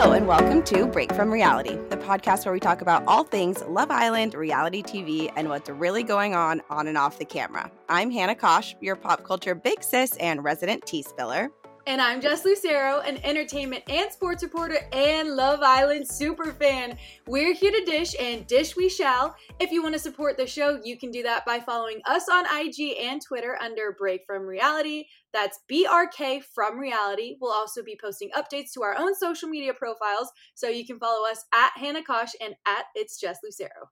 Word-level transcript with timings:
Hello, 0.00 0.14
and 0.14 0.26
welcome 0.26 0.62
to 0.62 0.86
Break 0.86 1.12
from 1.12 1.30
Reality, 1.30 1.76
the 1.90 1.96
podcast 1.98 2.46
where 2.46 2.54
we 2.54 2.58
talk 2.58 2.80
about 2.80 3.04
all 3.06 3.22
things 3.22 3.62
Love 3.68 3.90
Island, 3.90 4.32
reality 4.32 4.82
TV, 4.82 5.30
and 5.36 5.50
what's 5.50 5.68
really 5.68 6.02
going 6.02 6.34
on 6.34 6.62
on 6.70 6.86
and 6.86 6.96
off 6.96 7.18
the 7.18 7.26
camera. 7.26 7.70
I'm 7.86 8.10
Hannah 8.10 8.34
Kosh, 8.34 8.74
your 8.80 8.96
pop 8.96 9.24
culture 9.24 9.54
big 9.54 9.82
sis 9.82 10.16
and 10.16 10.42
resident 10.42 10.86
tea 10.86 11.02
spiller. 11.02 11.50
And 11.86 12.00
I'm 12.00 12.20
Jess 12.20 12.46
Lucero, 12.46 13.00
an 13.00 13.18
entertainment 13.24 13.84
and 13.88 14.10
sports 14.10 14.42
reporter 14.42 14.78
and 14.92 15.36
Love 15.36 15.60
Island 15.62 16.08
super 16.08 16.52
fan. 16.52 16.96
We're 17.26 17.52
here 17.52 17.72
to 17.72 17.84
dish 17.84 18.14
and 18.18 18.46
dish 18.46 18.76
we 18.76 18.88
shall. 18.88 19.34
If 19.58 19.70
you 19.70 19.82
want 19.82 19.94
to 19.94 19.98
support 19.98 20.38
the 20.38 20.46
show, 20.46 20.80
you 20.82 20.96
can 20.96 21.10
do 21.10 21.22
that 21.24 21.44
by 21.44 21.60
following 21.60 22.00
us 22.06 22.28
on 22.30 22.46
IG 22.46 22.96
and 23.00 23.20
Twitter 23.20 23.58
under 23.60 23.96
Break 23.98 24.24
From 24.26 24.46
Reality. 24.46 25.06
That's 25.32 25.60
BRK 25.70 26.42
From 26.44 26.78
Reality. 26.78 27.36
We'll 27.40 27.52
also 27.52 27.82
be 27.82 27.98
posting 28.00 28.30
updates 28.30 28.72
to 28.74 28.82
our 28.82 28.96
own 28.98 29.14
social 29.14 29.48
media 29.48 29.74
profiles, 29.74 30.30
so 30.54 30.68
you 30.68 30.86
can 30.86 30.98
follow 30.98 31.28
us 31.28 31.44
at 31.54 31.70
Hannah 31.76 32.02
Kosh 32.02 32.32
and 32.40 32.54
at 32.66 32.84
It's 32.94 33.18
Jess 33.18 33.38
Lucero. 33.42 33.90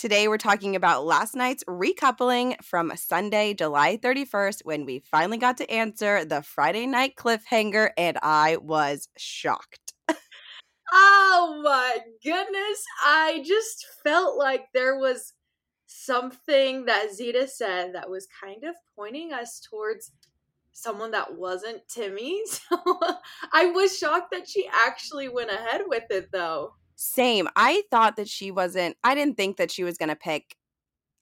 Today, 0.00 0.28
we're 0.28 0.38
talking 0.38 0.76
about 0.76 1.04
last 1.04 1.36
night's 1.36 1.62
recoupling 1.64 2.56
from 2.64 2.90
Sunday, 2.96 3.52
July 3.52 3.98
31st, 3.98 4.64
when 4.64 4.86
we 4.86 5.00
finally 5.00 5.36
got 5.36 5.58
to 5.58 5.70
answer 5.70 6.24
the 6.24 6.40
Friday 6.40 6.86
night 6.86 7.16
cliffhanger, 7.16 7.90
and 7.98 8.16
I 8.22 8.56
was 8.56 9.10
shocked. 9.18 9.92
oh 10.92 11.60
my 11.62 11.98
goodness. 12.24 12.84
I 13.04 13.44
just 13.46 13.84
felt 14.02 14.38
like 14.38 14.68
there 14.72 14.98
was 14.98 15.34
something 15.86 16.86
that 16.86 17.12
Zeta 17.12 17.46
said 17.46 17.94
that 17.94 18.08
was 18.08 18.26
kind 18.42 18.64
of 18.64 18.76
pointing 18.96 19.34
us 19.34 19.60
towards 19.60 20.12
someone 20.80 21.10
that 21.12 21.36
wasn't 21.36 21.86
Timmy. 21.88 22.42
So 22.70 23.00
I 23.52 23.66
was 23.66 23.96
shocked 23.96 24.32
that 24.32 24.48
she 24.48 24.68
actually 24.72 25.28
went 25.28 25.50
ahead 25.50 25.82
with 25.86 26.04
it, 26.10 26.30
though. 26.32 26.74
Same. 26.96 27.48
I 27.56 27.82
thought 27.90 28.16
that 28.16 28.28
she 28.28 28.50
wasn't, 28.50 28.96
I 29.02 29.14
didn't 29.14 29.36
think 29.36 29.56
that 29.56 29.70
she 29.70 29.84
was 29.84 29.96
going 29.96 30.08
to 30.08 30.16
pick. 30.16 30.56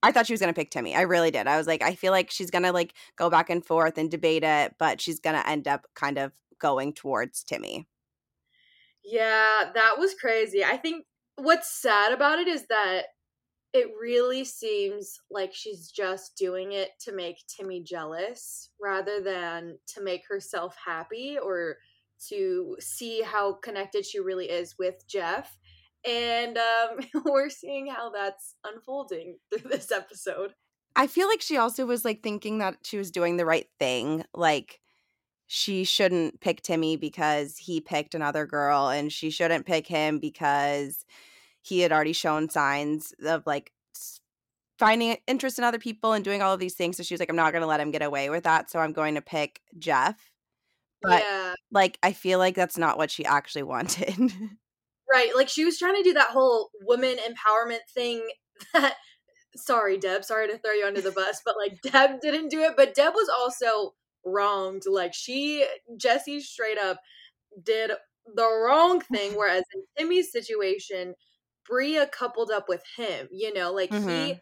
I 0.03 0.13
thought 0.13 0.27
she 0.27 0.33
was 0.33 0.41
going 0.41 0.53
to 0.53 0.59
pick 0.59 0.71
Timmy. 0.71 0.95
I 0.95 1.03
really 1.03 1.31
did. 1.31 1.47
I 1.47 1.57
was 1.57 1.67
like, 1.67 1.83
I 1.83 1.95
feel 1.95 2.13
like 2.13 2.31
she's 2.31 2.51
going 2.51 2.65
to 2.65 2.73
like 2.73 2.95
go 3.17 3.31
back 3.31 3.51
and 3.51 3.65
forth 3.65 3.99
and 3.99 4.11
debate 4.11 4.45
it, 4.45 4.75
but 4.79 5.01
she's 5.01 5.21
going 5.21 5.37
to 5.37 5.49
end 5.49 5.67
up 5.67 5.87
kind 5.95 6.19
of 6.19 6.33
going 6.61 6.93
towards 6.93 7.43
Timmy. 7.43 7.89
Yeah, 9.05 9.71
that 9.75 9.95
was 9.99 10.15
crazy. 10.15 10.65
I 10.65 10.77
think 10.77 11.05
what's 11.37 11.73
sad 11.81 12.13
about 12.13 12.39
it 12.39 12.49
is 12.49 12.67
that 12.69 13.05
it 13.73 13.89
really 14.01 14.45
seems 14.45 15.19
like 15.31 15.55
she's 15.55 15.91
just 15.91 16.37
doing 16.37 16.73
it 16.73 16.91
to 17.01 17.13
make 17.13 17.45
Timmy 17.49 17.83
jealous 17.83 18.71
rather 18.81 19.21
than 19.21 19.79
to 19.95 20.03
make 20.03 20.23
herself 20.29 20.75
happy 20.85 21.39
or 21.39 21.77
to 22.29 22.77
see 22.81 23.23
how 23.23 23.53
connected 23.53 24.05
she 24.05 24.19
really 24.19 24.47
is 24.47 24.75
with 24.79 25.07
Jeff 25.07 25.57
and 26.07 26.59
um, 26.59 26.99
we're 27.25 27.51
seeing 27.51 27.87
how 27.87 28.11
that's 28.11 28.55
unfolding 28.65 29.39
through 29.51 29.69
this 29.69 29.91
episode. 29.91 30.55
I 30.97 31.07
feel 31.07 31.29
like 31.29 31.43
she 31.43 31.57
also 31.57 31.87
was 31.87 32.05
like 32.05 32.23
thinking 32.23 32.59
that 32.59 32.79
she 32.83 32.99
was 32.99 33.11
doing 33.11 33.37
the 33.37 33.47
right 33.47 33.69
thing. 33.79 34.25
Like 34.35 34.81
she 35.47 35.85
shouldn't 35.85 36.41
pick 36.41 36.63
Timmy 36.63 36.97
because 36.97 37.57
he 37.57 37.81
picked 37.81 38.15
another 38.15 38.47
girl, 38.47 38.89
and 38.89 39.13
she 39.13 39.31
shouldn't 39.31 39.67
pick 39.67 39.87
him 39.87 40.19
because 40.19 41.05
he 41.69 41.81
had 41.81 41.93
already 41.93 42.13
shown 42.13 42.49
signs 42.49 43.13
of 43.25 43.47
like 43.47 43.73
finding 44.79 45.17
interest 45.27 45.59
in 45.59 45.65
other 45.65 45.79
people 45.79 46.13
and 46.13 46.25
doing 46.25 46.41
all 46.41 46.55
of 46.55 46.61
these 46.61 46.75
things. 46.75 46.97
So 46.97 47.03
she 47.03 47.15
was 47.15 47.21
like, 47.21 47.31
I'm 47.31 47.37
not 47.37 47.53
going 47.53 47.63
to 47.63 47.69
let 47.69 47.81
him 47.81 47.91
get 47.91 48.03
away 48.03 48.31
with 48.31 48.45
that. 48.45 48.71
So 48.71 48.79
I'm 48.79 48.93
going 48.93 49.17
to 49.17 49.21
pick 49.21 49.61
Jeff. 49.79 50.31
But 51.03 51.23
yeah. 51.23 51.55
like, 51.71 51.99
I 52.03 52.13
feel 52.13 52.39
like 52.39 52.55
that's 52.55 52.79
not 52.79 52.97
what 52.97 53.11
she 53.11 53.25
actually 53.25 53.63
wanted. 53.65 54.33
Right. 55.11 55.35
Like 55.35 55.49
she 55.49 55.65
was 55.65 55.79
trying 55.79 55.97
to 55.97 56.03
do 56.03 56.15
that 56.15 56.31
whole 56.31 56.71
woman 56.83 57.17
empowerment 57.17 57.81
thing 57.93 58.27
that 58.73 58.95
sorry, 59.57 59.97
Deb, 59.99 60.25
sorry 60.25 60.49
to 60.49 60.59
throw 60.59 60.73
you 60.73 60.87
under 60.87 61.01
the 61.01 61.11
bus, 61.11 61.41
but 61.45 61.57
like 61.57 61.81
Deb 61.83 62.21
didn't 62.21 62.51
do 62.51 62.61
it, 62.63 62.75
but 62.77 62.95
Deb 62.95 63.15
was 63.15 63.29
also 63.29 63.95
wronged. 64.25 64.83
Like 64.87 65.15
she 65.15 65.67
Jesse 65.97 66.41
straight 66.41 66.79
up 66.79 67.01
did 67.63 67.93
the 68.35 68.63
wrong 68.65 69.01
thing, 69.01 69.33
whereas 69.33 69.65
in 69.75 69.83
Timmy's 69.97 70.31
situation, 70.31 71.15
Bria 71.69 72.07
coupled 72.07 72.51
up 72.51 72.67
with 72.69 72.83
him, 72.97 73.29
you 73.31 73.53
know, 73.53 73.73
like 73.73 73.91
mm-hmm. 73.91 74.09
he 74.09 74.41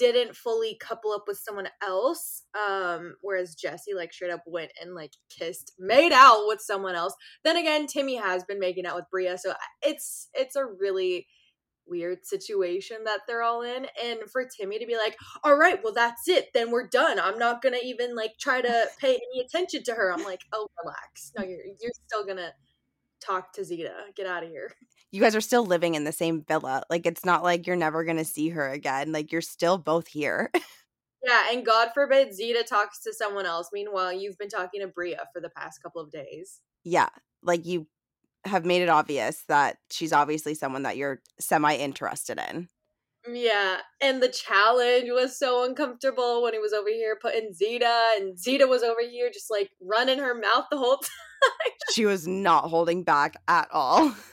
didn't 0.00 0.34
fully 0.34 0.78
couple 0.80 1.12
up 1.12 1.24
with 1.26 1.36
someone 1.36 1.68
else 1.86 2.44
um 2.58 3.16
whereas 3.20 3.54
jesse 3.54 3.92
like 3.92 4.14
straight 4.14 4.30
up 4.30 4.42
went 4.46 4.70
and 4.80 4.94
like 4.94 5.12
kissed 5.28 5.72
made 5.78 6.10
out 6.10 6.46
with 6.46 6.60
someone 6.60 6.94
else. 6.94 7.14
Then 7.44 7.56
again 7.56 7.86
timmy 7.86 8.16
has 8.16 8.42
been 8.44 8.58
making 8.58 8.86
out 8.86 8.96
with 8.96 9.10
bria 9.10 9.36
so 9.36 9.52
it's 9.82 10.28
it's 10.32 10.56
a 10.56 10.64
really 10.64 11.26
weird 11.86 12.24
situation 12.24 12.98
that 13.04 13.20
they're 13.26 13.42
all 13.42 13.62
in 13.62 13.86
and 14.02 14.20
for 14.32 14.48
timmy 14.58 14.78
to 14.78 14.86
be 14.86 14.96
like 14.96 15.16
all 15.44 15.56
right 15.56 15.80
well 15.84 15.92
that's 15.92 16.28
it 16.28 16.48
then 16.54 16.70
we're 16.70 16.88
done. 16.88 17.20
I'm 17.20 17.38
not 17.38 17.60
gonna 17.60 17.78
even 17.84 18.16
like 18.16 18.32
try 18.40 18.62
to 18.62 18.86
pay 19.00 19.14
any 19.14 19.44
attention 19.44 19.82
to 19.84 19.92
her. 19.92 20.12
I'm 20.12 20.24
like 20.24 20.40
oh 20.54 20.66
relax. 20.82 21.32
No 21.36 21.44
you're 21.44 21.60
you're 21.78 21.92
still 22.06 22.24
gonna 22.24 22.52
talk 23.20 23.52
to 23.52 23.64
zeta. 23.64 23.92
Get 24.16 24.26
out 24.26 24.44
of 24.44 24.48
here 24.48 24.72
you 25.12 25.20
guys 25.20 25.34
are 25.34 25.40
still 25.40 25.64
living 25.64 25.94
in 25.94 26.04
the 26.04 26.12
same 26.12 26.42
villa. 26.42 26.82
Like 26.88 27.06
it's 27.06 27.24
not 27.24 27.42
like 27.42 27.66
you're 27.66 27.76
never 27.76 28.04
going 28.04 28.16
to 28.16 28.24
see 28.24 28.50
her 28.50 28.68
again. 28.68 29.12
Like 29.12 29.32
you're 29.32 29.40
still 29.40 29.78
both 29.78 30.08
here. 30.08 30.50
yeah, 31.24 31.50
and 31.50 31.66
God 31.66 31.90
forbid 31.94 32.34
Zeta 32.34 32.62
talks 32.62 33.02
to 33.02 33.12
someone 33.12 33.46
else. 33.46 33.70
Meanwhile, 33.72 34.12
you've 34.12 34.38
been 34.38 34.48
talking 34.48 34.80
to 34.80 34.88
Bria 34.88 35.26
for 35.32 35.40
the 35.40 35.50
past 35.50 35.82
couple 35.82 36.00
of 36.00 36.10
days. 36.10 36.60
Yeah, 36.84 37.08
like 37.42 37.66
you 37.66 37.86
have 38.44 38.64
made 38.64 38.82
it 38.82 38.88
obvious 38.88 39.44
that 39.48 39.78
she's 39.90 40.12
obviously 40.12 40.54
someone 40.54 40.84
that 40.84 40.96
you're 40.96 41.20
semi 41.38 41.74
interested 41.74 42.40
in. 42.48 42.68
Yeah, 43.30 43.78
and 44.00 44.22
the 44.22 44.30
challenge 44.30 45.10
was 45.10 45.38
so 45.38 45.64
uncomfortable 45.64 46.42
when 46.42 46.54
he 46.54 46.58
was 46.58 46.72
over 46.72 46.88
here 46.88 47.18
putting 47.20 47.52
Zeta, 47.52 48.14
and 48.16 48.38
Zeta 48.38 48.66
was 48.66 48.82
over 48.82 49.02
here 49.02 49.28
just 49.30 49.50
like 49.50 49.70
running 49.80 50.18
her 50.18 50.34
mouth 50.34 50.66
the 50.70 50.78
whole 50.78 50.96
time. 50.96 51.72
she 51.92 52.06
was 52.06 52.26
not 52.26 52.70
holding 52.70 53.02
back 53.02 53.36
at 53.46 53.68
all. 53.72 54.14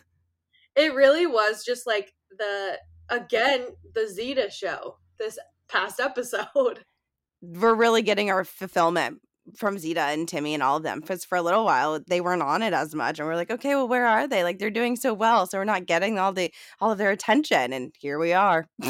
it 0.78 0.94
really 0.94 1.26
was 1.26 1.66
just 1.66 1.88
like 1.88 2.14
the 2.38 2.78
again 3.10 3.68
the 3.94 4.08
Zeta 4.08 4.50
show 4.50 4.98
this 5.20 5.38
past 5.68 6.00
episode. 6.00 6.86
We're 7.42 7.76
really 7.76 8.02
getting 8.02 8.32
our 8.32 8.44
fulfillment 8.44 9.20
from 9.56 9.78
Zeta 9.78 10.02
and 10.02 10.28
Timmy 10.28 10.54
and 10.54 10.64
all 10.64 10.78
of 10.78 10.84
them 10.84 11.00
because 11.00 11.24
for 11.24 11.38
a 11.38 11.42
little 11.42 11.64
while 11.64 12.00
they 12.08 12.20
weren't 12.20 12.42
on 12.42 12.62
it 12.62 12.74
as 12.74 12.94
much 12.94 13.18
and 13.18 13.28
we're 13.28 13.36
like 13.36 13.52
okay 13.52 13.76
well 13.76 13.88
where 13.88 14.06
are 14.06 14.28
they? 14.28 14.44
Like 14.44 14.60
they're 14.60 14.70
doing 14.70 14.96
so 14.96 15.14
well 15.14 15.46
so 15.48 15.58
we're 15.58 15.64
not 15.64 15.86
getting 15.86 16.20
all 16.20 16.34
the 16.34 16.52
all 16.82 16.92
of 16.92 16.98
their 16.98 17.12
attention 17.12 17.74
and 17.74 17.94
here 18.00 18.20
we 18.20 18.34
are. 18.34 18.68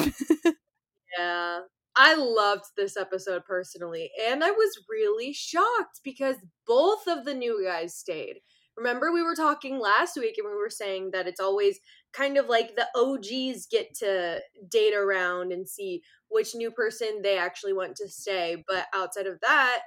Yeah. 1.17 1.61
I 1.95 2.13
loved 2.13 2.65
this 2.75 2.95
episode 2.95 3.43
personally 3.45 4.11
and 4.29 4.43
I 4.43 4.51
was 4.51 4.77
really 4.87 5.33
shocked 5.33 6.01
because 6.03 6.35
both 6.67 7.07
of 7.07 7.25
the 7.25 7.33
new 7.33 7.63
guys 7.65 7.95
stayed 7.95 8.41
Remember, 8.77 9.11
we 9.11 9.23
were 9.23 9.35
talking 9.35 9.79
last 9.79 10.17
week 10.17 10.35
and 10.37 10.47
we 10.47 10.55
were 10.55 10.69
saying 10.69 11.09
that 11.11 11.27
it's 11.27 11.39
always 11.39 11.79
kind 12.13 12.37
of 12.37 12.47
like 12.47 12.75
the 12.75 12.87
OGs 12.95 13.67
get 13.71 13.93
to 13.95 14.39
date 14.69 14.93
around 14.93 15.51
and 15.51 15.67
see 15.67 16.03
which 16.29 16.53
new 16.53 16.69
person 16.69 17.21
they 17.23 17.37
actually 17.37 17.73
want 17.73 17.95
to 17.95 18.07
stay. 18.07 18.63
But 18.67 18.85
outside 18.93 19.25
of 19.25 19.39
that, 19.41 19.81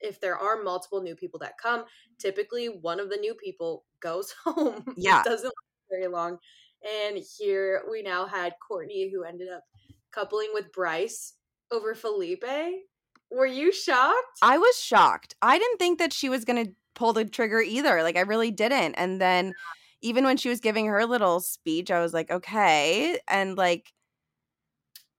if 0.00 0.20
there 0.20 0.36
are 0.36 0.62
multiple 0.62 1.00
new 1.00 1.14
people 1.14 1.38
that 1.40 1.58
come, 1.62 1.84
typically 2.18 2.66
one 2.66 2.98
of 2.98 3.08
the 3.08 3.16
new 3.16 3.34
people 3.34 3.84
goes 4.00 4.34
home. 4.44 4.84
Yeah. 4.96 5.20
it 5.20 5.24
doesn't 5.24 5.44
last 5.44 5.90
very 5.90 6.08
long. 6.08 6.38
And 7.06 7.18
here 7.38 7.82
we 7.90 8.02
now 8.02 8.26
had 8.26 8.54
Courtney, 8.66 9.10
who 9.12 9.24
ended 9.24 9.48
up 9.48 9.62
coupling 10.12 10.48
with 10.52 10.72
Bryce 10.72 11.34
over 11.72 11.94
Felipe. 11.94 12.44
Were 13.30 13.46
you 13.46 13.72
shocked? 13.72 14.38
I 14.42 14.58
was 14.58 14.78
shocked. 14.78 15.34
I 15.40 15.58
didn't 15.58 15.78
think 15.78 15.98
that 15.98 16.12
she 16.12 16.28
was 16.28 16.44
going 16.44 16.64
to 16.64 16.72
pull 16.94 17.12
the 17.12 17.24
trigger 17.24 17.60
either. 17.60 18.02
Like 18.02 18.16
I 18.16 18.20
really 18.20 18.50
didn't. 18.50 18.94
And 18.94 19.20
then 19.20 19.52
even 20.02 20.24
when 20.24 20.36
she 20.36 20.48
was 20.48 20.60
giving 20.60 20.86
her 20.86 21.06
little 21.06 21.40
speech, 21.40 21.90
I 21.90 22.00
was 22.00 22.12
like, 22.12 22.30
okay. 22.30 23.18
And 23.28 23.56
like 23.56 23.92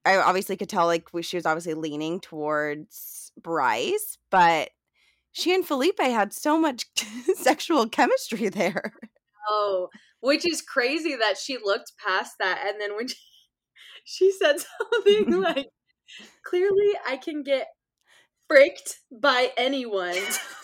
I 0.05 0.17
obviously 0.17 0.55
could 0.55 0.69
tell 0.69 0.85
like 0.85 1.07
she 1.21 1.37
was 1.37 1.45
obviously 1.45 1.73
leaning 1.73 2.19
towards 2.19 3.31
Bryce, 3.41 4.17
but 4.29 4.69
she 5.31 5.53
and 5.53 5.65
Felipe 5.65 5.99
had 5.99 6.31
so 6.31 6.59
much 6.59 6.85
sexual 7.35 7.89
chemistry 7.89 8.49
there. 8.49 8.93
Oh, 9.49 9.89
which 10.21 10.47
is 10.47 10.61
crazy 10.61 11.15
that 11.15 11.37
she 11.37 11.57
looked 11.57 11.93
past 12.03 12.35
that 12.39 12.63
and 12.67 12.79
then 12.79 12.95
when 12.95 13.07
she, 13.07 13.15
she 14.05 14.31
said 14.31 14.57
something 14.93 15.41
like 15.41 15.67
clearly 16.45 16.91
I 17.07 17.17
can 17.17 17.43
get 17.43 17.67
fricked 18.47 18.99
by 19.11 19.51
anyone. 19.57 20.15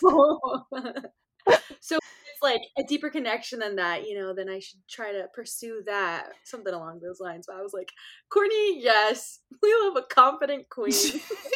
so 1.80 1.98
it's 1.98 2.42
like 2.42 2.62
a 2.78 2.82
deeper 2.82 3.10
connection 3.10 3.60
than 3.60 3.76
that, 3.76 4.08
you 4.08 4.18
know, 4.18 4.34
then 4.34 4.48
I 4.48 4.58
should 4.58 4.80
try 4.88 5.12
to 5.12 5.26
pursue 5.34 5.82
that. 5.86 6.28
Something 6.44 6.74
along 6.74 7.00
those 7.00 7.20
lines. 7.20 7.46
But 7.46 7.56
I 7.56 7.62
was 7.62 7.72
like, 7.72 7.90
Courtney, 8.30 8.82
yes, 8.82 9.40
we 9.62 9.74
love 9.82 9.96
a 9.96 10.14
confident 10.14 10.68
queen. 10.70 10.92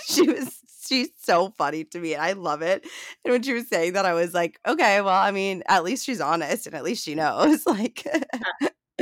she 0.07 0.23
was 0.23 0.61
she's 0.87 1.09
so 1.21 1.51
funny 1.59 1.85
to 1.85 1.99
me. 1.99 2.15
And 2.15 2.23
I 2.23 2.33
love 2.33 2.63
it. 2.63 2.87
And 3.25 3.33
when 3.33 3.43
she 3.43 3.53
was 3.53 3.69
saying 3.69 3.95
that, 3.95 4.07
I 4.07 4.15
was 4.15 4.35
like, 4.35 4.59
okay, 4.67 5.01
well, 5.01 5.21
I 5.21 5.31
mean, 5.31 5.63
at 5.69 5.85
least 5.85 6.05
she's 6.05 6.21
honest 6.21 6.67
and 6.67 6.77
at 6.77 6.85
least 6.85 7.05
she 7.05 7.15
knows. 7.15 7.65
Like 7.67 8.07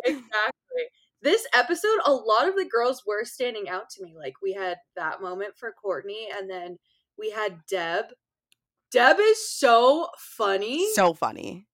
exactly. 0.05 0.85
This 1.23 1.47
episode, 1.55 2.00
a 2.05 2.12
lot 2.12 2.49
of 2.49 2.56
the 2.56 2.67
girls 2.67 3.03
were 3.06 3.25
standing 3.25 3.69
out 3.69 3.88
to 3.91 4.03
me. 4.03 4.15
Like 4.19 4.35
we 4.43 4.53
had 4.53 4.77
that 4.97 5.23
moment 5.23 5.55
for 5.56 5.73
Courtney 5.73 6.29
and 6.37 6.50
then 6.50 6.79
we 7.19 7.31
had 7.31 7.67
Deb. 7.69 8.07
Deb 8.91 9.17
is 9.21 9.51
so 9.51 10.09
funny. 10.19 10.87
So 10.95 11.15
funny. 11.15 11.67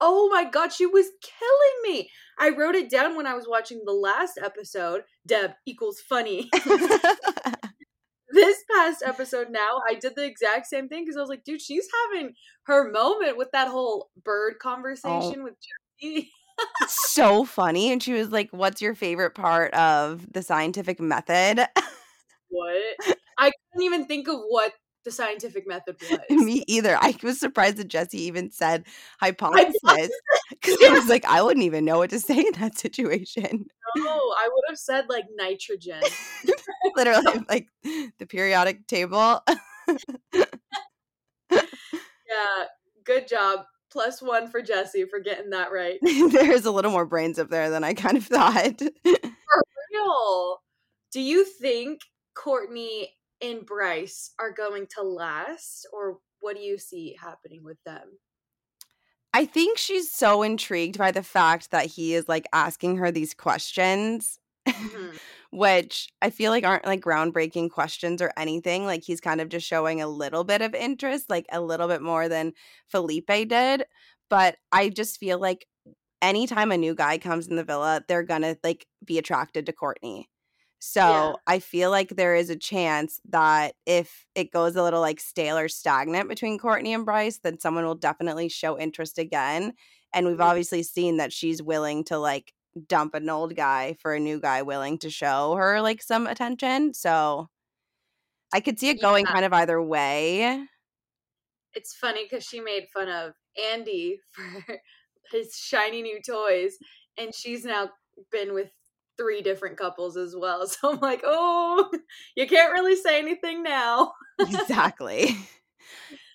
Oh 0.00 0.30
my 0.32 0.44
god, 0.44 0.72
she 0.72 0.86
was 0.86 1.06
killing 1.22 1.82
me. 1.94 2.10
I 2.38 2.48
wrote 2.50 2.74
it 2.74 2.90
down 2.90 3.16
when 3.16 3.26
I 3.26 3.34
was 3.34 3.46
watching 3.46 3.82
the 3.84 3.92
last 3.92 4.38
episode. 4.42 5.02
Deb 5.26 5.52
equals 5.66 6.00
funny. 6.00 6.48
this 8.32 8.64
past 8.70 9.02
episode 9.04 9.48
now, 9.50 9.80
I 9.88 9.94
did 9.94 10.14
the 10.16 10.24
exact 10.24 10.66
same 10.66 10.88
thing 10.88 11.04
because 11.04 11.16
I 11.16 11.20
was 11.20 11.28
like, 11.28 11.44
dude, 11.44 11.60
she's 11.60 11.88
having 12.12 12.34
her 12.64 12.90
moment 12.90 13.36
with 13.36 13.50
that 13.52 13.68
whole 13.68 14.10
bird 14.24 14.54
oh. 14.56 14.62
conversation 14.62 15.40
oh. 15.40 15.44
with 15.44 15.54
Jesse. 16.00 16.30
so 16.88 17.44
funny. 17.44 17.92
And 17.92 18.02
she 18.02 18.12
was 18.12 18.30
like, 18.30 18.48
What's 18.52 18.80
your 18.80 18.94
favorite 18.94 19.34
part 19.34 19.74
of 19.74 20.32
the 20.32 20.42
scientific 20.42 21.00
method? 21.00 21.66
what? 22.48 23.18
I 23.40 23.50
couldn't 23.72 23.86
even 23.86 24.06
think 24.06 24.28
of 24.28 24.38
what 24.48 24.72
the 25.04 25.10
scientific 25.10 25.66
method 25.66 25.96
was. 26.10 26.20
Me 26.30 26.62
either. 26.66 26.96
I 27.00 27.14
was 27.22 27.40
surprised 27.40 27.78
that 27.78 27.88
Jesse 27.88 28.20
even 28.22 28.50
said 28.50 28.84
hypothesis 29.18 30.10
because 30.50 30.76
I 30.84 30.90
was 30.90 31.08
like, 31.08 31.24
I 31.24 31.42
wouldn't 31.42 31.64
even 31.64 31.84
know 31.84 31.98
what 31.98 32.10
to 32.10 32.20
say 32.20 32.38
in 32.38 32.52
that 32.60 32.76
situation. 32.78 33.66
No, 33.96 34.04
I 34.04 34.48
would 34.52 34.64
have 34.68 34.78
said 34.78 35.06
like 35.08 35.24
nitrogen. 35.34 36.02
Literally, 36.96 37.44
like 37.48 37.68
the 37.82 38.26
periodic 38.28 38.86
table. 38.86 39.42
yeah, 41.50 41.64
good 43.04 43.26
job. 43.26 43.60
Plus 43.90 44.22
one 44.22 44.48
for 44.48 44.62
Jesse 44.62 45.06
for 45.06 45.18
getting 45.18 45.50
that 45.50 45.72
right. 45.72 45.98
There's 46.02 46.64
a 46.64 46.70
little 46.70 46.92
more 46.92 47.06
brains 47.06 47.40
up 47.40 47.50
there 47.50 47.70
than 47.70 47.82
I 47.82 47.94
kind 47.94 48.16
of 48.16 48.24
thought. 48.24 48.78
For 48.78 49.62
real. 49.92 50.58
Do 51.10 51.20
you 51.20 51.44
think 51.44 52.02
Courtney 52.36 53.10
and 53.42 53.64
Bryce 53.64 54.32
are 54.38 54.52
going 54.52 54.86
to 54.96 55.02
last, 55.02 55.86
or 55.92 56.18
what 56.40 56.56
do 56.56 56.62
you 56.62 56.78
see 56.78 57.16
happening 57.20 57.64
with 57.64 57.78
them? 57.84 58.18
I 59.32 59.44
think 59.44 59.78
she's 59.78 60.10
so 60.10 60.42
intrigued 60.42 60.98
by 60.98 61.12
the 61.12 61.22
fact 61.22 61.70
that 61.70 61.86
he 61.86 62.14
is 62.14 62.28
like 62.28 62.46
asking 62.52 62.96
her 62.96 63.10
these 63.12 63.32
questions, 63.32 64.38
mm-hmm. 64.68 65.16
which 65.52 66.08
I 66.20 66.30
feel 66.30 66.50
like 66.50 66.64
aren't 66.64 66.86
like 66.86 67.00
groundbreaking 67.00 67.70
questions 67.70 68.20
or 68.20 68.32
anything. 68.36 68.86
Like 68.86 69.04
he's 69.04 69.20
kind 69.20 69.40
of 69.40 69.48
just 69.48 69.66
showing 69.66 70.02
a 70.02 70.08
little 70.08 70.42
bit 70.42 70.62
of 70.62 70.74
interest, 70.74 71.30
like 71.30 71.46
a 71.52 71.60
little 71.60 71.86
bit 71.86 72.02
more 72.02 72.28
than 72.28 72.52
Felipe 72.88 73.48
did. 73.48 73.84
But 74.28 74.56
I 74.72 74.88
just 74.88 75.18
feel 75.18 75.38
like 75.38 75.66
anytime 76.20 76.72
a 76.72 76.76
new 76.76 76.94
guy 76.94 77.18
comes 77.18 77.46
in 77.46 77.56
the 77.56 77.64
villa, 77.64 78.02
they're 78.08 78.22
gonna 78.24 78.56
like 78.64 78.86
be 79.04 79.18
attracted 79.18 79.66
to 79.66 79.72
Courtney. 79.72 80.28
So 80.80 81.00
yeah. 81.00 81.32
I 81.46 81.58
feel 81.58 81.90
like 81.90 82.08
there 82.08 82.34
is 82.34 82.48
a 82.48 82.56
chance 82.56 83.20
that 83.28 83.74
if 83.84 84.26
it 84.34 84.50
goes 84.50 84.76
a 84.76 84.82
little 84.82 85.02
like 85.02 85.20
stale 85.20 85.58
or 85.58 85.68
stagnant 85.68 86.28
between 86.28 86.58
Courtney 86.58 86.94
and 86.94 87.04
Bryce, 87.04 87.38
then 87.38 87.60
someone 87.60 87.84
will 87.84 87.94
definitely 87.94 88.48
show 88.48 88.78
interest 88.78 89.18
again. 89.18 89.74
And 90.14 90.26
we've 90.26 90.34
mm-hmm. 90.34 90.42
obviously 90.42 90.82
seen 90.82 91.18
that 91.18 91.34
she's 91.34 91.62
willing 91.62 92.02
to 92.04 92.18
like 92.18 92.54
dump 92.88 93.14
an 93.14 93.28
old 93.28 93.54
guy 93.54 93.94
for 94.00 94.14
a 94.14 94.20
new 94.20 94.40
guy 94.40 94.62
willing 94.62 94.96
to 94.98 95.10
show 95.10 95.54
her 95.56 95.82
like 95.82 96.02
some 96.02 96.26
attention. 96.26 96.94
So 96.94 97.50
I 98.52 98.60
could 98.60 98.80
see 98.80 98.88
it 98.88 99.02
going 99.02 99.26
yeah. 99.26 99.32
kind 99.32 99.44
of 99.44 99.52
either 99.52 99.82
way. 99.82 100.64
It's 101.74 101.94
funny 101.94 102.24
because 102.24 102.44
she 102.44 102.58
made 102.60 102.88
fun 102.92 103.08
of 103.08 103.34
Andy 103.70 104.18
for 104.30 104.80
his 105.30 105.54
shiny 105.54 106.00
new 106.02 106.20
toys, 106.26 106.78
and 107.16 107.34
she's 107.34 107.64
now 107.64 107.90
been 108.32 108.54
with 108.54 108.70
three 109.20 109.42
different 109.42 109.76
couples 109.76 110.16
as 110.16 110.34
well. 110.36 110.66
So 110.80 110.92
I'm 110.92 111.00
like, 111.00 111.22
oh, 111.24 111.90
you 112.36 112.46
can't 112.46 112.72
really 112.72 112.96
say 112.96 113.18
anything 113.18 113.62
now. 113.62 114.12
exactly. 114.38 115.36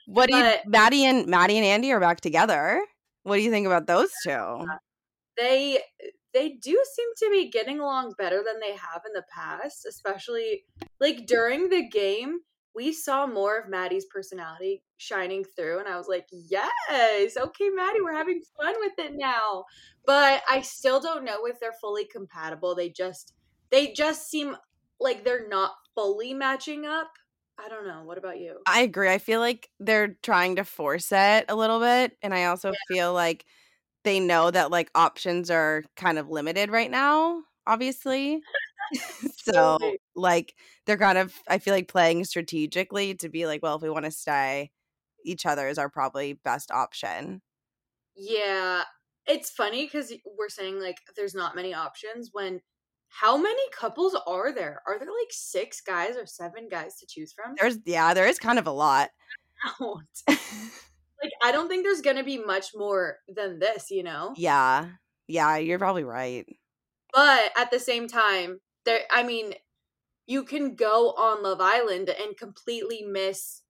What 0.07 0.29
do 0.29 0.37
you 0.37 0.53
Maddie 0.67 1.05
and 1.05 1.25
Maddie 1.27 1.57
and 1.57 1.65
Andy 1.65 1.91
are 1.91 1.99
back 1.99 2.21
together. 2.21 2.81
What 3.23 3.37
do 3.37 3.41
you 3.41 3.49
think 3.49 3.65
about 3.65 3.87
those 3.87 4.11
two? 4.23 4.67
They 5.37 5.79
they 6.33 6.49
do 6.49 6.83
seem 6.95 7.07
to 7.23 7.29
be 7.31 7.49
getting 7.49 7.79
along 7.79 8.13
better 8.17 8.43
than 8.45 8.59
they 8.59 8.75
have 8.75 9.01
in 9.07 9.13
the 9.13 9.23
past, 9.33 9.85
especially 9.87 10.65
like 10.99 11.25
during 11.25 11.69
the 11.69 11.89
game 11.89 12.39
we 12.75 12.91
saw 12.91 13.25
more 13.25 13.57
of 13.57 13.69
Maddie's 13.69 14.05
personality 14.05 14.83
shining 14.97 15.43
through, 15.43 15.79
and 15.79 15.87
I 15.87 15.97
was 15.97 16.07
like, 16.07 16.27
yes, 16.31 17.37
okay, 17.37 17.69
Maddie, 17.69 18.01
we're 18.01 18.13
having 18.13 18.41
fun 18.57 18.75
with 18.79 18.93
it 18.97 19.13
now. 19.15 19.65
But 20.05 20.43
I 20.49 20.61
still 20.61 20.99
don't 20.99 21.25
know 21.25 21.45
if 21.45 21.59
they're 21.59 21.73
fully 21.73 22.05
compatible. 22.05 22.75
They 22.75 22.89
just 22.89 23.33
they 23.71 23.93
just 23.93 24.29
seem 24.29 24.55
like 24.99 25.23
they're 25.23 25.47
not 25.47 25.71
fully 25.95 26.33
matching 26.33 26.85
up. 26.85 27.11
I 27.57 27.69
don't 27.69 27.87
know. 27.87 28.03
What 28.03 28.17
about 28.17 28.39
you? 28.39 28.57
I 28.67 28.81
agree. 28.81 29.09
I 29.09 29.17
feel 29.17 29.39
like 29.39 29.69
they're 29.79 30.17
trying 30.21 30.57
to 30.57 30.65
force 30.65 31.11
it 31.11 31.45
a 31.47 31.55
little 31.55 31.79
bit, 31.79 32.17
and 32.21 32.33
I 32.33 32.45
also 32.45 32.69
yeah. 32.69 32.95
feel 32.95 33.13
like 33.13 33.45
they 34.03 34.19
know 34.19 34.51
that 34.51 34.71
like 34.71 34.91
options 34.93 35.49
are 35.49 35.83
kind 35.95 36.17
of 36.17 36.29
limited 36.29 36.69
right 36.69 36.91
now, 36.91 37.41
obviously. 37.65 38.41
so 39.35 39.77
like 40.15 40.53
they're 40.85 40.97
kind 40.97 41.17
of 41.17 41.33
I 41.47 41.57
feel 41.57 41.73
like 41.73 41.87
playing 41.87 42.25
strategically 42.25 43.15
to 43.15 43.29
be 43.29 43.45
like, 43.45 43.61
well, 43.63 43.75
if 43.75 43.81
we 43.81 43.89
want 43.89 44.05
to 44.05 44.11
stay, 44.11 44.71
each 45.23 45.45
other 45.45 45.67
is 45.67 45.77
our 45.77 45.89
probably 45.89 46.33
best 46.33 46.71
option. 46.71 47.41
Yeah. 48.15 48.83
It's 49.27 49.49
funny 49.49 49.85
because 49.85 50.13
we're 50.37 50.49
saying 50.49 50.79
like 50.79 50.97
there's 51.15 51.35
not 51.35 51.55
many 51.55 51.73
options 51.73 52.29
when 52.31 52.61
how 53.09 53.37
many 53.37 53.61
couples 53.71 54.15
are 54.27 54.53
there? 54.53 54.81
Are 54.85 54.99
there 54.99 55.07
like 55.07 55.31
six 55.31 55.81
guys 55.81 56.15
or 56.17 56.25
seven 56.25 56.67
guys 56.69 56.97
to 56.97 57.07
choose 57.07 57.33
from? 57.33 57.55
There's 57.59 57.77
yeah, 57.85 58.13
there 58.13 58.27
is 58.27 58.39
kind 58.39 58.59
of 58.59 58.67
a 58.67 58.71
lot. 58.71 59.09
like 59.79 61.31
I 61.41 61.51
don't 61.51 61.67
think 61.67 61.83
there's 61.83 62.01
gonna 62.01 62.23
be 62.23 62.37
much 62.37 62.67
more 62.75 63.17
than 63.27 63.59
this, 63.59 63.89
you 63.89 64.03
know? 64.03 64.33
Yeah. 64.35 64.89
Yeah, 65.27 65.57
you're 65.57 65.79
probably 65.79 66.03
right. 66.03 66.45
But 67.13 67.51
at 67.57 67.71
the 67.71 67.79
same 67.79 68.07
time, 68.07 68.59
there 68.85 69.01
I 69.11 69.23
mean, 69.23 69.53
you 70.27 70.43
can 70.43 70.75
go 70.75 71.11
on 71.11 71.43
Love 71.43 71.61
Island 71.61 72.09
and 72.09 72.37
completely 72.37 73.03
miss 73.03 73.61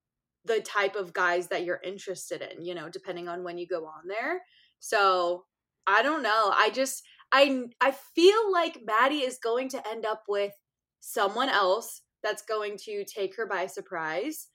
the 0.45 0.61
type 0.61 0.95
of 0.95 1.13
guys 1.13 1.47
that 1.47 1.65
you're 1.65 1.81
interested 1.83 2.41
in, 2.41 2.63
you 2.63 2.75
know, 2.75 2.89
depending 2.89 3.27
on 3.27 3.43
when 3.43 3.57
you 3.57 3.67
go 3.67 3.85
on 3.85 4.07
there. 4.07 4.41
So, 4.79 5.45
I 5.87 6.03
don't 6.03 6.23
know. 6.23 6.51
I 6.53 6.69
just 6.71 7.03
I 7.31 7.65
I 7.81 7.91
feel 7.91 8.51
like 8.51 8.81
Maddie 8.85 9.23
is 9.23 9.39
going 9.43 9.69
to 9.69 9.87
end 9.89 10.05
up 10.05 10.23
with 10.27 10.53
someone 10.99 11.49
else 11.49 12.01
that's 12.23 12.41
going 12.41 12.77
to 12.85 13.05
take 13.05 13.35
her 13.37 13.45
by 13.45 13.67
surprise. 13.67 14.47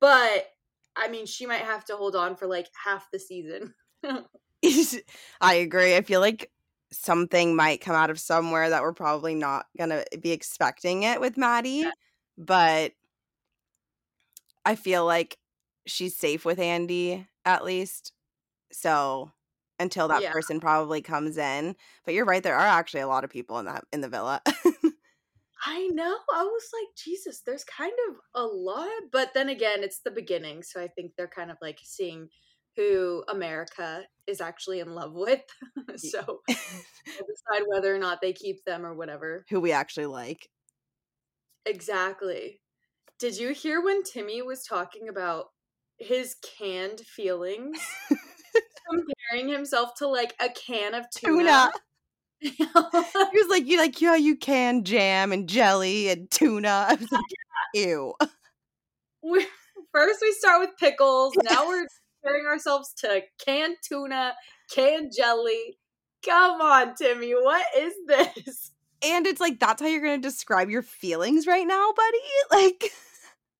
But 0.00 0.46
I 0.96 1.08
mean, 1.08 1.26
she 1.26 1.46
might 1.46 1.62
have 1.62 1.84
to 1.86 1.96
hold 1.96 2.16
on 2.16 2.36
for 2.36 2.46
like 2.46 2.68
half 2.84 3.06
the 3.12 3.18
season. 3.18 3.74
I 5.40 5.54
agree. 5.54 5.96
I 5.96 6.02
feel 6.02 6.20
like 6.20 6.50
something 6.94 7.56
might 7.56 7.80
come 7.80 7.94
out 7.94 8.10
of 8.10 8.20
somewhere 8.20 8.70
that 8.70 8.82
we're 8.82 8.92
probably 8.92 9.34
not 9.34 9.66
going 9.76 9.90
to 9.90 10.04
be 10.20 10.30
expecting 10.30 11.02
it 11.02 11.20
with 11.20 11.36
Maddie. 11.36 11.86
But 12.38 12.92
I 14.64 14.74
feel 14.74 15.04
like 15.04 15.38
she's 15.86 16.16
safe 16.16 16.44
with 16.44 16.58
Andy 16.58 17.26
at 17.44 17.64
least. 17.64 18.12
So 18.72 19.30
until 19.78 20.08
that 20.08 20.22
yeah. 20.22 20.32
person 20.32 20.60
probably 20.60 21.02
comes 21.02 21.36
in. 21.36 21.76
But 22.04 22.14
you're 22.14 22.24
right, 22.24 22.42
there 22.42 22.56
are 22.56 22.66
actually 22.66 23.00
a 23.00 23.08
lot 23.08 23.24
of 23.24 23.30
people 23.30 23.58
in 23.58 23.66
that 23.66 23.84
in 23.92 24.00
the 24.00 24.08
villa. 24.08 24.40
I 25.66 25.88
know. 25.88 26.16
I 26.34 26.42
was 26.42 26.68
like, 26.72 26.94
Jesus, 26.96 27.40
there's 27.40 27.64
kind 27.64 27.92
of 28.10 28.16
a 28.34 28.44
lot. 28.44 28.88
But 29.10 29.32
then 29.34 29.48
again, 29.48 29.82
it's 29.82 30.00
the 30.00 30.10
beginning. 30.10 30.62
So 30.62 30.80
I 30.80 30.88
think 30.88 31.12
they're 31.16 31.26
kind 31.26 31.50
of 31.50 31.56
like 31.62 31.78
seeing 31.82 32.28
who 32.76 33.24
America 33.28 34.04
is 34.26 34.40
actually 34.40 34.80
in 34.80 34.94
love 34.94 35.14
with. 35.14 35.42
so 35.96 36.40
decide 36.48 37.66
whether 37.66 37.94
or 37.94 37.98
not 37.98 38.20
they 38.20 38.32
keep 38.32 38.64
them 38.64 38.84
or 38.84 38.94
whatever. 38.94 39.44
Who 39.50 39.60
we 39.60 39.72
actually 39.72 40.06
like. 40.06 40.48
Exactly. 41.66 42.60
Did 43.18 43.38
you 43.38 43.52
hear 43.52 43.82
when 43.82 44.02
Timmy 44.02 44.42
was 44.42 44.64
talking 44.64 45.08
about 45.08 45.46
his 45.98 46.36
canned 46.58 47.00
feelings? 47.00 47.78
comparing 48.90 49.48
himself 49.48 49.94
to 49.96 50.06
like 50.06 50.34
a 50.40 50.48
can 50.50 50.94
of 50.94 51.06
tuna. 51.10 51.70
tuna. 52.42 52.50
he 52.52 52.54
was 52.62 53.48
like, 53.48 53.66
"You 53.66 53.78
like 53.78 54.00
yeah, 54.00 54.16
you 54.16 54.36
can 54.36 54.84
jam 54.84 55.32
and 55.32 55.48
jelly 55.48 56.08
and 56.08 56.30
tuna." 56.30 56.86
I 56.88 56.94
was 56.94 57.10
like, 57.10 57.22
"Ew." 57.74 58.14
We're, 59.22 59.46
first, 59.92 60.18
we 60.20 60.32
start 60.32 60.60
with 60.60 60.76
pickles. 60.78 61.32
Now 61.48 61.66
we're 61.66 61.86
comparing 62.24 62.46
ourselves 62.46 62.92
to 62.98 63.22
canned 63.44 63.76
tuna, 63.86 64.34
canned 64.70 65.12
jelly. 65.16 65.78
Come 66.24 66.60
on, 66.60 66.94
Timmy, 66.94 67.32
what 67.32 67.66
is 67.76 67.94
this? 68.06 68.70
And 69.04 69.26
it's 69.26 69.40
like 69.40 69.60
that's 69.60 69.82
how 69.82 69.88
you're 69.88 70.00
going 70.00 70.20
to 70.20 70.28
describe 70.28 70.70
your 70.70 70.82
feelings 70.82 71.46
right 71.46 71.66
now, 71.66 71.92
buddy? 71.94 72.18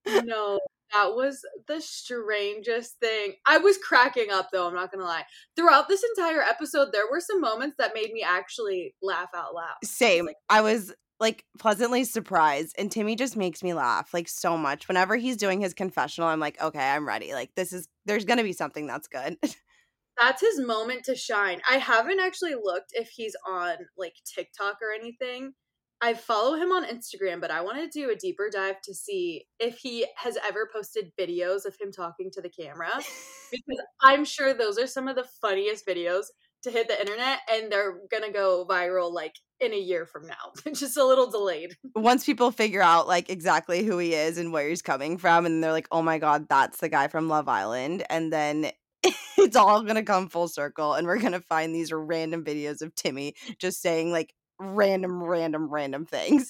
Like 0.06 0.24
no, 0.24 0.60
that 0.92 1.14
was 1.14 1.44
the 1.66 1.80
strangest 1.80 2.98
thing. 3.00 3.34
I 3.46 3.58
was 3.58 3.78
cracking 3.78 4.30
up 4.30 4.50
though, 4.52 4.68
I'm 4.68 4.74
not 4.74 4.92
gonna 4.92 5.04
lie. 5.04 5.24
Throughout 5.56 5.88
this 5.88 6.04
entire 6.16 6.42
episode, 6.42 6.88
there 6.92 7.10
were 7.10 7.20
some 7.20 7.40
moments 7.40 7.76
that 7.78 7.94
made 7.94 8.12
me 8.12 8.22
actually 8.22 8.94
laugh 9.02 9.30
out 9.34 9.54
loud. 9.54 9.76
Same. 9.82 10.26
Like, 10.26 10.36
I 10.48 10.60
was 10.60 10.92
like 11.24 11.46
pleasantly 11.58 12.04
surprised 12.04 12.74
and 12.76 12.92
Timmy 12.92 13.16
just 13.16 13.34
makes 13.34 13.62
me 13.62 13.72
laugh 13.72 14.12
like 14.12 14.28
so 14.28 14.58
much. 14.58 14.88
Whenever 14.88 15.16
he's 15.16 15.38
doing 15.38 15.58
his 15.58 15.72
confessional, 15.72 16.28
I'm 16.28 16.38
like, 16.38 16.60
okay, 16.60 16.90
I'm 16.90 17.08
ready. 17.08 17.32
Like 17.32 17.54
this 17.54 17.72
is 17.72 17.88
there's 18.04 18.26
gonna 18.26 18.42
be 18.42 18.52
something 18.52 18.86
that's 18.86 19.08
good. 19.08 19.38
that's 20.20 20.42
his 20.42 20.60
moment 20.60 21.04
to 21.04 21.14
shine. 21.14 21.62
I 21.68 21.78
haven't 21.78 22.20
actually 22.20 22.56
looked 22.62 22.92
if 22.92 23.08
he's 23.08 23.34
on 23.48 23.76
like 23.96 24.12
TikTok 24.26 24.76
or 24.82 24.92
anything. 24.92 25.54
I 26.02 26.12
follow 26.12 26.56
him 26.56 26.72
on 26.72 26.84
Instagram, 26.84 27.40
but 27.40 27.50
I 27.50 27.62
want 27.62 27.78
to 27.78 27.88
do 27.88 28.10
a 28.10 28.16
deeper 28.16 28.50
dive 28.52 28.82
to 28.82 28.92
see 28.92 29.46
if 29.58 29.78
he 29.78 30.06
has 30.16 30.36
ever 30.46 30.68
posted 30.70 31.10
videos 31.18 31.64
of 31.64 31.74
him 31.80 31.90
talking 31.90 32.30
to 32.32 32.42
the 32.42 32.50
camera 32.50 32.90
because 33.50 33.82
I'm 34.02 34.26
sure 34.26 34.52
those 34.52 34.78
are 34.78 34.86
some 34.86 35.08
of 35.08 35.16
the 35.16 35.26
funniest 35.40 35.86
videos 35.86 36.24
to 36.64 36.70
hit 36.70 36.88
the 36.88 37.00
internet 37.00 37.40
and 37.50 37.70
they're 37.70 38.00
gonna 38.10 38.32
go 38.32 38.66
viral 38.68 39.12
like 39.12 39.34
in 39.60 39.72
a 39.72 39.78
year 39.78 40.06
from 40.06 40.26
now. 40.26 40.52
Just 40.74 40.96
a 40.96 41.04
little 41.04 41.30
delayed. 41.30 41.76
Once 41.94 42.24
people 42.24 42.50
figure 42.50 42.82
out 42.82 43.06
like 43.06 43.30
exactly 43.30 43.84
who 43.84 43.98
he 43.98 44.14
is 44.14 44.36
and 44.38 44.52
where 44.52 44.68
he's 44.68 44.82
coming 44.82 45.16
from 45.18 45.46
and 45.46 45.62
they're 45.62 45.72
like 45.72 45.88
oh 45.92 46.02
my 46.02 46.18
god 46.18 46.46
that's 46.48 46.78
the 46.78 46.88
guy 46.88 47.08
from 47.08 47.28
love 47.28 47.48
island 47.48 48.04
and 48.10 48.32
then 48.32 48.70
it's 49.38 49.56
all 49.56 49.82
gonna 49.82 50.02
come 50.02 50.28
full 50.28 50.48
circle 50.48 50.94
and 50.94 51.06
we're 51.06 51.20
gonna 51.20 51.40
find 51.40 51.74
these 51.74 51.92
random 51.92 52.44
videos 52.44 52.82
of 52.82 52.94
timmy 52.94 53.34
just 53.58 53.80
saying 53.80 54.10
like 54.10 54.34
random 54.58 55.22
random 55.22 55.70
random 55.70 56.06
things. 56.06 56.48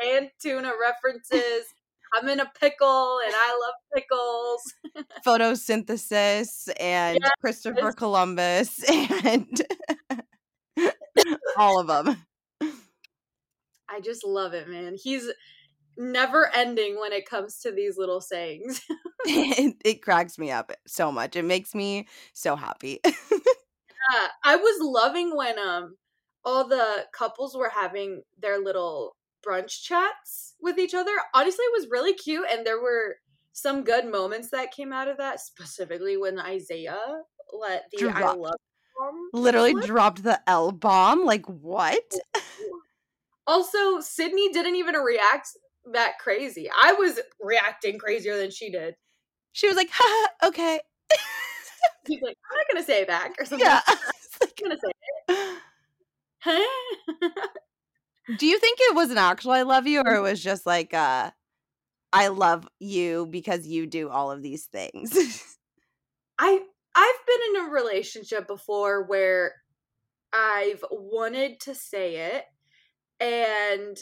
Canned 0.00 0.30
tuna 0.40 0.72
references 0.80 1.66
I'm 2.14 2.28
in 2.28 2.40
a 2.40 2.50
pickle 2.60 3.18
and 3.24 3.34
I 3.34 3.58
love 3.60 3.74
pickles. 3.94 4.74
Photosynthesis 5.26 6.68
and 6.78 7.18
yes. 7.20 7.30
Christopher 7.40 7.92
Columbus 7.96 8.88
and 9.24 9.60
all 11.56 11.80
of 11.80 11.86
them. 11.88 12.24
I 13.88 14.00
just 14.00 14.24
love 14.24 14.54
it, 14.54 14.68
man. 14.68 14.94
He's 14.94 15.28
never 15.96 16.54
ending 16.54 16.98
when 17.00 17.12
it 17.12 17.28
comes 17.28 17.58
to 17.60 17.72
these 17.72 17.98
little 17.98 18.20
sayings. 18.20 18.80
it, 19.24 19.76
it, 19.84 20.02
cracks 20.02 20.38
me 20.38 20.50
up 20.50 20.72
so 20.86 21.10
much. 21.10 21.36
It 21.36 21.44
makes 21.44 21.74
me 21.74 22.06
so 22.32 22.56
happy. 22.56 23.00
yeah, 23.04 24.28
I 24.44 24.56
was 24.56 24.78
loving 24.80 25.36
when 25.36 25.58
um 25.58 25.96
all 26.44 26.68
the 26.68 27.06
couples 27.12 27.56
were 27.56 27.70
having 27.70 28.22
their 28.38 28.58
little 28.58 29.16
brunch 29.46 29.82
chats 29.82 30.54
with 30.60 30.78
each 30.78 30.94
other. 30.94 31.12
Honestly, 31.34 31.64
it 31.64 31.80
was 31.80 31.90
really 31.90 32.14
cute, 32.14 32.46
and 32.50 32.66
there 32.66 32.80
were 32.80 33.16
some 33.52 33.84
good 33.84 34.10
moments 34.10 34.50
that 34.50 34.72
came 34.72 34.92
out 34.92 35.08
of 35.08 35.18
that. 35.18 35.40
Specifically, 35.40 36.16
when 36.16 36.38
Isaiah 36.38 37.22
let 37.52 37.84
the. 37.92 38.08
"I 38.08 38.32
love" 38.32 38.54
bomb 38.98 39.30
literally 39.32 39.74
dropped 39.74 40.22
the 40.22 40.40
L 40.46 40.72
bomb. 40.72 41.24
Like 41.24 41.46
what? 41.46 42.02
Oh, 42.36 42.40
oh. 42.60 42.80
also, 43.46 44.00
Sydney 44.00 44.52
didn't 44.52 44.76
even 44.76 44.94
react 44.96 45.50
that 45.92 46.18
crazy. 46.18 46.70
I 46.70 46.92
was 46.92 47.20
reacting 47.40 47.98
crazier 47.98 48.36
than 48.36 48.50
she 48.50 48.70
did. 48.70 48.96
She 49.52 49.68
was 49.68 49.76
like, 49.76 49.90
"Ha, 49.92 50.28
okay." 50.44 50.80
He's 52.06 52.22
like, 52.22 52.36
"I'm 52.50 52.56
not 52.56 52.66
gonna 52.72 52.84
say 52.84 53.02
it 53.02 53.08
back" 53.08 53.34
or 53.38 53.44
something. 53.44 53.66
Yeah, 53.66 53.80
I'm 53.88 54.48
gonna 54.60 54.76
say 54.76 54.92
it. 55.28 55.58
Do 58.38 58.46
you 58.46 58.58
think 58.58 58.78
it 58.80 58.94
was 58.94 59.10
an 59.10 59.18
actual 59.18 59.52
I 59.52 59.62
love 59.62 59.86
you 59.86 60.00
or 60.00 60.14
it 60.14 60.22
was 60.22 60.42
just 60.42 60.66
like 60.66 60.94
uh 60.94 61.30
I 62.12 62.28
love 62.28 62.68
you 62.78 63.26
because 63.26 63.66
you 63.66 63.86
do 63.86 64.08
all 64.08 64.30
of 64.30 64.42
these 64.42 64.66
things? 64.66 65.12
I 66.38 66.60
I've 66.94 67.26
been 67.26 67.62
in 67.62 67.66
a 67.66 67.72
relationship 67.72 68.46
before 68.46 69.04
where 69.04 69.54
I've 70.32 70.84
wanted 70.90 71.60
to 71.60 71.74
say 71.74 72.16
it 72.16 72.44
and 73.20 73.96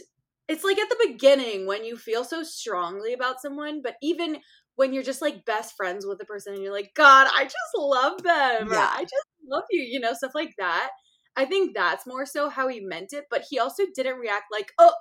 it's 0.49 0.65
like 0.65 0.79
at 0.79 0.89
the 0.89 1.09
beginning 1.09 1.67
when 1.67 1.85
you 1.85 1.97
feel 1.97 2.25
so 2.25 2.43
strongly 2.43 3.13
about 3.13 3.41
someone, 3.41 3.81
but 3.83 3.95
even 4.03 4.39
when 4.77 4.93
you're 4.93 5.03
just 5.03 5.23
like 5.23 5.45
best 5.45 5.77
friends 5.77 6.07
with 6.07 6.19
the 6.19 6.25
person 6.25 6.55
and 6.55 6.63
you're 6.63 6.73
like, 6.73 6.93
God, 6.95 7.29
I 7.35 7.45
just 7.45 7.57
love 7.77 8.23
them. 8.23 8.69
Yeah. 8.71 8.91
I 8.93 9.03
just 9.03 9.27
love 9.49 9.65
you, 9.71 9.83
you 9.83 10.01
know, 10.01 10.13
stuff 10.15 10.33
like 10.35 10.55
that. 10.59 10.91
I 11.37 11.45
think 11.47 11.75
that's 11.75 12.07
more 12.07 12.27
so 12.27 12.49
how 12.49 12.69
he 12.69 12.81
meant 12.81 13.13
it, 13.13 13.27
but 13.31 13.45
he 13.49 13.59
also 13.59 13.85
didn't 13.95 14.19
react 14.19 14.47
like, 14.53 14.73
"Oh, 14.79 14.95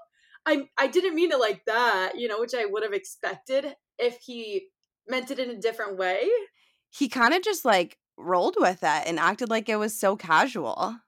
I 0.46 0.70
I 0.78 0.88
didn't 0.88 1.16
mean 1.16 1.32
it 1.32 1.40
like 1.40 1.66
that," 1.66 2.18
you 2.18 2.28
know, 2.28 2.40
which 2.40 2.54
I 2.56 2.66
would 2.66 2.84
have 2.84 2.94
expected 2.94 3.76
if 4.00 4.20
he 4.22 4.70
meant 5.08 5.32
it 5.32 5.40
in 5.40 5.50
a 5.50 5.58
different 5.60 5.98
way. 5.98 6.30
He 6.92 7.10
kind 7.10 7.34
of 7.34 7.42
just 7.42 7.66
like 7.66 7.98
rolled 8.18 8.56
with 8.60 8.84
it 8.84 9.08
and 9.08 9.20
acted 9.20 9.50
like 9.50 9.68
it 9.70 9.78
was 9.78 9.98
so 9.98 10.16
casual. 10.16 11.00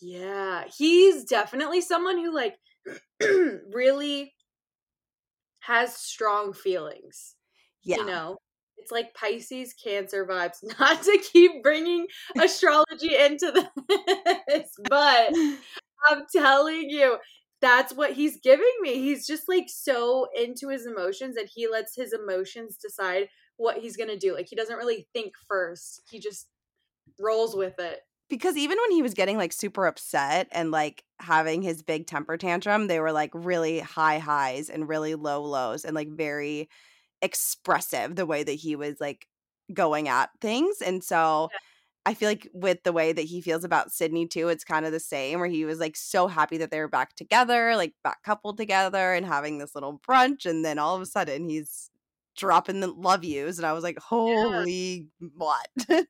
Yeah, 0.00 0.64
he's 0.66 1.24
definitely 1.24 1.80
someone 1.80 2.18
who 2.18 2.32
like 2.34 2.58
really 3.20 4.34
has 5.60 5.96
strong 5.96 6.52
feelings. 6.52 7.36
Yeah. 7.84 7.96
You 7.98 8.04
know, 8.04 8.38
it's 8.82 8.90
like 8.90 9.14
Pisces 9.14 9.72
Cancer 9.74 10.26
vibes. 10.26 10.58
Not 10.78 11.02
to 11.02 11.18
keep 11.32 11.62
bringing 11.62 12.06
astrology 12.42 13.16
into 13.16 13.64
this, 13.88 14.68
but 14.88 15.32
I'm 16.10 16.24
telling 16.34 16.90
you, 16.90 17.18
that's 17.60 17.94
what 17.94 18.12
he's 18.12 18.38
giving 18.42 18.72
me. 18.80 18.94
He's 18.94 19.24
just 19.24 19.44
like 19.48 19.66
so 19.68 20.26
into 20.36 20.68
his 20.68 20.84
emotions 20.84 21.36
and 21.36 21.48
he 21.52 21.68
lets 21.68 21.94
his 21.94 22.12
emotions 22.12 22.76
decide 22.76 23.28
what 23.56 23.78
he's 23.78 23.96
going 23.96 24.08
to 24.08 24.18
do. 24.18 24.34
Like 24.34 24.48
he 24.48 24.56
doesn't 24.56 24.76
really 24.76 25.06
think 25.12 25.34
first. 25.48 26.02
He 26.10 26.18
just 26.18 26.48
rolls 27.20 27.54
with 27.54 27.78
it. 27.78 28.00
Because 28.28 28.56
even 28.56 28.78
when 28.80 28.90
he 28.92 29.02
was 29.02 29.14
getting 29.14 29.36
like 29.36 29.52
super 29.52 29.86
upset 29.86 30.48
and 30.50 30.72
like 30.72 31.04
having 31.20 31.62
his 31.62 31.82
big 31.82 32.06
temper 32.06 32.36
tantrum, 32.36 32.88
they 32.88 32.98
were 32.98 33.12
like 33.12 33.30
really 33.32 33.78
high 33.78 34.18
highs 34.18 34.68
and 34.68 34.88
really 34.88 35.14
low 35.14 35.42
lows 35.42 35.84
and 35.84 35.94
like 35.94 36.08
very 36.08 36.68
expressive 37.22 38.16
the 38.16 38.26
way 38.26 38.42
that 38.42 38.52
he 38.52 38.76
was 38.76 39.00
like 39.00 39.26
going 39.72 40.08
at 40.08 40.30
things. 40.40 40.82
And 40.82 41.02
so 41.02 41.48
yeah. 41.52 41.58
I 42.04 42.14
feel 42.14 42.28
like 42.28 42.48
with 42.52 42.82
the 42.82 42.92
way 42.92 43.12
that 43.12 43.22
he 43.22 43.40
feels 43.40 43.64
about 43.64 43.92
Sydney 43.92 44.26
too, 44.26 44.48
it's 44.48 44.64
kind 44.64 44.84
of 44.84 44.92
the 44.92 45.00
same 45.00 45.38
where 45.38 45.48
he 45.48 45.64
was 45.64 45.78
like 45.78 45.96
so 45.96 46.26
happy 46.26 46.58
that 46.58 46.70
they 46.70 46.80
were 46.80 46.88
back 46.88 47.14
together, 47.14 47.76
like 47.76 47.94
back 48.02 48.22
coupled 48.24 48.56
together 48.56 49.14
and 49.14 49.24
having 49.24 49.58
this 49.58 49.74
little 49.74 50.00
brunch. 50.06 50.44
And 50.44 50.64
then 50.64 50.78
all 50.78 50.96
of 50.96 51.02
a 51.02 51.06
sudden 51.06 51.48
he's 51.48 51.90
dropping 52.36 52.80
the 52.80 52.88
love 52.88 53.22
yous. 53.22 53.56
And 53.56 53.66
I 53.66 53.72
was 53.72 53.84
like, 53.84 53.98
holy 53.98 55.08
yeah. 55.20 55.28
what? 55.36 55.68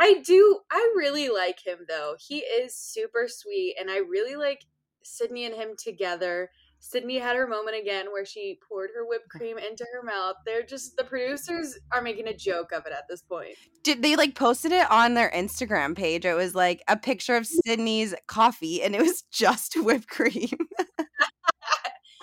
I 0.00 0.14
do. 0.24 0.60
I 0.70 0.92
really 0.96 1.28
like 1.28 1.64
him 1.64 1.78
though. 1.88 2.16
He 2.18 2.38
is 2.38 2.74
super 2.74 3.26
sweet. 3.28 3.76
And 3.80 3.90
I 3.90 3.98
really 3.98 4.36
like 4.36 4.64
Sydney 5.04 5.44
and 5.44 5.54
him 5.54 5.70
together. 5.76 6.50
Sydney 6.80 7.18
had 7.18 7.36
her 7.36 7.46
moment 7.46 7.76
again 7.76 8.06
where 8.12 8.24
she 8.24 8.58
poured 8.68 8.90
her 8.94 9.04
whipped 9.04 9.28
cream 9.28 9.58
into 9.58 9.84
her 9.92 10.02
mouth. 10.02 10.36
They're 10.46 10.62
just 10.62 10.96
the 10.96 11.04
producers 11.04 11.78
are 11.92 12.02
making 12.02 12.28
a 12.28 12.36
joke 12.36 12.72
of 12.72 12.86
it 12.86 12.92
at 12.92 13.04
this 13.08 13.22
point. 13.22 13.56
Did 13.82 14.02
they 14.02 14.16
like 14.16 14.34
posted 14.34 14.72
it 14.72 14.90
on 14.90 15.14
their 15.14 15.30
Instagram 15.30 15.96
page? 15.96 16.24
It 16.24 16.34
was 16.34 16.54
like 16.54 16.82
a 16.88 16.96
picture 16.96 17.36
of 17.36 17.46
Sydney's 17.46 18.14
coffee 18.26 18.82
and 18.82 18.94
it 18.94 19.02
was 19.02 19.22
just 19.30 19.74
whipped 19.76 20.08
cream. 20.08 20.56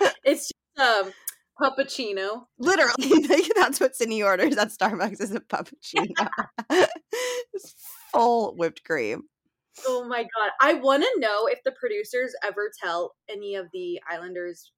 it's 0.24 0.50
just 0.50 0.88
um 0.88 1.12
puppuccino. 1.60 2.44
Literally, 2.58 3.48
that's 3.56 3.80
what 3.80 3.94
Sydney 3.94 4.22
orders 4.22 4.56
at 4.56 4.68
Starbucks 4.68 5.20
is 5.20 5.32
a 5.32 5.40
puppuccino. 5.40 6.28
full 8.12 8.54
whipped 8.56 8.84
cream. 8.84 9.24
Oh 9.84 10.04
my 10.04 10.22
god. 10.22 10.50
I 10.60 10.74
want 10.74 11.02
to 11.02 11.20
know 11.20 11.46
if 11.46 11.62
the 11.64 11.72
producers 11.72 12.34
ever 12.42 12.70
tell 12.82 13.14
any 13.28 13.54
of 13.54 13.68
the 13.72 14.00
Islanders 14.08 14.72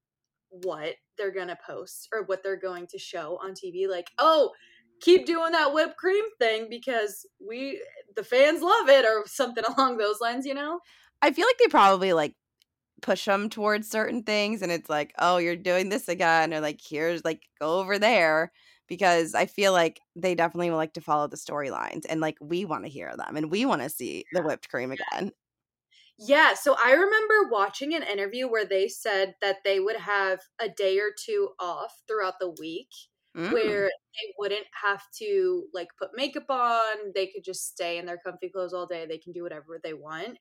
what 0.49 0.95
they're 1.17 1.31
going 1.33 1.47
to 1.49 1.57
post 1.65 2.09
or 2.13 2.23
what 2.23 2.43
they're 2.43 2.57
going 2.59 2.87
to 2.87 2.99
show 2.99 3.39
on 3.41 3.53
TV 3.53 3.87
like, 3.87 4.11
"Oh, 4.19 4.53
keep 5.01 5.25
doing 5.25 5.51
that 5.53 5.73
whipped 5.73 5.97
cream 5.97 6.25
thing 6.39 6.67
because 6.69 7.25
we 7.39 7.83
the 8.15 8.23
fans 8.23 8.61
love 8.61 8.89
it" 8.89 9.05
or 9.05 9.25
something 9.27 9.63
along 9.77 9.97
those 9.97 10.21
lines, 10.21 10.45
you 10.45 10.53
know? 10.55 10.79
I 11.21 11.31
feel 11.31 11.45
like 11.45 11.57
they 11.57 11.67
probably 11.67 12.13
like 12.13 12.35
push 13.01 13.25
them 13.25 13.49
towards 13.49 13.89
certain 13.89 14.23
things 14.23 14.61
and 14.61 14.71
it's 14.71 14.89
like, 14.89 15.13
"Oh, 15.19 15.37
you're 15.37 15.55
doing 15.57 15.89
this 15.89 16.09
again," 16.09 16.53
or 16.53 16.61
like, 16.61 16.81
"Here's 16.87 17.25
like 17.25 17.43
go 17.59 17.79
over 17.79 17.99
there." 17.99 18.51
Because 18.89 19.35
I 19.35 19.45
feel 19.45 19.71
like 19.71 20.01
they 20.15 20.35
definitely 20.35 20.71
like 20.71 20.93
to 20.93 21.01
follow 21.01 21.27
the 21.27 21.37
storylines 21.37 22.05
and 22.09 22.19
like 22.19 22.37
we 22.41 22.65
want 22.65 22.83
to 22.83 22.89
hear 22.89 23.13
them 23.15 23.37
and 23.37 23.51
we 23.51 23.65
want 23.65 23.81
to 23.83 23.89
see 23.89 24.25
the 24.33 24.41
whipped 24.41 24.69
cream 24.69 24.91
again. 24.91 25.31
Yeah, 26.17 26.53
so 26.53 26.75
I 26.83 26.91
remember 26.91 27.49
watching 27.49 27.95
an 27.95 28.03
interview 28.03 28.49
where 28.49 28.65
they 28.65 28.89
said 28.89 29.35
that 29.41 29.57
they 29.63 29.79
would 29.79 29.95
have 29.95 30.39
a 30.59 30.67
day 30.67 30.99
or 30.99 31.11
two 31.17 31.49
off 31.59 31.93
throughout 32.07 32.33
the 32.41 32.53
week 32.59 32.89
mm. 33.37 33.53
where 33.53 33.83
they 33.87 34.33
wouldn't 34.37 34.67
have 34.83 35.01
to 35.19 35.63
like 35.73 35.87
put 35.97 36.09
makeup 36.15 36.49
on. 36.49 37.13
They 37.15 37.27
could 37.27 37.45
just 37.45 37.67
stay 37.69 37.97
in 37.97 38.05
their 38.05 38.19
comfy 38.25 38.49
clothes 38.49 38.73
all 38.73 38.85
day. 38.85 39.05
They 39.07 39.17
can 39.17 39.31
do 39.31 39.43
whatever 39.43 39.79
they 39.81 39.93
want. 39.93 40.37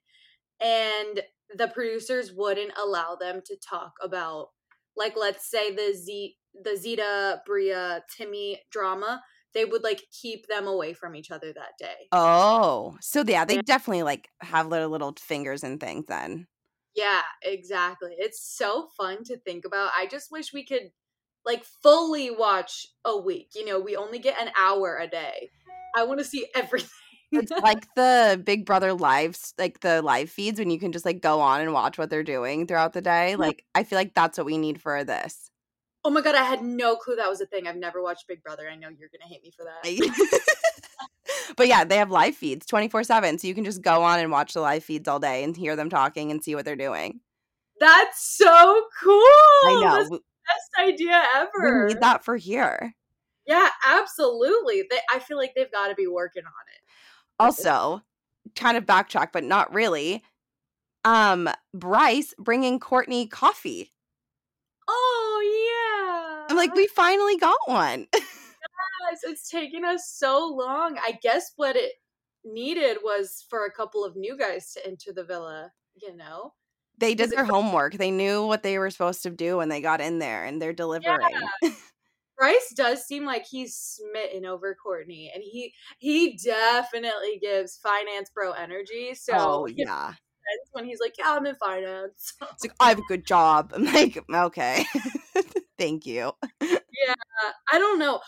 And 0.61 1.21
the 1.57 1.69
producers 1.69 2.33
wouldn't 2.35 2.73
allow 2.76 3.14
them 3.14 3.40
to 3.47 3.57
talk 3.57 3.93
about 4.02 4.49
like 4.97 5.14
let's 5.17 5.49
say 5.49 5.71
the 5.71 5.95
Z 5.95 6.37
the 6.55 6.76
Zeta 6.76 7.43
Bria 7.47 8.02
Timmy 8.17 8.61
drama 8.71 9.23
they 9.55 9.64
would 9.64 9.83
like 9.83 10.02
keep 10.12 10.47
them 10.47 10.67
away 10.67 10.93
from 10.93 11.14
each 11.14 11.31
other 11.31 11.52
that 11.52 11.73
day. 11.78 12.09
Oh, 12.12 12.97
so 13.00 13.25
yeah, 13.26 13.45
they 13.45 13.61
definitely 13.62 14.02
like 14.02 14.28
have 14.40 14.71
their 14.71 14.87
little 14.87 15.14
fingers 15.19 15.64
and 15.64 15.81
things 15.81 16.05
then. 16.07 16.47
Yeah, 16.95 17.23
exactly. 17.43 18.14
It's 18.19 18.40
so 18.40 18.88
fun 18.97 19.25
to 19.25 19.37
think 19.38 19.64
about. 19.64 19.90
I 19.97 20.07
just 20.07 20.31
wish 20.31 20.52
we 20.52 20.64
could 20.64 20.90
like 21.45 21.64
fully 21.83 22.31
watch 22.31 22.87
a 23.05 23.17
week. 23.17 23.50
You 23.55 23.64
know, 23.64 23.81
we 23.81 23.97
only 23.97 24.19
get 24.19 24.40
an 24.40 24.50
hour 24.59 24.99
a 25.00 25.07
day. 25.07 25.50
I 25.97 26.05
want 26.05 26.19
to 26.19 26.25
see 26.25 26.47
everything. 26.55 26.90
it's 27.33 27.52
like 27.62 27.87
the 27.95 28.40
Big 28.45 28.64
Brother 28.64 28.93
lives, 28.93 29.55
like 29.59 29.81
the 29.81 30.02
live 30.02 30.31
feeds 30.31 30.59
when 30.59 30.71
you 30.71 30.78
can 30.78 30.93
just 30.93 31.05
like 31.05 31.21
go 31.21 31.40
on 31.40 31.61
and 31.61 31.73
watch 31.73 31.99
what 31.99 32.11
they're 32.11 32.23
doing 32.23 32.67
throughout 32.67 32.93
the 32.93 33.02
day. 33.02 33.37
Like 33.37 33.64
I 33.75 33.85
feel 33.85 33.99
like 33.99 34.14
that's 34.14 34.38
what 34.38 34.47
we 34.47 34.59
need 34.59 34.81
for 34.81 35.05
this. 35.05 35.50
Oh 36.05 36.11
my 36.11 36.21
god, 36.21 36.35
I 36.35 36.45
had 36.45 36.62
no 36.62 36.97
clue 36.97 37.17
that 37.17 37.28
was 37.28 37.40
a 37.40 37.47
thing. 37.47 37.67
I've 37.67 37.76
never 37.76 38.02
watched 38.02 38.28
Big 38.28 38.43
Brother. 38.43 38.69
I 38.71 38.76
know 38.76 38.88
you're 38.88 39.11
gonna 39.11 39.28
hate 39.28 39.43
me 39.43 39.52
for 39.57 39.64
that. 39.64 40.40
but 41.57 41.69
yeah, 41.69 41.85
they 41.85 41.97
have 41.97 42.11
live 42.11 42.37
feeds 42.37 42.67
24 42.67 43.05
7. 43.05 43.38
So 43.38 43.47
you 43.47 43.55
can 43.55 43.64
just 43.64 43.83
go 43.83 44.02
on 44.02 44.21
and 44.21 44.31
watch 44.31 44.55
the 44.55 44.61
live 44.61 44.85
feeds 44.85 45.09
all 45.09 45.19
day 45.19 45.43
and 45.45 45.57
hear 45.57 45.76
them 45.76 45.90
talking 45.90 46.31
and 46.31 46.43
see 46.43 46.55
what 46.55 46.64
they're 46.64 46.76
doing. 46.76 47.21
That's 47.81 48.37
so 48.37 48.83
cool. 49.02 49.12
I 49.12 49.81
know. 49.83 49.97
That's 49.97 50.11
the 50.11 50.21
best 50.21 50.88
idea 50.88 51.23
ever. 51.37 51.87
We 51.87 51.95
need 51.95 52.00
that 52.00 52.25
for 52.25 52.37
here. 52.37 52.95
Yeah, 53.47 53.69
absolutely. 53.87 54.85
They, 54.90 54.99
I 55.12 55.19
feel 55.21 55.38
like 55.38 55.55
they've 55.55 55.73
got 55.73 55.88
to 55.88 55.95
be 55.95 56.07
working 56.07 56.43
on 56.45 56.52
it. 56.75 56.83
Also, 57.40 58.02
kind 58.55 58.76
of 58.76 58.85
backtrack, 58.85 59.28
but 59.33 59.45
not 59.45 59.73
really. 59.73 60.23
Um, 61.05 61.49
Bryce 61.73 62.35
bringing 62.38 62.78
Courtney 62.78 63.26
coffee. 63.26 63.93
Like, 66.58 66.74
we 66.74 66.86
finally 66.88 67.36
got 67.36 67.58
one. 67.66 68.06
yes, 68.14 69.20
it's 69.24 69.48
taken 69.48 69.84
us 69.84 70.10
so 70.10 70.46
long. 70.46 70.98
I 70.98 71.18
guess 71.22 71.52
what 71.56 71.76
it 71.76 71.92
needed 72.44 72.98
was 73.02 73.44
for 73.48 73.64
a 73.64 73.72
couple 73.72 74.04
of 74.04 74.16
new 74.16 74.36
guys 74.36 74.72
to 74.72 74.86
enter 74.86 75.12
the 75.12 75.24
villa, 75.24 75.72
you 75.94 76.16
know? 76.16 76.52
They 76.98 77.14
did 77.14 77.30
their 77.30 77.44
homework. 77.44 77.94
They 77.94 78.10
knew 78.10 78.44
what 78.44 78.62
they 78.62 78.78
were 78.78 78.90
supposed 78.90 79.22
to 79.22 79.30
do 79.30 79.58
when 79.58 79.68
they 79.68 79.80
got 79.80 80.00
in 80.00 80.18
there 80.18 80.44
and 80.44 80.60
they're 80.60 80.72
delivering. 80.72 81.30
Yeah. 81.62 81.70
Bryce 82.38 82.72
does 82.76 83.04
seem 83.04 83.24
like 83.24 83.44
he's 83.46 83.74
smitten 83.74 84.46
over 84.46 84.76
Courtney 84.80 85.30
and 85.34 85.42
he 85.42 85.74
he 85.98 86.38
definitely 86.44 87.38
gives 87.40 87.78
finance 87.78 88.30
bro 88.32 88.52
energy. 88.52 89.14
So 89.14 89.32
oh, 89.36 89.66
yeah. 89.76 90.14
When 90.72 90.84
he's 90.84 91.00
like, 91.00 91.14
Yeah, 91.18 91.36
I'm 91.36 91.46
in 91.46 91.56
finance. 91.56 92.34
It's 92.52 92.64
like, 92.64 92.74
I 92.80 92.90
have 92.90 92.98
a 92.98 93.08
good 93.08 93.26
job. 93.26 93.72
I'm 93.74 93.84
like, 93.84 94.24
okay. 94.32 94.84
Thank 95.78 96.06
you. 96.06 96.32
Yeah. 96.61 97.14
I 97.73 97.78
don't 97.78 97.99
know. 97.99 98.20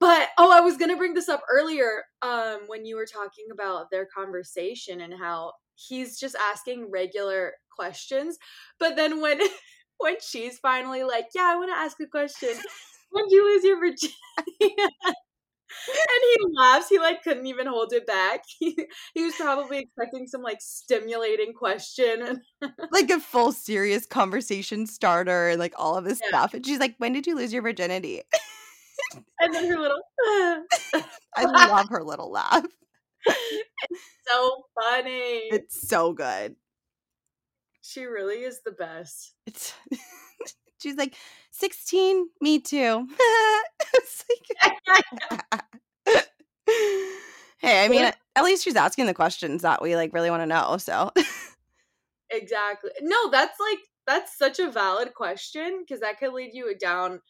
But 0.00 0.30
oh, 0.38 0.50
I 0.52 0.60
was 0.60 0.76
gonna 0.76 0.96
bring 0.96 1.14
this 1.14 1.28
up 1.28 1.42
earlier, 1.50 2.04
um, 2.22 2.60
when 2.66 2.84
you 2.84 2.96
were 2.96 3.06
talking 3.06 3.46
about 3.52 3.90
their 3.90 4.06
conversation 4.06 5.00
and 5.00 5.14
how 5.14 5.52
he's 5.76 6.18
just 6.18 6.36
asking 6.52 6.90
regular 6.90 7.54
questions. 7.76 8.38
But 8.80 8.96
then 8.96 9.20
when 9.20 9.40
when 9.98 10.16
she's 10.20 10.58
finally 10.58 11.04
like, 11.04 11.28
Yeah, 11.34 11.44
I 11.52 11.56
wanna 11.56 11.72
ask 11.74 11.98
a 12.00 12.06
question. 12.06 12.50
when 13.10 13.24
did 13.28 13.32
you 13.34 13.44
lose 13.44 13.64
your 13.64 13.78
virginity? 13.80 14.16
and 15.88 16.22
he 16.22 16.36
laughs. 16.56 16.88
He 16.88 16.98
like 16.98 17.22
couldn't 17.22 17.46
even 17.46 17.66
hold 17.66 17.92
it 17.92 18.06
back. 18.06 18.42
He, 18.58 18.76
he 19.14 19.24
was 19.24 19.34
probably 19.36 19.78
expecting 19.78 20.26
some 20.26 20.42
like 20.42 20.60
stimulating 20.60 21.52
question 21.52 22.22
and 22.22 22.40
like 22.90 23.08
a 23.10 23.20
full 23.20 23.52
serious 23.52 24.04
conversation 24.04 24.86
starter 24.86 25.48
and 25.48 25.60
like 25.60 25.74
all 25.76 25.96
of 25.96 26.04
this 26.04 26.20
yeah. 26.22 26.28
stuff. 26.28 26.54
And 26.54 26.66
she's 26.66 26.80
like, 26.80 26.96
"When 26.98 27.12
did 27.12 27.26
you 27.26 27.36
lose 27.36 27.52
your 27.52 27.62
virginity?" 27.62 28.22
and 29.40 29.54
then 29.54 29.68
her 29.68 29.78
little. 29.78 30.00
I 31.36 31.44
love 31.44 31.88
her 31.90 32.02
little 32.02 32.30
laugh. 32.30 32.66
It's 33.26 34.02
so 34.26 34.64
funny. 34.80 35.48
It's 35.50 35.88
so 35.88 36.12
good. 36.12 36.56
She 37.82 38.04
really 38.04 38.42
is 38.42 38.60
the 38.64 38.72
best. 38.72 39.34
It's 39.46 39.72
she's 40.78 40.96
like 40.96 41.14
16 41.50 42.28
me 42.40 42.60
too. 42.60 43.06
Hey 47.60 47.84
i 47.84 47.88
mean 47.88 48.12
at 48.36 48.44
least 48.44 48.62
she's 48.62 48.76
asking 48.76 49.06
the 49.06 49.14
questions 49.14 49.62
that 49.62 49.82
we 49.82 49.96
like 49.96 50.12
really 50.12 50.30
want 50.30 50.42
to 50.42 50.46
know 50.46 50.76
so. 50.76 51.10
Exactly. 52.30 52.90
No 53.00 53.30
that's 53.30 53.58
like 53.58 53.78
that's 54.06 54.36
such 54.38 54.58
a 54.58 54.70
valid 54.70 55.14
question 55.14 55.80
because 55.80 56.00
that 56.00 56.18
could 56.18 56.32
lead 56.32 56.50
you 56.52 56.76
down 56.78 57.20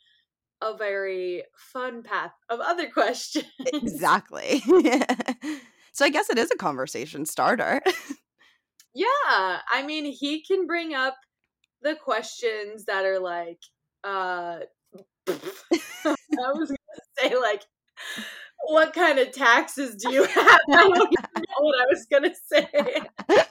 a 0.60 0.76
very 0.76 1.44
fun 1.56 2.02
path 2.02 2.32
of 2.50 2.60
other 2.60 2.90
questions. 2.92 3.46
Exactly. 3.72 4.62
So 5.92 6.04
i 6.04 6.10
guess 6.10 6.28
it 6.30 6.38
is 6.38 6.50
a 6.50 6.56
conversation 6.56 7.24
starter. 7.24 7.80
Yeah 8.94 9.60
i 9.72 9.82
mean 9.86 10.04
he 10.04 10.42
can 10.42 10.66
bring 10.66 10.94
up 10.94 11.16
the 11.82 11.94
questions 11.94 12.84
that 12.86 13.04
are 13.04 13.18
like 13.20 13.60
uh 14.04 14.60
I 15.28 16.52
was 16.52 16.68
gonna 16.68 16.78
say 17.18 17.36
like 17.36 17.62
what 18.66 18.92
kind 18.92 19.18
of 19.18 19.32
taxes 19.32 19.96
do 19.96 20.12
you 20.12 20.24
have? 20.24 20.60
I 20.70 20.76
don't 20.76 20.96
even 20.96 21.14
know 21.36 21.60
what 21.60 21.80
I 21.80 21.86
was 21.90 22.06
gonna 22.10 22.34
say. 22.46 22.68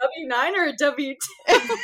W 0.00 0.28
nine 0.28 0.58
or 0.58 0.66
a 0.68 0.76
W 0.76 1.14
two? 1.14 1.76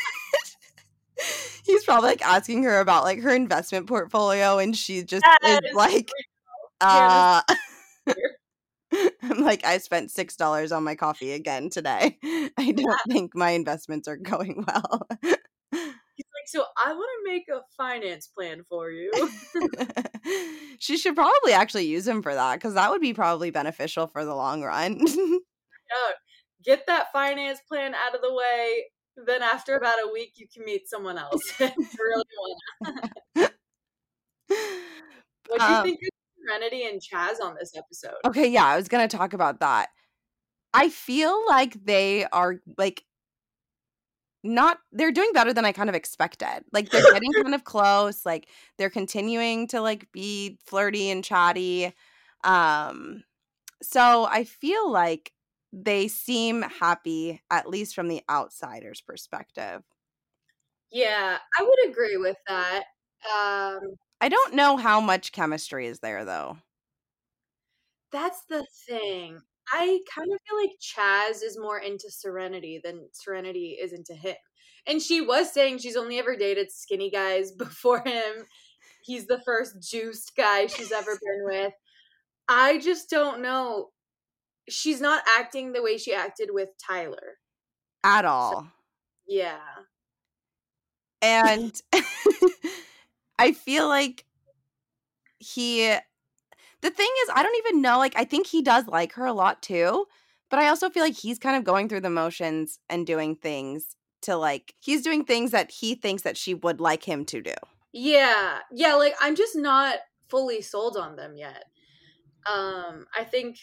He's 1.64 1.84
probably 1.84 2.10
like 2.10 2.22
asking 2.22 2.62
her 2.62 2.80
about 2.80 3.04
like 3.04 3.20
her 3.20 3.34
investment 3.34 3.86
portfolio, 3.86 4.58
and 4.58 4.76
she 4.76 5.02
just 5.02 5.24
that 5.24 5.62
is, 5.64 5.70
is 5.70 5.74
like, 5.74 6.10
uh, 6.80 7.42
I'm 9.22 9.38
like, 9.44 9.64
I 9.64 9.78
spent 9.78 10.10
six 10.10 10.36
dollars 10.36 10.72
on 10.72 10.84
my 10.84 10.94
coffee 10.94 11.32
again 11.32 11.70
today. 11.70 12.18
I 12.24 12.72
don't 12.72 12.78
yeah. 12.78 12.96
think 13.08 13.34
my 13.34 13.50
investments 13.50 14.08
are 14.08 14.16
going 14.16 14.64
well 14.66 15.06
He's 16.16 16.24
like, 16.34 16.46
so 16.46 16.64
I 16.82 16.94
want 16.94 17.10
to 17.18 17.30
make 17.30 17.44
a 17.48 17.60
finance 17.76 18.26
plan 18.26 18.62
for 18.66 18.90
you. 18.90 19.12
she 20.78 20.96
should 20.96 21.14
probably 21.14 21.52
actually 21.52 21.84
use 21.86 22.08
him 22.08 22.22
for 22.22 22.34
that 22.34 22.54
because 22.54 22.72
that 22.72 22.90
would 22.90 23.02
be 23.02 23.12
probably 23.12 23.50
beneficial 23.50 24.06
for 24.06 24.24
the 24.24 24.34
long 24.34 24.62
run. 24.62 24.98
yeah, 25.06 26.12
get 26.64 26.86
that 26.86 27.12
finance 27.12 27.60
plan 27.68 27.94
out 27.94 28.14
of 28.14 28.22
the 28.22 28.32
way. 28.32 28.84
Then 29.26 29.42
after 29.42 29.76
about 29.76 29.98
a 30.02 30.10
week, 30.10 30.32
you 30.36 30.46
can 30.52 30.64
meet 30.64 30.88
someone 30.88 31.18
else. 31.18 31.42
really 31.60 32.24
want. 32.38 33.10
what 33.34 33.50
do 35.58 35.64
you 35.64 35.74
um, 35.74 35.82
think 35.84 36.00
Serenity 36.46 36.86
and 36.86 37.00
Chaz 37.00 37.42
on 37.42 37.56
this 37.58 37.72
episode? 37.76 38.16
Okay, 38.24 38.48
yeah, 38.48 38.66
I 38.66 38.76
was 38.76 38.88
gonna 38.88 39.08
talk 39.08 39.32
about 39.32 39.60
that. 39.60 39.88
I 40.72 40.88
feel 40.88 41.46
like 41.46 41.84
they 41.84 42.26
are 42.26 42.56
like 42.76 43.04
not 44.42 44.78
they're 44.92 45.12
doing 45.12 45.30
better 45.32 45.52
than 45.52 45.64
I 45.64 45.72
kind 45.72 45.88
of 45.88 45.94
expected. 45.94 46.64
Like 46.72 46.90
they're 46.90 47.12
getting 47.12 47.32
kind 47.42 47.54
of 47.54 47.64
close, 47.64 48.24
like 48.24 48.48
they're 48.78 48.90
continuing 48.90 49.66
to 49.68 49.80
like 49.80 50.10
be 50.12 50.58
flirty 50.64 51.10
and 51.10 51.24
chatty. 51.24 51.92
Um 52.44 53.24
so 53.82 54.26
I 54.30 54.44
feel 54.44 54.90
like 54.90 55.32
they 55.72 56.08
seem 56.08 56.62
happy 56.62 57.42
at 57.50 57.68
least 57.68 57.94
from 57.94 58.08
the 58.08 58.22
outsider's 58.30 59.00
perspective. 59.00 59.82
Yeah, 60.90 61.38
I 61.58 61.62
would 61.62 61.90
agree 61.90 62.16
with 62.16 62.36
that. 62.48 62.84
Um 63.34 63.80
I 64.20 64.28
don't 64.28 64.54
know 64.54 64.76
how 64.76 65.00
much 65.00 65.32
chemistry 65.32 65.86
is 65.86 66.00
there 66.00 66.24
though. 66.24 66.58
That's 68.12 68.42
the 68.48 68.66
thing. 68.88 69.40
I 69.72 70.00
kind 70.14 70.32
of 70.32 70.38
feel 70.48 70.60
like 70.60 70.70
Chaz 70.80 71.42
is 71.42 71.58
more 71.58 71.78
into 71.78 72.10
Serenity 72.10 72.80
than 72.82 73.08
Serenity 73.12 73.76
is 73.80 73.92
into 73.92 74.14
him. 74.14 74.36
And 74.86 75.02
she 75.02 75.20
was 75.20 75.52
saying 75.52 75.78
she's 75.78 75.96
only 75.96 76.18
ever 76.18 76.36
dated 76.36 76.70
skinny 76.70 77.10
guys 77.10 77.52
before 77.58 78.02
him. 78.04 78.46
He's 79.02 79.26
the 79.26 79.40
first 79.44 79.82
juiced 79.82 80.32
guy 80.36 80.66
she's 80.66 80.92
ever 80.92 81.12
been 81.22 81.44
with. 81.44 81.72
I 82.48 82.78
just 82.78 83.10
don't 83.10 83.42
know. 83.42 83.90
She's 84.68 85.00
not 85.00 85.22
acting 85.28 85.72
the 85.72 85.82
way 85.82 85.98
she 85.98 86.14
acted 86.14 86.50
with 86.52 86.70
Tyler 86.84 87.38
at 88.04 88.24
all. 88.24 88.52
So, 88.52 88.66
yeah. 89.26 89.58
And 91.22 91.80
I 93.38 93.52
feel 93.52 93.88
like 93.88 94.24
he 95.38 95.96
the 96.82 96.90
thing 96.90 97.08
is, 97.22 97.30
I 97.34 97.42
don't 97.42 97.56
even 97.56 97.82
know. 97.82 97.98
Like, 97.98 98.14
I 98.16 98.24
think 98.24 98.46
he 98.46 98.62
does 98.62 98.86
like 98.86 99.14
her 99.14 99.24
a 99.24 99.32
lot 99.32 99.62
too. 99.62 100.06
But 100.50 100.60
I 100.60 100.68
also 100.68 100.88
feel 100.88 101.02
like 101.02 101.16
he's 101.16 101.38
kind 101.38 101.56
of 101.56 101.64
going 101.64 101.88
through 101.88 102.02
the 102.02 102.10
motions 102.10 102.78
and 102.88 103.06
doing 103.06 103.34
things 103.34 103.96
to 104.22 104.36
like, 104.36 104.74
he's 104.80 105.02
doing 105.02 105.24
things 105.24 105.50
that 105.50 105.70
he 105.70 105.94
thinks 105.94 106.22
that 106.22 106.36
she 106.36 106.54
would 106.54 106.80
like 106.80 107.02
him 107.02 107.24
to 107.26 107.42
do. 107.42 107.54
Yeah. 107.92 108.58
Yeah, 108.70 108.94
like 108.94 109.14
I'm 109.20 109.34
just 109.34 109.56
not 109.56 109.98
fully 110.28 110.62
sold 110.62 110.96
on 110.96 111.16
them 111.16 111.36
yet. 111.36 111.64
Um 112.46 113.06
I 113.16 113.24
think 113.24 113.58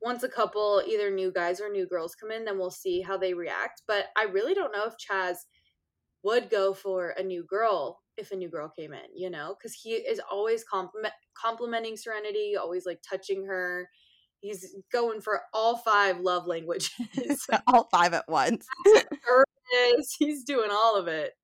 once 0.00 0.22
a 0.22 0.28
couple 0.28 0.82
either 0.86 1.10
new 1.10 1.30
guys 1.30 1.60
or 1.60 1.70
new 1.70 1.86
girls 1.86 2.14
come 2.14 2.30
in 2.30 2.44
then 2.44 2.58
we'll 2.58 2.70
see 2.70 3.02
how 3.02 3.16
they 3.18 3.34
react, 3.34 3.82
but 3.86 4.06
I 4.16 4.24
really 4.24 4.54
don't 4.54 4.72
know 4.72 4.84
if 4.86 4.94
Chaz 4.96 5.36
would 6.22 6.48
go 6.48 6.72
for 6.72 7.10
a 7.10 7.22
new 7.22 7.44
girl 7.44 8.01
if 8.16 8.30
a 8.30 8.36
new 8.36 8.48
girl 8.48 8.68
came 8.68 8.92
in, 8.92 9.06
you 9.14 9.30
know, 9.30 9.56
cuz 9.60 9.74
he 9.74 9.94
is 9.94 10.20
always 10.30 10.64
compliment 10.64 11.14
complimenting 11.34 11.96
Serenity, 11.96 12.56
always 12.56 12.86
like 12.86 13.00
touching 13.02 13.46
her. 13.46 13.88
He's 14.40 14.74
going 14.90 15.20
for 15.20 15.42
all 15.54 15.76
five 15.76 16.18
love 16.18 16.46
languages. 16.46 16.90
all 17.68 17.88
five 17.92 18.12
at 18.12 18.28
once. 18.28 18.66
He's 20.18 20.44
doing 20.44 20.70
all 20.70 20.96
of 20.96 21.06
it. 21.08 21.34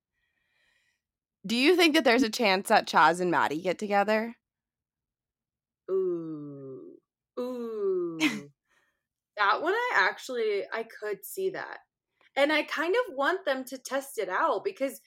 Do 1.47 1.57
you 1.57 1.77
think 1.77 1.95
that 1.95 2.05
there's 2.05 2.23
a 2.23 2.29
chance 2.29 2.69
that 2.69 2.89
Chaz 2.89 3.21
and 3.21 3.31
Maddie 3.31 3.63
get 3.63 3.79
together? 3.79 4.37
Ooh. 5.91 6.97
Ooh. 7.39 8.19
that 9.37 9.63
one 9.63 9.73
I 9.73 9.93
actually 9.95 10.65
I 10.73 10.83
could 10.83 11.25
see 11.25 11.51
that. 11.51 11.79
And 12.35 12.53
I 12.53 12.65
kind 12.65 12.95
of 12.95 13.15
want 13.15 13.45
them 13.45 13.65
to 13.65 13.79
test 13.79 14.19
it 14.19 14.29
out 14.29 14.65
because 14.65 15.01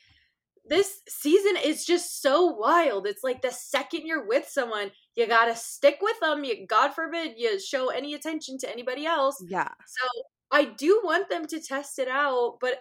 this 0.65 1.01
season 1.09 1.53
is 1.63 1.85
just 1.85 2.21
so 2.21 2.45
wild. 2.45 3.07
It's 3.07 3.23
like 3.23 3.41
the 3.41 3.51
second 3.51 4.05
you're 4.05 4.27
with 4.27 4.47
someone, 4.47 4.91
you 5.15 5.27
gotta 5.27 5.55
stick 5.55 5.97
with 6.01 6.19
them. 6.19 6.43
You, 6.43 6.67
God 6.67 6.93
forbid, 6.93 7.33
you 7.37 7.59
show 7.59 7.89
any 7.89 8.13
attention 8.13 8.57
to 8.59 8.71
anybody 8.71 9.05
else. 9.05 9.43
Yeah. 9.47 9.69
So 9.87 10.07
I 10.51 10.65
do 10.65 11.01
want 11.03 11.29
them 11.29 11.47
to 11.47 11.59
test 11.59 11.99
it 11.99 12.07
out, 12.07 12.57
but 12.61 12.79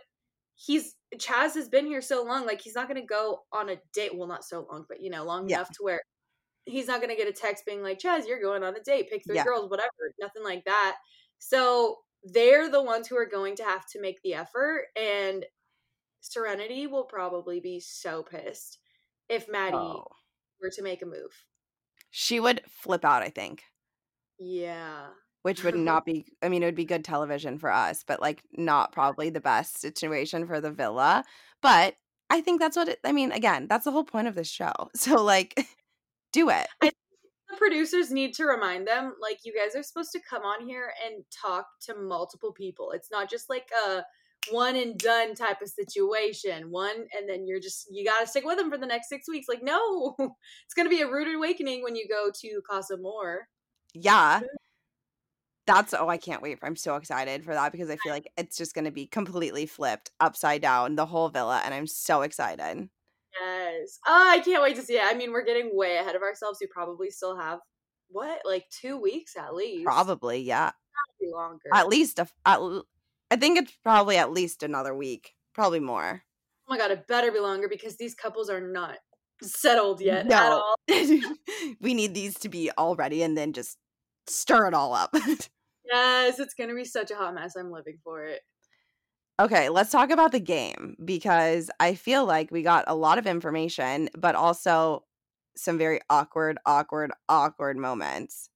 he's 0.57 0.95
Chaz 1.17 1.55
has 1.55 1.69
been 1.69 1.87
here 1.87 2.03
so 2.03 2.23
long, 2.23 2.47
like 2.47 2.61
he's 2.61 2.75
not 2.75 2.87
gonna 2.87 3.05
go 3.05 3.41
on 3.53 3.71
a 3.71 3.77
date. 3.95 4.17
Well, 4.17 4.29
not 4.29 4.45
so 4.45 4.67
long, 4.71 4.85
but 4.89 5.01
you 5.01 5.11
know, 5.11 5.25
long 5.25 5.49
yeah. 5.49 5.57
enough 5.57 5.71
to 5.71 5.83
where 5.83 6.03
he's 6.67 6.87
not 6.87 7.01
gonna 7.01 7.17
get 7.17 7.29
a 7.29 7.33
text 7.33 7.65
being 7.67 7.83
like, 7.83 7.99
Chaz, 7.99 8.29
you're 8.29 8.43
going 8.43 8.63
on 8.63 8.77
a 8.77 8.81
date, 8.81 9.11
pick 9.11 9.23
three 9.27 9.37
yeah. 9.37 9.45
girls, 9.45 9.71
whatever. 9.71 9.89
Nothing 10.21 10.45
like 10.45 10.65
that. 10.67 10.97
So 11.39 11.97
they're 12.23 12.71
the 12.71 12.83
ones 12.83 13.09
who 13.09 13.17
are 13.17 13.27
going 13.27 13.57
to 13.57 13.65
have 13.65 13.87
to 13.87 14.01
make 14.01 14.21
the 14.23 14.35
effort 14.35 14.87
and 14.95 15.45
Serenity 16.21 16.87
will 16.87 17.05
probably 17.05 17.61
be 17.61 17.81
so 17.81 18.23
pissed 18.23 18.79
if 19.29 19.49
Maddie 19.49 19.77
oh. 19.77 20.05
were 20.61 20.71
to 20.71 20.83
make 20.83 21.03
a 21.03 21.07
move. 21.07 21.45
She 22.11 22.41
would 22.41 22.63
flip 22.69 23.05
out, 23.05 23.23
I 23.23 23.29
think. 23.29 23.63
Yeah. 24.39 25.07
Which 25.43 25.65
would 25.65 25.77
not 25.77 26.05
be, 26.05 26.27
I 26.43 26.49
mean, 26.49 26.63
it 26.63 26.67
would 26.67 26.75
be 26.75 26.85
good 26.85 27.05
television 27.05 27.59
for 27.59 27.73
us, 27.73 28.05
but 28.07 28.21
like 28.21 28.43
not 28.53 28.93
probably 28.93 29.31
the 29.31 29.41
best 29.41 29.81
situation 29.81 30.47
for 30.47 30.61
the 30.61 30.71
villa. 30.71 31.25
But 31.63 31.95
I 32.29 32.41
think 32.41 32.61
that's 32.61 32.77
what 32.77 32.89
it, 32.89 33.01
I 33.05 33.13
mean, 33.13 33.33
again, 33.33 33.67
that's 33.69 33.85
the 33.85 33.91
whole 33.91 34.05
point 34.05 34.29
of 34.29 34.35
this 34.35 34.49
show. 34.49 34.73
So, 34.95 35.23
like, 35.23 35.67
do 36.33 36.51
it. 36.51 36.69
I 36.83 36.91
the 37.49 37.57
producers 37.57 38.13
need 38.13 38.33
to 38.35 38.45
remind 38.45 38.87
them, 38.87 39.15
like, 39.21 39.41
you 39.45 39.53
guys 39.53 39.75
are 39.75 39.83
supposed 39.83 40.13
to 40.13 40.21
come 40.21 40.43
on 40.43 40.65
here 40.65 40.93
and 41.05 41.25
talk 41.31 41.67
to 41.87 41.97
multiple 41.97 42.53
people. 42.53 42.93
It's 42.93 43.11
not 43.11 43.29
just 43.29 43.51
like 43.51 43.69
a, 43.87 44.05
one 44.51 44.77
and 44.77 44.99
done 44.99 45.35
type 45.35 45.61
of 45.63 45.69
situation. 45.69 46.71
One, 46.71 47.07
and 47.17 47.29
then 47.29 47.47
you're 47.47 47.61
just, 47.61 47.89
you 47.91 48.05
got 48.05 48.21
to 48.21 48.27
stick 48.27 48.45
with 48.45 48.59
them 48.59 48.71
for 48.71 48.79
the 48.79 48.87
next 48.87 49.09
six 49.09 49.29
weeks. 49.29 49.49
Like, 49.49 49.63
no, 49.63 50.15
it's 50.19 50.75
going 50.75 50.87
to 50.87 50.95
be 50.95 51.03
a 51.03 51.11
rude 51.11 51.35
awakening 51.35 51.83
when 51.83 51.97
you 51.97 52.09
go 52.09 52.31
to 52.41 52.61
Casa 52.69 52.95
Amor. 52.95 53.49
Yeah. 53.95 54.41
That's, 55.67 55.95
oh, 55.95 56.09
I 56.09 56.17
can't 56.17 56.43
wait. 56.43 56.59
I'm 56.63 56.77
so 56.77 56.97
excited 56.97 57.45
for 57.45 57.55
that 57.55 57.71
because 57.71 57.91
I 57.91 57.97
feel 57.97 58.13
like 58.13 58.31
it's 58.37 58.57
just 58.57 58.75
going 58.75 58.87
to 58.87 58.91
be 58.91 59.07
completely 59.07 59.67
flipped 59.67 60.11
upside 60.19 60.63
down, 60.63 60.97
the 60.97 61.07
whole 61.07 61.29
villa. 61.29 61.63
And 61.65 61.75
I'm 61.75 61.87
so 61.87 62.23
excited. 62.23 62.89
Yes. 63.41 63.99
Oh, 64.07 64.29
I 64.31 64.41
can't 64.41 64.63
wait 64.63 64.77
to 64.77 64.83
see 64.83 64.95
it. 64.95 65.05
I 65.05 65.15
mean, 65.15 65.33
we're 65.33 65.45
getting 65.45 65.71
way 65.73 65.99
ahead 65.99 66.17
of 66.17 66.23
ourselves. 66.23 66.59
We 66.61 66.67
probably 66.67 67.11
still 67.11 67.37
have, 67.37 67.61
what, 68.09 68.41
like 68.45 68.65
two 68.71 68.99
weeks 68.99 69.37
at 69.37 69.55
least? 69.55 69.85
Probably, 69.85 70.41
yeah. 70.41 70.73
longer. 71.23 71.69
At 71.73 71.87
least 71.87 72.19
a, 72.19 72.27
at, 72.45 72.59
I 73.31 73.37
think 73.37 73.59
it's 73.59 73.73
probably 73.83 74.17
at 74.17 74.33
least 74.33 74.63
another 74.63 74.95
week, 74.95 75.33
probably 75.55 75.81
more. 75.81 76.23
Oh 76.69 76.75
my 76.75 76.79
god, 76.79 76.91
it 76.91 77.07
better 77.07 77.31
be 77.31 77.41
longer 77.41 77.69
because 77.69 77.97
these 77.97 78.15
couples 78.15 78.49
are 78.49 78.61
not 78.61 78.99
settled 79.43 80.01
yet 80.01 80.27
no. 80.27 80.37
at 80.37 80.53
all. 80.53 80.75
we 81.81 81.95
need 81.95 82.15
these 82.15 82.35
to 82.41 82.49
be 82.49 82.71
all 82.77 82.97
ready 82.97 83.23
and 83.23 83.37
then 83.37 83.53
just 83.53 83.79
stir 84.27 84.67
it 84.69 84.75
all 84.75 84.93
up. 84.93 85.11
yes, 85.85 86.39
it's 86.39 86.55
going 86.55 86.69
to 86.69 86.77
be 86.77 86.85
such 86.85 87.11
a 87.11 87.17
hot 87.17 87.35
mess. 87.35 87.55
I'm 87.57 87.71
living 87.71 87.99
for 88.05 88.25
it. 88.25 88.41
Okay, 89.41 89.71
let's 89.71 89.91
talk 89.91 90.11
about 90.11 90.33
the 90.33 90.41
game 90.41 90.97
because 91.03 91.71
I 91.81 91.95
feel 91.95 92.27
like 92.27 92.51
we 92.51 92.63
got 92.63 92.85
a 92.87 92.95
lot 92.95 93.19
of 93.19 93.27
information, 93.27 94.11
but 94.19 94.35
also 94.35 95.05
some 95.57 95.79
very 95.79 96.01
awkward, 96.11 96.59
awkward, 96.67 97.11
awkward 97.29 97.79
moments. 97.79 98.51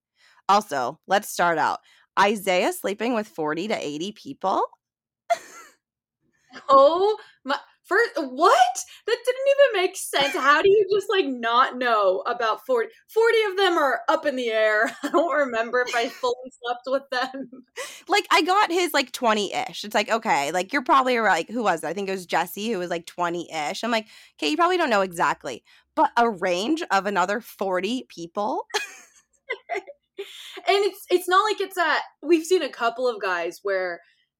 Also, 0.47 0.99
let's 1.07 1.29
start 1.29 1.57
out. 1.57 1.79
Isaiah 2.19 2.73
sleeping 2.73 3.13
with 3.13 3.27
40 3.27 3.69
to 3.69 3.77
80 3.77 4.11
people? 4.13 4.63
oh 6.69 7.17
my 7.43 7.57
first 7.83 8.11
what? 8.15 8.77
That 9.07 9.17
didn't 9.25 9.47
even 9.47 9.81
make 9.83 9.95
sense. 9.95 10.33
How 10.33 10.61
do 10.61 10.69
you 10.69 10.85
just 10.91 11.09
like 11.09 11.25
not 11.25 11.77
know 11.77 12.23
about 12.25 12.65
40? 12.65 12.89
40 13.07 13.37
of 13.51 13.57
them 13.57 13.77
are 13.77 14.01
up 14.09 14.25
in 14.25 14.35
the 14.35 14.49
air. 14.49 14.91
I 15.03 15.09
don't 15.09 15.35
remember 15.35 15.83
if 15.87 15.95
I 15.95 16.09
fully 16.21 16.51
slept 16.63 16.83
with 16.87 17.03
them. 17.11 17.49
Like 18.07 18.25
I 18.31 18.41
got 18.41 18.71
his 18.71 18.93
like 18.93 19.11
20-ish. 19.11 19.83
It's 19.83 19.95
like, 19.95 20.09
okay, 20.09 20.51
like 20.51 20.73
you're 20.73 20.83
probably 20.83 21.19
like 21.19 21.49
who 21.49 21.63
was 21.63 21.83
it? 21.83 21.87
I 21.87 21.93
think 21.93 22.09
it 22.09 22.13
was 22.13 22.25
Jesse 22.25 22.71
who 22.71 22.79
was 22.79 22.89
like 22.89 23.05
20-ish. 23.05 23.83
I'm 23.83 23.91
like, 23.91 24.07
okay, 24.37 24.49
you 24.49 24.57
probably 24.57 24.77
don't 24.77 24.89
know 24.89 25.01
exactly. 25.01 25.63
But 25.95 26.11
a 26.17 26.29
range 26.29 26.83
of 26.91 27.05
another 27.05 27.39
40 27.39 28.05
people? 28.09 28.67
and 30.17 30.85
it's 30.85 31.05
it's 31.09 31.27
not 31.27 31.43
like 31.43 31.61
it's 31.61 31.77
a 31.77 31.97
we've 32.21 32.45
seen 32.45 32.61
a 32.61 32.69
couple 32.69 33.07
of 33.07 33.21
guys 33.21 33.59
where 33.63 33.99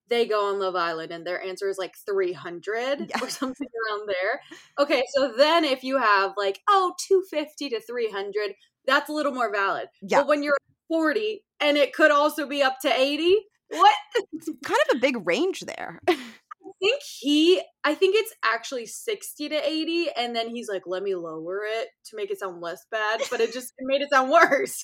they 0.10 0.26
go 0.26 0.50
on 0.50 0.60
Love 0.60 0.76
Island 0.76 1.12
and 1.12 1.26
their 1.26 1.42
answer 1.42 1.70
is 1.70 1.78
like 1.78 1.96
300 2.06 3.10
yeah. 3.10 3.20
or 3.22 3.30
something 3.30 3.68
around 3.68 4.08
there. 4.08 4.42
Okay, 4.80 5.04
so 5.16 5.34
then 5.36 5.66
if 5.66 5.84
you 5.84 5.98
have 5.98 6.34
like, 6.38 6.60
oh, 6.70 6.94
250 7.08 7.70
to 7.70 7.82
300, 7.82 8.54
that's 8.86 9.10
a 9.10 9.14
little 9.14 9.34
more 9.34 9.52
valid. 9.52 9.88
Yeah. 10.02 10.20
But 10.20 10.28
when 10.28 10.44
you're 10.44 10.58
40 10.88 11.44
and 11.60 11.78
it 11.78 11.94
could 11.94 12.12
also 12.12 12.48
be 12.48 12.62
up 12.62 12.80
to 12.82 12.94
80, 12.94 13.36
what? 13.70 13.96
It's 14.34 14.50
kind 14.64 14.80
of 14.90 14.98
a 14.98 15.00
big 15.00 15.26
range 15.26 15.62
there. 15.62 16.02
I 16.08 16.72
think 16.80 17.02
he, 17.20 17.62
I 17.84 17.96
think 17.96 18.16
it's 18.16 18.34
actually 18.44 18.86
60 18.86 19.50
to 19.50 19.56
80. 19.56 20.10
And 20.18 20.36
then 20.36 20.50
he's 20.50 20.68
like, 20.68 20.84
let 20.86 21.04
me 21.04 21.16
lower 21.16 21.62
it 21.64 21.88
to 22.08 22.16
make 22.16 22.32
it 22.32 22.40
sound 22.40 22.62
less 22.62 22.86
bad. 22.92 23.22
But 23.32 23.40
it 23.40 23.54
just 23.54 23.74
it 23.78 23.86
made 23.86 24.02
it 24.02 24.10
sound 24.12 24.30
worse 24.30 24.84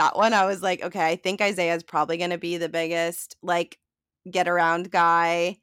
that 0.00 0.16
one 0.16 0.32
I 0.32 0.46
was 0.46 0.62
like, 0.62 0.82
okay, 0.82 1.06
I 1.06 1.16
think 1.16 1.42
Isaiah 1.42 1.74
is 1.74 1.82
probably 1.82 2.16
going 2.16 2.30
to 2.30 2.38
be 2.38 2.56
the 2.56 2.70
biggest 2.70 3.36
like 3.42 3.78
get 4.28 4.48
around 4.48 4.90
guy. 4.90 5.58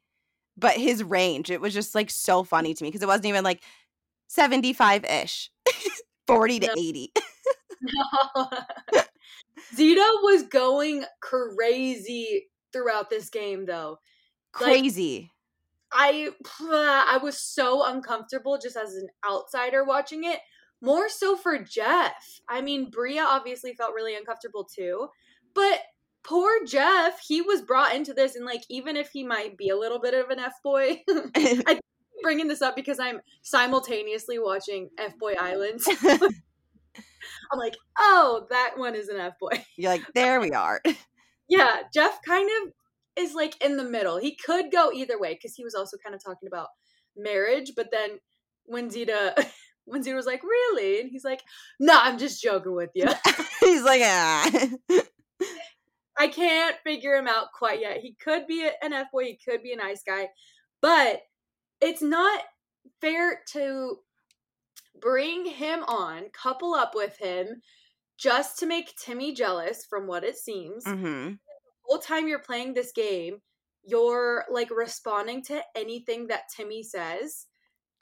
But 0.56 0.74
his 0.74 1.02
range, 1.02 1.50
it 1.50 1.60
was 1.60 1.74
just 1.74 1.94
like 1.94 2.08
so 2.08 2.44
mm. 2.44 2.46
funny 2.46 2.72
to 2.72 2.84
me 2.84 2.88
because 2.88 3.02
it 3.02 3.08
wasn't 3.08 3.26
even 3.26 3.42
like 3.42 3.62
75 4.28 5.04
ish, 5.04 5.50
40 6.28 6.60
to 6.60 6.66
no. 6.68 6.72
80. 6.76 7.12
no. 7.82 8.50
Zeta 9.74 10.18
was 10.22 10.44
going 10.44 11.04
crazy 11.20 12.46
throughout 12.72 13.10
this 13.10 13.30
game 13.30 13.66
though. 13.66 13.98
Crazy. 14.52 15.32
Like, 15.92 16.30
I 16.30 16.30
I 16.60 17.18
was 17.20 17.40
so 17.40 17.84
uncomfortable 17.84 18.56
just 18.56 18.76
as 18.76 18.94
an 18.94 19.08
outsider 19.28 19.82
watching 19.84 20.24
it 20.24 20.38
more 20.80 21.08
so 21.08 21.36
for 21.36 21.58
Jeff. 21.58 22.40
I 22.48 22.60
mean, 22.60 22.90
Bria 22.90 23.24
obviously 23.24 23.74
felt 23.74 23.94
really 23.94 24.16
uncomfortable 24.16 24.64
too, 24.64 25.08
but 25.54 25.80
poor 26.22 26.64
Jeff, 26.66 27.20
he 27.26 27.42
was 27.42 27.62
brought 27.62 27.94
into 27.94 28.12
this, 28.12 28.36
and 28.36 28.44
like, 28.44 28.62
even 28.68 28.96
if 28.96 29.10
he 29.10 29.24
might 29.24 29.56
be 29.56 29.70
a 29.70 29.76
little 29.76 30.00
bit 30.00 30.14
of 30.14 30.30
an 30.30 30.38
F 30.38 30.54
boy, 30.62 31.02
I'm 31.36 31.80
bringing 32.22 32.48
this 32.48 32.62
up 32.62 32.76
because 32.76 32.98
I'm 32.98 33.20
simultaneously 33.42 34.38
watching 34.38 34.90
F 34.98 35.18
Boy 35.18 35.34
Islands. 35.38 35.88
I'm 36.04 37.58
like, 37.58 37.76
oh, 37.98 38.46
that 38.50 38.72
one 38.76 38.94
is 38.94 39.08
an 39.08 39.18
F 39.18 39.38
boy. 39.40 39.64
You're 39.76 39.90
like, 39.90 40.04
there 40.14 40.40
we 40.40 40.50
are. 40.52 40.80
yeah, 41.48 41.82
Jeff 41.94 42.18
kind 42.26 42.48
of 42.62 42.72
is 43.16 43.34
like 43.34 43.62
in 43.64 43.76
the 43.76 43.84
middle. 43.84 44.18
He 44.18 44.36
could 44.36 44.70
go 44.70 44.92
either 44.92 45.18
way 45.18 45.34
because 45.34 45.54
he 45.54 45.64
was 45.64 45.74
also 45.74 45.96
kind 45.96 46.14
of 46.14 46.22
talking 46.22 46.48
about 46.48 46.68
marriage, 47.16 47.72
but 47.74 47.88
then 47.90 48.18
when 48.64 48.90
Zeta 48.90 49.34
when 49.88 50.02
Zeta 50.02 50.16
was 50.16 50.26
like, 50.26 50.42
"Really?" 50.42 51.00
and 51.00 51.10
he's 51.10 51.24
like, 51.24 51.42
"No, 51.80 51.94
nah, 51.94 52.00
I'm 52.02 52.18
just 52.18 52.42
joking 52.42 52.74
with 52.74 52.90
you." 52.94 53.06
he's 53.60 53.82
like, 53.82 54.02
"Ah." 54.04 54.68
I 56.18 56.28
can't 56.28 56.76
figure 56.82 57.14
him 57.14 57.28
out 57.28 57.52
quite 57.56 57.80
yet. 57.80 57.98
He 57.98 58.16
could 58.22 58.46
be 58.46 58.68
an 58.82 58.92
F 58.92 59.12
boy. 59.12 59.24
He 59.24 59.38
could 59.44 59.62
be 59.62 59.72
a 59.72 59.76
nice 59.76 60.02
guy, 60.02 60.28
but 60.82 61.20
it's 61.80 62.02
not 62.02 62.40
fair 63.00 63.40
to 63.52 63.98
bring 65.00 65.46
him 65.46 65.84
on, 65.84 66.24
couple 66.32 66.74
up 66.74 66.92
with 66.94 67.16
him, 67.18 67.62
just 68.18 68.58
to 68.58 68.66
make 68.66 68.96
Timmy 68.96 69.32
jealous. 69.32 69.86
From 69.88 70.06
what 70.08 70.24
it 70.24 70.36
seems, 70.36 70.84
mm-hmm. 70.84 71.28
the 71.30 71.38
whole 71.84 72.00
time 72.00 72.26
you're 72.26 72.40
playing 72.40 72.74
this 72.74 72.90
game, 72.90 73.40
you're 73.84 74.44
like 74.50 74.70
responding 74.70 75.42
to 75.44 75.62
anything 75.76 76.26
that 76.26 76.48
Timmy 76.56 76.82
says 76.82 77.46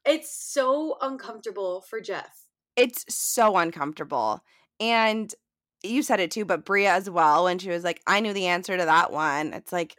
it's 0.06 0.34
so 0.34 0.96
uncomfortable 1.00 1.82
for 1.82 2.00
Jeff. 2.00 2.46
It's 2.76 3.04
so 3.08 3.56
uncomfortable. 3.56 4.42
And 4.80 5.34
you 5.82 6.02
said 6.02 6.20
it 6.20 6.30
too, 6.30 6.44
but 6.44 6.64
Bria 6.64 6.92
as 6.92 7.08
well, 7.08 7.44
when 7.44 7.58
she 7.58 7.70
was 7.70 7.84
like, 7.84 8.00
I 8.06 8.20
knew 8.20 8.32
the 8.32 8.46
answer 8.46 8.76
to 8.76 8.84
that 8.84 9.12
one. 9.12 9.52
It's 9.52 9.72
like, 9.72 9.96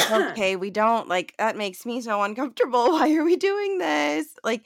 okay, 0.10 0.56
we 0.56 0.70
don't 0.70 1.08
like 1.08 1.34
that 1.38 1.56
makes 1.56 1.86
me 1.86 2.00
so 2.00 2.22
uncomfortable. 2.22 2.90
Why 2.92 3.14
are 3.14 3.24
we 3.24 3.36
doing 3.36 3.78
this? 3.78 4.26
Like, 4.44 4.64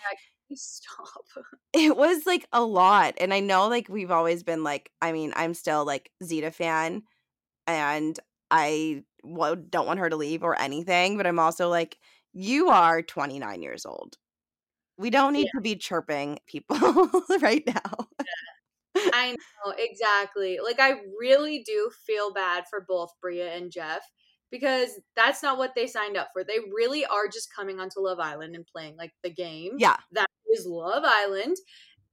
Stop. 0.54 1.24
it 1.72 1.96
was 1.96 2.26
like 2.26 2.46
a 2.52 2.62
lot. 2.62 3.14
And 3.18 3.32
I 3.32 3.40
know 3.40 3.68
like 3.68 3.88
we've 3.88 4.10
always 4.10 4.42
been 4.42 4.64
like, 4.64 4.90
I 5.00 5.12
mean, 5.12 5.32
I'm 5.36 5.54
still 5.54 5.84
like 5.84 6.10
Zeta 6.22 6.50
fan 6.50 7.02
and 7.66 8.18
I 8.50 9.04
don't 9.22 9.86
want 9.86 10.00
her 10.00 10.10
to 10.10 10.16
leave 10.16 10.42
or 10.42 10.60
anything, 10.60 11.16
but 11.16 11.26
I'm 11.26 11.38
also 11.38 11.68
like, 11.68 11.98
you 12.32 12.68
are 12.68 13.02
29 13.02 13.62
years 13.62 13.86
old. 13.86 14.16
We 15.00 15.10
don't 15.10 15.32
need 15.32 15.46
Yeah. 15.46 15.58
to 15.58 15.60
be 15.62 15.76
chirping 15.76 16.38
people 16.46 16.76
right 17.40 17.66
now. 17.66 18.08
I 18.96 19.32
know, 19.64 19.72
exactly. 19.78 20.58
Like 20.62 20.78
I 20.78 21.00
really 21.18 21.62
do 21.64 21.90
feel 22.06 22.32
bad 22.32 22.64
for 22.68 22.84
both 22.86 23.10
Bria 23.22 23.54
and 23.54 23.70
Jeff 23.72 24.02
because 24.50 25.00
that's 25.16 25.42
not 25.42 25.58
what 25.58 25.74
they 25.74 25.86
signed 25.86 26.16
up 26.16 26.28
for. 26.32 26.44
They 26.44 26.58
really 26.74 27.06
are 27.06 27.28
just 27.28 27.54
coming 27.54 27.80
onto 27.80 28.00
Love 28.00 28.18
Island 28.20 28.54
and 28.56 28.66
playing 28.66 28.96
like 28.96 29.12
the 29.22 29.30
game. 29.30 29.76
Yeah. 29.78 29.96
That 30.12 30.28
is 30.52 30.66
Love 30.66 31.04
Island. 31.06 31.56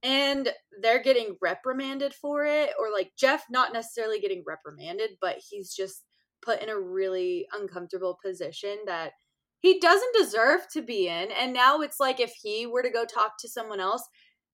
And 0.04 0.48
they're 0.80 1.02
getting 1.02 1.36
reprimanded 1.42 2.14
for 2.14 2.46
it, 2.46 2.70
or 2.78 2.92
like 2.92 3.10
Jeff 3.18 3.44
not 3.50 3.72
necessarily 3.72 4.20
getting 4.20 4.44
reprimanded, 4.46 5.10
but 5.20 5.36
he's 5.46 5.74
just 5.74 6.04
put 6.40 6.62
in 6.62 6.68
a 6.68 6.78
really 6.78 7.48
uncomfortable 7.52 8.16
position 8.24 8.78
that 8.86 9.12
he 9.60 9.80
doesn't 9.80 10.16
deserve 10.16 10.68
to 10.72 10.82
be 10.82 11.08
in. 11.08 11.30
And 11.32 11.52
now 11.52 11.80
it's 11.80 12.00
like 12.00 12.20
if 12.20 12.32
he 12.40 12.66
were 12.66 12.82
to 12.82 12.90
go 12.90 13.04
talk 13.04 13.32
to 13.40 13.48
someone 13.48 13.80
else, 13.80 14.06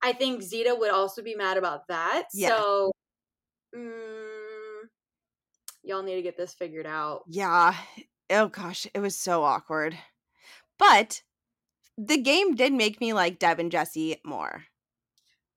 I 0.03 0.13
think 0.13 0.43
Zeta 0.43 0.75
would 0.79 0.91
also 0.91 1.23
be 1.23 1.35
mad 1.35 1.57
about 1.57 1.89
that. 1.89 2.25
Yeah. 2.33 2.49
So, 2.49 2.93
mm, 3.75 4.89
y'all 5.83 6.03
need 6.03 6.17
to 6.17 6.23
get 6.23 6.37
this 6.37 6.55
figured 6.55 6.87
out. 6.87 7.23
Yeah. 7.29 7.75
Oh 8.31 8.49
gosh, 8.49 8.87
it 8.95 9.01
was 9.01 9.17
so 9.17 9.43
awkward. 9.43 9.97
But 10.79 11.23
the 11.97 12.21
game 12.21 12.55
did 12.55 12.73
make 12.73 13.01
me 13.01 13.13
like 13.13 13.39
Deb 13.39 13.61
and 13.61 13.71
Jesse 13.71 14.17
more. 14.25 14.65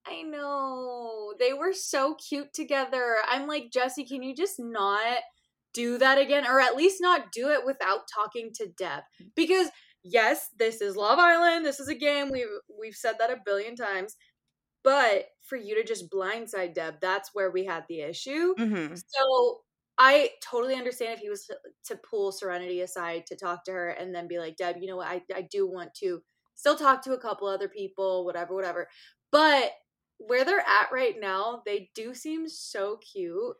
I 0.06 0.22
know. 0.22 1.34
They 1.38 1.52
were 1.52 1.74
so 1.74 2.14
cute 2.14 2.54
together. 2.54 3.16
I'm 3.26 3.46
like, 3.46 3.70
Jesse, 3.70 4.04
can 4.04 4.22
you 4.22 4.34
just 4.34 4.58
not 4.58 5.18
do 5.78 5.98
that 5.98 6.18
again? 6.18 6.46
Or 6.46 6.60
at 6.60 6.76
least 6.76 6.98
not 7.00 7.32
do 7.32 7.48
it 7.50 7.64
without 7.66 8.00
talking 8.12 8.50
to 8.56 8.68
Deb? 8.78 9.02
Because 9.36 9.68
yes, 10.04 10.48
this 10.58 10.80
is 10.80 10.96
Love 10.96 11.18
Island. 11.18 11.64
This 11.66 11.80
is 11.80 11.88
a 11.88 11.94
game. 11.94 12.30
We've 12.30 12.46
we've 12.80 12.94
said 12.96 13.16
that 13.18 13.30
a 13.30 13.38
billion 13.44 13.76
times. 13.76 14.16
But 14.84 15.26
for 15.42 15.56
you 15.56 15.74
to 15.74 15.84
just 15.84 16.10
blindside 16.10 16.74
Deb, 16.74 16.96
that's 17.00 17.30
where 17.34 17.50
we 17.50 17.64
had 17.64 17.84
the 17.88 18.00
issue. 18.00 18.54
hmm 18.56 18.94
So 18.94 19.60
I 19.98 20.30
totally 20.42 20.76
understand 20.76 21.14
if 21.14 21.20
he 21.20 21.28
was 21.30 21.46
to, 21.46 21.58
to 21.86 21.96
pull 22.08 22.32
Serenity 22.32 22.80
aside 22.82 23.26
to 23.26 23.36
talk 23.36 23.64
to 23.64 23.72
her 23.72 23.88
and 23.90 24.14
then 24.14 24.28
be 24.28 24.38
like, 24.38 24.56
Deb, 24.56 24.76
you 24.80 24.88
know 24.88 24.96
what? 24.96 25.08
I, 25.08 25.22
I 25.34 25.42
do 25.42 25.68
want 25.68 25.94
to 26.00 26.22
still 26.54 26.76
talk 26.76 27.02
to 27.02 27.12
a 27.14 27.18
couple 27.20 27.48
other 27.48 27.68
people, 27.68 28.24
whatever, 28.24 28.54
whatever. 28.54 28.88
But 29.32 29.72
where 30.18 30.44
they're 30.44 30.60
at 30.60 30.92
right 30.92 31.16
now, 31.18 31.62
they 31.66 31.90
do 31.94 32.14
seem 32.14 32.48
so 32.48 32.98
cute 33.12 33.56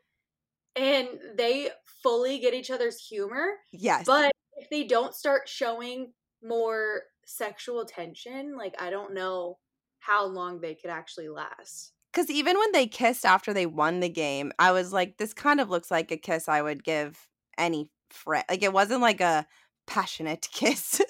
and 0.75 1.07
they 1.35 1.69
fully 2.03 2.39
get 2.39 2.53
each 2.53 2.71
other's 2.71 2.99
humor. 2.99 3.55
Yes. 3.71 4.05
But 4.05 4.31
if 4.57 4.69
they 4.69 4.83
don't 4.83 5.13
start 5.13 5.47
showing 5.47 6.13
more 6.43 7.03
sexual 7.25 7.85
tension, 7.85 8.55
like 8.57 8.75
I 8.81 8.89
don't 8.89 9.13
know 9.13 9.57
how 9.99 10.25
long 10.25 10.61
they 10.61 10.75
could 10.75 10.89
actually 10.89 11.29
last. 11.29 11.93
Because 12.11 12.29
even 12.29 12.57
when 12.57 12.71
they 12.71 12.87
kissed 12.87 13.25
after 13.25 13.53
they 13.53 13.65
won 13.65 13.99
the 13.99 14.09
game, 14.09 14.51
I 14.57 14.71
was 14.71 14.91
like, 14.91 15.17
this 15.17 15.33
kind 15.33 15.61
of 15.61 15.69
looks 15.69 15.91
like 15.91 16.11
a 16.11 16.17
kiss 16.17 16.49
I 16.49 16.61
would 16.61 16.83
give 16.83 17.27
any 17.57 17.91
friend. 18.09 18.43
Like 18.49 18.63
it 18.63 18.73
wasn't 18.73 19.01
like 19.01 19.21
a 19.21 19.45
passionate 19.85 20.47
kiss. 20.53 21.01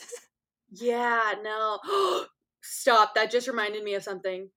Yeah, 0.72 1.34
no. 1.42 1.80
Stop. 2.62 3.16
That 3.16 3.32
just 3.32 3.48
reminded 3.48 3.84
me 3.84 3.94
of 3.94 4.04
something. 4.04 4.50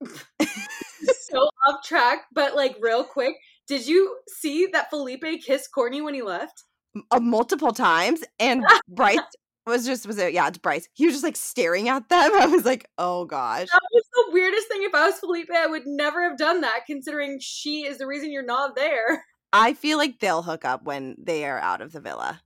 so 0.40 1.48
off 1.66 1.84
track, 1.84 2.24
but 2.32 2.56
like 2.56 2.76
real 2.80 3.04
quick. 3.04 3.36
Did 3.68 3.86
you 3.86 4.16
see 4.28 4.66
that 4.72 4.90
Felipe 4.90 5.24
kissed 5.44 5.70
Courtney 5.72 6.00
when 6.00 6.14
he 6.14 6.22
left? 6.22 6.64
uh, 7.10 7.20
multiple 7.20 7.72
times. 7.72 8.24
And 8.40 8.64
Bryce 8.88 9.18
was 9.66 9.84
just, 9.86 10.06
was 10.06 10.18
it? 10.18 10.32
Yeah, 10.32 10.48
it's 10.48 10.58
Bryce. 10.58 10.88
He 10.94 11.04
was 11.06 11.14
just 11.14 11.24
like 11.24 11.36
staring 11.36 11.88
at 11.88 12.08
them. 12.08 12.30
I 12.40 12.46
was 12.46 12.64
like, 12.64 12.88
oh 12.98 13.24
gosh. 13.26 13.68
That 13.70 13.80
was 13.92 14.04
the 14.14 14.32
weirdest 14.32 14.68
thing. 14.68 14.82
If 14.82 14.94
I 14.94 15.06
was 15.06 15.18
Felipe, 15.18 15.50
I 15.54 15.66
would 15.66 15.86
never 15.86 16.22
have 16.28 16.38
done 16.38 16.62
that, 16.62 16.80
considering 16.86 17.38
she 17.40 17.84
is 17.86 17.98
the 17.98 18.06
reason 18.06 18.32
you're 18.32 18.42
not 18.44 18.74
there. 18.74 19.24
I 19.52 19.74
feel 19.74 19.96
like 19.98 20.18
they'll 20.20 20.42
hook 20.42 20.64
up 20.64 20.84
when 20.84 21.16
they 21.18 21.44
are 21.46 21.58
out 21.58 21.80
of 21.80 21.92
the 21.92 22.00
villa. 22.00 22.42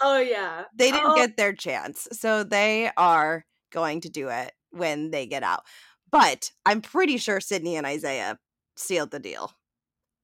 Oh 0.00 0.18
yeah, 0.18 0.64
They 0.76 0.90
didn't 0.90 1.12
Oh, 1.12 1.16
get 1.16 1.36
their 1.36 1.52
chance. 1.52 2.08
So 2.12 2.42
they 2.44 2.90
are 2.96 3.46
going 3.72 4.00
to 4.02 4.08
do 4.08 4.28
it 4.28 4.52
when 4.70 5.10
they 5.12 5.24
get 5.26 5.42
out. 5.44 5.62
But 6.10 6.50
I'm 6.66 6.80
pretty 6.80 7.16
sure 7.16 7.40
Sydney 7.40 7.76
and 7.76 7.86
Isaiah 7.86 8.38
sealed 8.76 9.12
the 9.12 9.20
deal. 9.20 9.52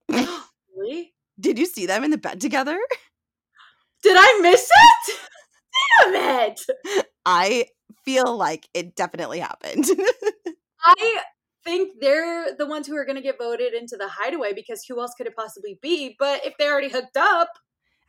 really? 0.90 1.12
Did 1.38 1.59
you 1.59 1.66
see 1.66 1.87
them 1.87 2.05
in 2.05 2.11
the 2.11 2.18
bed 2.18 2.40
together? 2.40 2.79
Did 4.03 4.16
I 4.18 4.38
miss 4.42 4.68
it? 4.72 5.16
Damn 6.05 6.50
it! 6.50 6.61
I 7.26 7.66
feel 8.05 8.37
like 8.37 8.68
it 8.74 8.94
definitely 8.96 9.40
happened. 9.40 9.85
I 10.85 11.18
think 11.64 11.92
they're 12.00 12.57
the 12.57 12.66
ones 12.66 12.87
who 12.87 12.96
are 12.96 13.05
going 13.05 13.16
to 13.16 13.22
get 13.22 13.38
voted 13.38 13.74
into 13.74 13.96
the 13.96 14.09
hideaway 14.09 14.53
because 14.55 14.85
who 14.88 14.98
else 15.00 15.12
could 15.16 15.26
it 15.26 15.37
possibly 15.37 15.79
be? 15.83 16.16
But 16.18 16.44
if 16.46 16.55
they 16.59 16.66
already 16.68 16.88
hooked 16.88 17.16
up, 17.18 17.48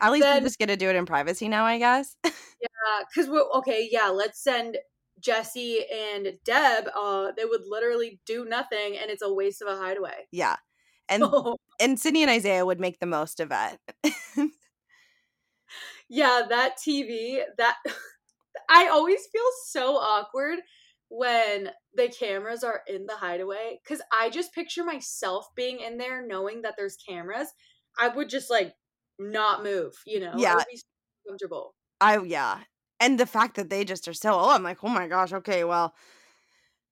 At 0.00 0.12
least 0.12 0.22
Then- 0.24 0.42
we're 0.42 0.48
just 0.48 0.58
gonna 0.58 0.76
do 0.76 0.88
it 0.88 0.96
in 0.96 1.06
privacy 1.06 1.48
now, 1.48 1.64
I 1.64 1.78
guess. 1.78 2.16
Yeah, 2.62 3.02
because 3.12 3.28
we're 3.28 3.48
okay. 3.58 3.88
Yeah, 3.90 4.08
let's 4.08 4.40
send 4.42 4.78
Jesse 5.20 5.84
and 5.92 6.34
Deb. 6.44 6.88
Uh, 6.96 7.32
they 7.36 7.44
would 7.44 7.62
literally 7.68 8.20
do 8.24 8.44
nothing, 8.44 8.96
and 8.96 9.10
it's 9.10 9.22
a 9.22 9.32
waste 9.32 9.62
of 9.62 9.68
a 9.68 9.76
hideaway. 9.76 10.26
yeah. 10.30 10.56
And 11.08 11.24
oh. 11.24 11.56
and 11.80 11.98
Sydney 12.00 12.22
and 12.22 12.30
Isaiah 12.30 12.64
would 12.64 12.80
make 12.80 12.98
the 13.00 13.06
most 13.06 13.40
of 13.40 13.52
it. 13.52 14.12
yeah, 16.08 16.42
that 16.48 16.76
TV. 16.78 17.42
That 17.58 17.76
I 18.70 18.88
always 18.88 19.20
feel 19.32 19.42
so 19.66 19.96
awkward 19.96 20.60
when 21.08 21.70
the 21.94 22.08
cameras 22.08 22.64
are 22.64 22.82
in 22.86 23.06
the 23.06 23.16
hideaway 23.16 23.80
because 23.82 24.00
I 24.12 24.30
just 24.30 24.54
picture 24.54 24.84
myself 24.84 25.48
being 25.54 25.80
in 25.80 25.98
there, 25.98 26.26
knowing 26.26 26.62
that 26.62 26.74
there's 26.78 26.96
cameras. 26.96 27.48
I 27.98 28.08
would 28.08 28.28
just 28.30 28.50
like 28.50 28.74
not 29.18 29.62
move. 29.62 29.92
You 30.06 30.20
know? 30.20 30.32
I 30.32 30.38
Yeah. 30.38 30.54
would 30.54 30.64
be 30.70 30.76
so 30.76 30.84
comfortable. 31.28 31.74
I 32.00 32.18
yeah. 32.22 32.60
And 33.00 33.18
the 33.18 33.26
fact 33.26 33.56
that 33.56 33.68
they 33.70 33.84
just 33.84 34.06
are 34.08 34.14
so 34.14 34.32
oh, 34.34 34.50
I'm 34.50 34.62
like, 34.62 34.82
oh 34.84 34.88
my 34.88 35.08
gosh, 35.08 35.32
okay, 35.32 35.64
well, 35.64 35.94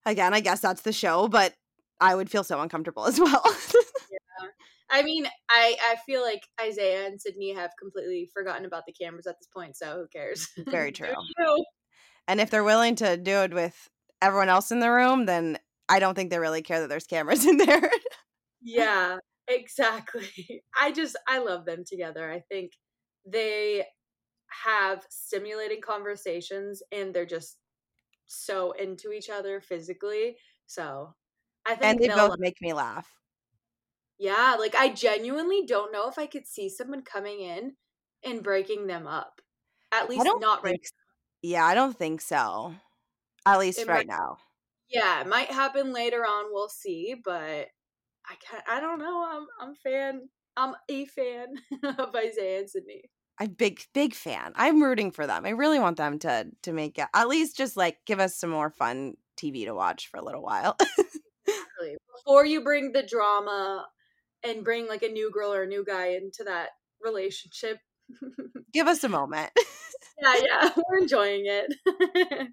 again, 0.05 0.35
I 0.35 0.41
guess 0.41 0.61
that's 0.61 0.83
the 0.83 0.93
show, 0.93 1.29
but 1.29 1.55
I 2.01 2.15
would 2.15 2.31
feel 2.31 2.45
so 2.45 2.61
uncomfortable 2.61 3.07
as 3.07 3.21
well. 3.21 3.45
I 4.91 5.03
mean, 5.03 5.27
I 5.49 5.77
I 5.83 5.97
feel 6.07 6.23
like 6.23 6.43
Isaiah 6.61 7.07
and 7.07 7.21
Sydney 7.21 7.55
have 7.55 7.71
completely 7.79 8.29
forgotten 8.33 8.65
about 8.65 8.85
the 8.87 8.93
cameras 8.93 9.27
at 9.27 9.37
this 9.39 9.49
point, 9.55 9.77
so 9.77 9.97
who 9.97 10.07
cares? 10.13 10.49
Very 10.69 10.93
true. 10.93 11.15
and 12.27 12.41
if 12.41 12.51
they're 12.51 12.65
willing 12.65 12.97
to 12.97 13.17
do 13.17 13.39
it 13.39 13.55
with 13.55 13.89
everyone 14.21 14.49
else 14.49 14.71
in 14.71 14.81
the 14.81 14.91
room, 14.91 15.27
then 15.27 15.59
I 15.89 15.99
don't 15.99 16.15
think 16.15 16.31
they 16.31 16.39
really 16.39 16.63
care 16.63 16.81
that 16.81 16.89
there's 16.89 17.07
cameras 17.07 17.47
in 17.47 17.57
there. 17.57 17.91
Yeah, 18.63 19.19
exactly. 19.49 20.63
I 20.81 20.93
just 20.93 21.17
I 21.29 21.39
love 21.39 21.65
them 21.65 21.85
together. 21.87 22.31
I 22.31 22.41
think 22.51 22.73
they 23.27 23.85
have 24.65 25.05
stimulating 25.09 25.81
conversations 25.81 26.83
and 26.91 27.15
they're 27.15 27.27
just 27.27 27.57
so 28.27 28.73
into 28.73 29.13
each 29.13 29.31
other 29.31 29.61
physically. 29.61 30.37
So 30.67 31.15
I 31.67 31.75
think 31.75 31.83
and 31.83 31.99
they 32.01 32.09
both 32.09 32.39
make 32.39 32.61
me 32.61 32.73
laugh. 32.73 33.09
Yeah, 34.21 34.57
like 34.61 34.75
I 34.77 34.91
genuinely 34.91 35.65
don't 35.67 35.93
know 35.93 36.09
if 36.09 36.19
I 36.19 36.27
could 36.27 36.47
see 36.47 36.69
someone 36.69 37.01
coming 37.03 37.41
in 37.41 37.73
and 38.23 38.43
breaking 38.43 38.87
them 38.87 39.07
up. 39.07 39.41
At 39.93 40.11
least 40.11 40.25
don't 40.25 40.43
right 40.43 40.63
think 40.63 40.83
s- 40.85 40.93
Yeah, 41.43 41.65
I 41.65 41.75
don't 41.75 41.97
think 41.99 42.21
so. 42.21 42.75
At 43.47 43.59
least 43.59 43.79
It 43.81 43.89
right 43.89 44.07
might- 44.07 44.15
now. 44.15 44.37
Yeah, 44.91 45.23
it 45.23 45.27
might 45.27 45.51
happen 45.51 45.93
later 45.95 46.19
on. 46.27 46.53
We'll 46.53 46.69
see, 46.69 47.15
but 47.25 47.69
I 48.29 48.35
can't. 48.47 48.63
I 48.69 48.79
don't 48.81 48.99
know. 48.99 49.25
I'm 49.25 49.47
I'm 49.61 49.75
fan. 49.75 50.29
I'm 50.57 50.75
a 50.91 51.07
fan 51.07 51.47
of 51.99 52.15
Isaiah 52.15 52.59
and 52.61 52.69
Sydney. 52.69 53.03
I'm 53.39 53.53
big 53.55 53.81
big 53.95 54.15
fan. 54.15 54.53
I'm 54.55 54.83
rooting 54.83 55.13
for 55.13 55.27
them. 55.27 55.47
I 55.47 55.51
really 55.51 55.79
want 55.79 55.97
them 55.97 56.19
to 56.21 56.49
to 56.65 56.73
make 56.73 56.99
it 56.99 57.07
at 57.15 57.29
least 57.29 57.57
just 57.57 57.75
like 57.77 57.99
give 58.05 58.21
us 58.21 58.37
some 58.37 58.51
more 58.51 58.69
fun 58.69 59.15
TV 59.39 59.65
to 59.65 59.73
watch 59.75 60.09
for 60.09 60.19
a 60.19 60.25
little 60.25 60.43
while. 60.43 60.77
Before 62.17 62.45
you 62.45 62.63
bring 62.63 62.93
the 62.93 63.03
drama 63.03 63.87
and 64.45 64.65
bring 64.65 64.89
like 64.89 65.03
a 65.03 65.09
new 65.09 65.31
girl 65.31 65.53
or 65.53 65.63
a 65.63 65.67
new 65.67 65.85
guy 65.85 66.09
into 66.09 66.45
that 66.45 66.71
relationship. 67.01 67.79
give 68.73 68.87
us 68.87 69.05
a 69.05 69.09
moment. 69.09 69.51
yeah, 70.21 70.35
yeah, 70.45 70.71
we're 70.89 70.99
enjoying 70.99 71.45
it. 71.45 72.49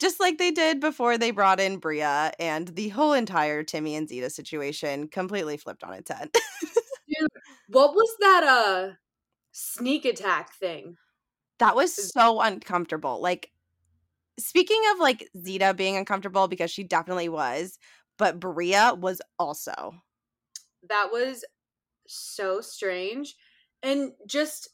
just 0.00 0.20
like 0.20 0.38
they 0.38 0.50
did 0.50 0.80
before 0.80 1.18
they 1.18 1.30
brought 1.30 1.60
in 1.60 1.78
Bria, 1.78 2.32
and 2.38 2.68
the 2.68 2.88
whole 2.88 3.12
entire 3.12 3.62
Timmy 3.62 3.94
and 3.96 4.08
Zeta 4.08 4.30
situation 4.30 5.08
completely 5.08 5.56
flipped 5.56 5.84
on 5.84 5.94
its 5.94 6.10
head. 6.10 6.30
Dude, 6.32 7.28
what 7.68 7.94
was 7.94 8.16
that 8.20 8.42
uh 8.44 8.92
sneak 9.52 10.04
attack 10.04 10.54
thing? 10.54 10.96
that 11.58 11.76
was 11.76 12.12
so 12.12 12.40
uncomfortable. 12.40 13.20
Like, 13.20 13.50
speaking 14.38 14.82
of 14.92 15.00
like 15.00 15.28
Zeta 15.42 15.74
being 15.74 15.96
uncomfortable 15.96 16.48
because 16.48 16.70
she 16.70 16.84
definitely 16.84 17.28
was, 17.28 17.78
but 18.18 18.40
Bria 18.40 18.94
was 18.94 19.20
also. 19.38 20.02
That 20.88 21.08
was 21.12 21.44
so 22.06 22.60
strange. 22.60 23.34
And 23.82 24.12
just 24.26 24.68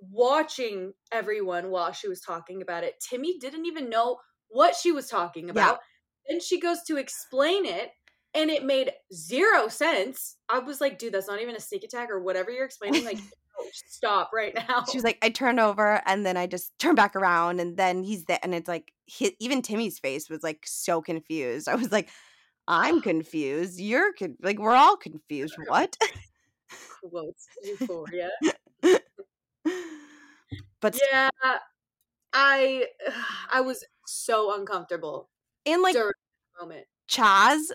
watching 0.00 0.92
everyone 1.12 1.70
while 1.70 1.92
she 1.92 2.08
was 2.08 2.20
talking 2.20 2.62
about 2.62 2.84
it, 2.84 2.94
Timmy 3.00 3.38
didn't 3.38 3.66
even 3.66 3.88
know 3.88 4.18
what 4.48 4.74
she 4.74 4.92
was 4.92 5.08
talking 5.08 5.50
about. 5.50 5.80
Then 6.28 6.40
she 6.40 6.60
goes 6.60 6.82
to 6.84 6.96
explain 6.96 7.64
it, 7.64 7.90
and 8.34 8.50
it 8.50 8.64
made 8.64 8.92
zero 9.12 9.68
sense. 9.68 10.36
I 10.48 10.58
was 10.58 10.80
like, 10.80 10.98
dude, 10.98 11.14
that's 11.14 11.28
not 11.28 11.40
even 11.40 11.56
a 11.56 11.60
sneak 11.60 11.84
attack 11.84 12.10
or 12.10 12.20
whatever 12.20 12.50
you're 12.50 12.64
explaining. 12.64 13.04
Like, 13.04 13.16
no, 13.58 13.64
stop 13.72 14.30
right 14.34 14.54
now. 14.54 14.84
She 14.90 14.98
was 14.98 15.04
like, 15.04 15.18
I 15.22 15.30
turned 15.30 15.58
over 15.58 16.02
and 16.04 16.26
then 16.26 16.36
I 16.36 16.46
just 16.46 16.78
turned 16.78 16.96
back 16.96 17.16
around 17.16 17.60
and 17.60 17.76
then 17.76 18.02
he's 18.02 18.24
there. 18.24 18.38
And 18.42 18.54
it's 18.54 18.68
like, 18.68 18.92
he, 19.06 19.34
even 19.40 19.62
Timmy's 19.62 19.98
face 19.98 20.28
was 20.28 20.42
like 20.42 20.66
so 20.66 21.00
confused. 21.00 21.68
I 21.68 21.76
was 21.76 21.90
like, 21.90 22.10
I'm 22.68 23.00
confused. 23.00 23.80
You're 23.80 24.12
con- 24.12 24.36
like, 24.42 24.58
we're 24.58 24.74
all 24.74 24.96
confused. 24.96 25.56
What? 25.66 25.96
quotes 27.08 27.46
euphoria. 27.62 28.30
but 30.80 30.98
Yeah, 31.10 31.30
I 32.32 32.86
I 33.52 33.60
was 33.60 33.84
so 34.06 34.58
uncomfortable 34.58 35.28
in 35.64 35.82
like 35.82 35.96
moment. 36.60 36.86
Chaz, 37.08 37.70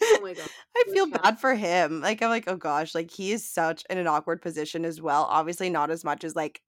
Oh 0.00 0.20
my 0.22 0.34
god. 0.34 0.48
I 0.76 0.84
feel 0.92 1.06
bad 1.06 1.38
for 1.40 1.54
him. 1.54 2.00
Like, 2.00 2.22
I'm 2.22 2.28
like, 2.28 2.44
oh 2.46 2.56
gosh, 2.56 2.94
like 2.94 3.10
he 3.10 3.32
is 3.32 3.48
such 3.48 3.84
in 3.90 3.98
an 3.98 4.06
awkward 4.06 4.40
position 4.42 4.84
as 4.84 5.00
well. 5.00 5.26
Obviously, 5.28 5.70
not 5.70 5.90
as 5.90 6.04
much 6.04 6.24
as 6.24 6.36
like 6.36 6.62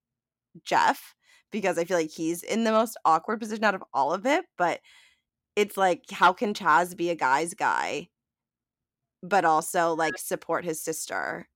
Jeff, 0.64 1.14
because 1.50 1.78
I 1.78 1.84
feel 1.84 1.96
like 1.96 2.10
he's 2.10 2.42
in 2.42 2.64
the 2.64 2.72
most 2.72 2.96
awkward 3.04 3.40
position 3.40 3.64
out 3.64 3.74
of 3.74 3.84
all 3.94 4.12
of 4.12 4.26
it. 4.26 4.44
But 4.58 4.80
it's 5.60 5.76
like, 5.76 6.04
how 6.10 6.32
can 6.32 6.54
Chaz 6.54 6.96
be 6.96 7.10
a 7.10 7.14
guy's 7.14 7.54
guy, 7.54 8.08
but 9.22 9.44
also 9.44 9.94
like 9.94 10.16
support 10.18 10.64
his 10.64 10.82
sister? 10.82 11.48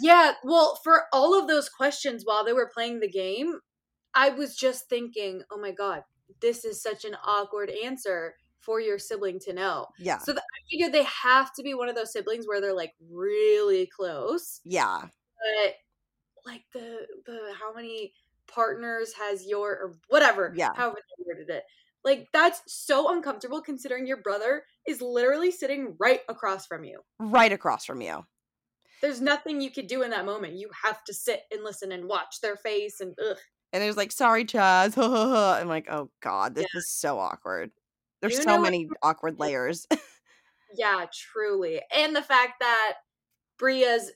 Yeah, 0.00 0.32
well, 0.44 0.78
for 0.84 1.04
all 1.12 1.36
of 1.38 1.48
those 1.48 1.68
questions 1.68 2.22
while 2.24 2.44
they 2.44 2.52
were 2.52 2.70
playing 2.72 3.00
the 3.00 3.10
game, 3.10 3.58
I 4.14 4.28
was 4.30 4.54
just 4.56 4.88
thinking, 4.88 5.42
oh 5.50 5.58
my 5.58 5.72
god, 5.72 6.02
this 6.40 6.64
is 6.64 6.80
such 6.82 7.04
an 7.04 7.16
awkward 7.24 7.70
answer 7.84 8.34
for 8.60 8.80
your 8.80 8.98
sibling 8.98 9.40
to 9.40 9.52
know. 9.52 9.86
Yeah. 9.98 10.18
So 10.18 10.34
I 10.34 10.40
figured 10.70 10.92
they 10.92 11.04
have 11.04 11.52
to 11.54 11.62
be 11.62 11.74
one 11.74 11.88
of 11.88 11.94
those 11.96 12.12
siblings 12.12 12.46
where 12.46 12.60
they're 12.60 12.74
like 12.74 12.92
really 13.10 13.86
close. 13.86 14.60
Yeah. 14.64 15.00
But 15.02 15.74
like 16.46 16.62
the 16.72 17.06
the 17.26 17.52
how 17.58 17.74
many 17.74 18.12
partners 18.46 19.12
has 19.14 19.46
your 19.46 19.72
or 19.72 19.98
whatever, 20.08 20.52
Yeah. 20.56 20.70
however 20.76 20.98
they 21.18 21.24
worded 21.26 21.50
it. 21.50 21.64
Like 22.04 22.26
that's 22.32 22.62
so 22.66 23.12
uncomfortable 23.12 23.60
considering 23.60 24.06
your 24.06 24.22
brother 24.22 24.62
is 24.86 25.00
literally 25.02 25.50
sitting 25.50 25.96
right 25.98 26.20
across 26.28 26.66
from 26.66 26.84
you. 26.84 27.00
Right 27.18 27.52
across 27.52 27.84
from 27.84 28.00
you. 28.00 28.24
There's 29.02 29.20
nothing 29.20 29.60
you 29.60 29.70
could 29.70 29.86
do 29.86 30.02
in 30.02 30.10
that 30.10 30.24
moment. 30.26 30.54
You 30.54 30.70
have 30.84 31.02
to 31.04 31.14
sit 31.14 31.42
and 31.52 31.62
listen 31.62 31.92
and 31.92 32.08
watch 32.08 32.40
their 32.40 32.56
face 32.56 33.00
and 33.00 33.14
ugh. 33.24 33.36
And 33.72 33.82
there's 33.82 33.96
like, 33.96 34.12
sorry, 34.12 34.44
Chaz. 34.44 34.94
I'm 35.60 35.68
like, 35.68 35.86
oh 35.90 36.10
God, 36.22 36.54
this 36.54 36.66
is 36.74 36.88
so 36.90 37.18
awkward. 37.18 37.70
There's 38.20 38.34
You 38.36 38.42
so 38.42 38.56
know 38.56 38.62
many 38.62 38.88
awkward 39.02 39.38
layers. 39.38 39.86
Yeah, 40.76 41.06
truly. 41.12 41.80
And 41.96 42.14
the 42.14 42.20
fact 42.22 42.60
that 42.60 42.94
Bria's 43.58 44.12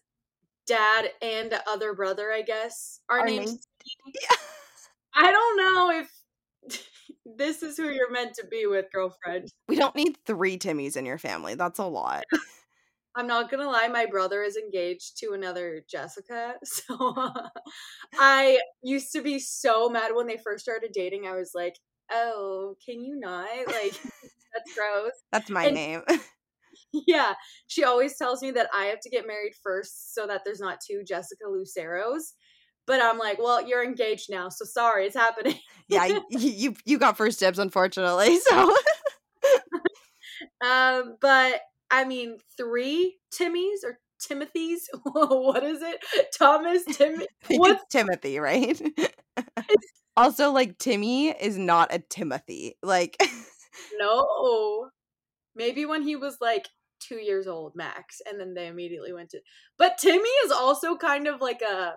dad 0.66 1.10
and 1.22 1.54
other 1.66 1.94
brother, 1.94 2.30
I 2.30 2.42
guess, 2.42 3.00
are, 3.08 3.20
Are 3.20 3.24
named 3.26 3.46
named- 3.46 3.58
Steve. 3.58 4.28
I 5.14 5.30
don't 5.30 5.56
know 5.56 6.00
if 6.00 6.86
this 7.24 7.62
is 7.62 7.76
who 7.76 7.90
you're 7.90 8.10
meant 8.10 8.34
to 8.34 8.46
be 8.50 8.66
with, 8.66 8.86
girlfriend. 8.92 9.48
we 9.68 9.76
don't 9.76 9.94
need 9.94 10.16
three 10.26 10.58
Timmys 10.58 10.96
in 10.96 11.06
your 11.06 11.18
family. 11.18 11.54
That's 11.54 11.78
a 11.78 11.84
lot. 11.84 12.24
I'm 13.14 13.26
not 13.26 13.50
gonna 13.50 13.68
lie, 13.68 13.88
my 13.88 14.06
brother 14.06 14.42
is 14.42 14.56
engaged 14.56 15.18
to 15.18 15.32
another 15.32 15.82
Jessica. 15.90 16.54
So 16.64 17.32
I 18.18 18.58
used 18.82 19.12
to 19.12 19.20
be 19.22 19.38
so 19.38 19.88
mad 19.90 20.12
when 20.14 20.26
they 20.26 20.38
first 20.42 20.64
started 20.64 20.92
dating. 20.94 21.26
I 21.26 21.34
was 21.34 21.50
like, 21.54 21.74
oh, 22.10 22.74
can 22.84 23.00
you 23.02 23.18
not? 23.18 23.48
Like, 23.66 23.92
that's 24.54 24.74
gross. 24.74 25.12
That's 25.30 25.50
my 25.50 25.66
And- 25.66 25.74
name. 25.74 26.02
Yeah. 27.06 27.34
She 27.68 27.84
always 27.84 28.16
tells 28.18 28.42
me 28.42 28.50
that 28.52 28.68
I 28.74 28.86
have 28.86 29.00
to 29.00 29.10
get 29.10 29.26
married 29.26 29.52
first 29.62 30.14
so 30.14 30.26
that 30.26 30.42
there's 30.44 30.60
not 30.60 30.78
two 30.86 31.02
Jessica 31.06 31.44
Luceros. 31.46 32.32
But 32.86 33.00
I'm 33.02 33.18
like, 33.18 33.38
well, 33.38 33.66
you're 33.66 33.84
engaged 33.84 34.28
now, 34.30 34.48
so 34.48 34.64
sorry, 34.64 35.06
it's 35.06 35.16
happening. 35.16 35.54
yeah, 35.88 36.18
you 36.30 36.74
you 36.84 36.98
got 36.98 37.16
first 37.16 37.38
dibs, 37.40 37.58
unfortunately. 37.58 38.38
So 38.48 38.74
Um, 40.64 41.16
but 41.20 41.60
I 41.90 42.04
mean, 42.04 42.38
three 42.56 43.18
Timmys 43.34 43.84
or 43.84 43.98
Timothys? 44.20 44.80
what 45.02 45.62
is 45.62 45.82
it? 45.82 45.98
Thomas 46.36 46.84
Tim 46.96 47.22
What's- 47.48 47.82
it's 47.82 47.84
Timothy, 47.92 48.38
right? 48.38 48.80
also, 50.16 50.50
like 50.52 50.78
Timmy 50.78 51.28
is 51.28 51.58
not 51.58 51.92
a 51.94 51.98
Timothy. 52.00 52.76
Like 52.82 53.16
No. 53.98 54.88
Maybe 55.54 55.84
when 55.84 56.02
he 56.02 56.16
was 56.16 56.38
like 56.40 56.68
two 57.00 57.16
years 57.16 57.46
old, 57.46 57.74
max, 57.74 58.22
and 58.26 58.40
then 58.40 58.54
they 58.54 58.68
immediately 58.68 59.12
went 59.12 59.30
to. 59.30 59.40
But 59.76 59.98
Timmy 59.98 60.28
is 60.44 60.50
also 60.52 60.96
kind 60.96 61.26
of 61.28 61.40
like 61.40 61.60
a 61.62 61.94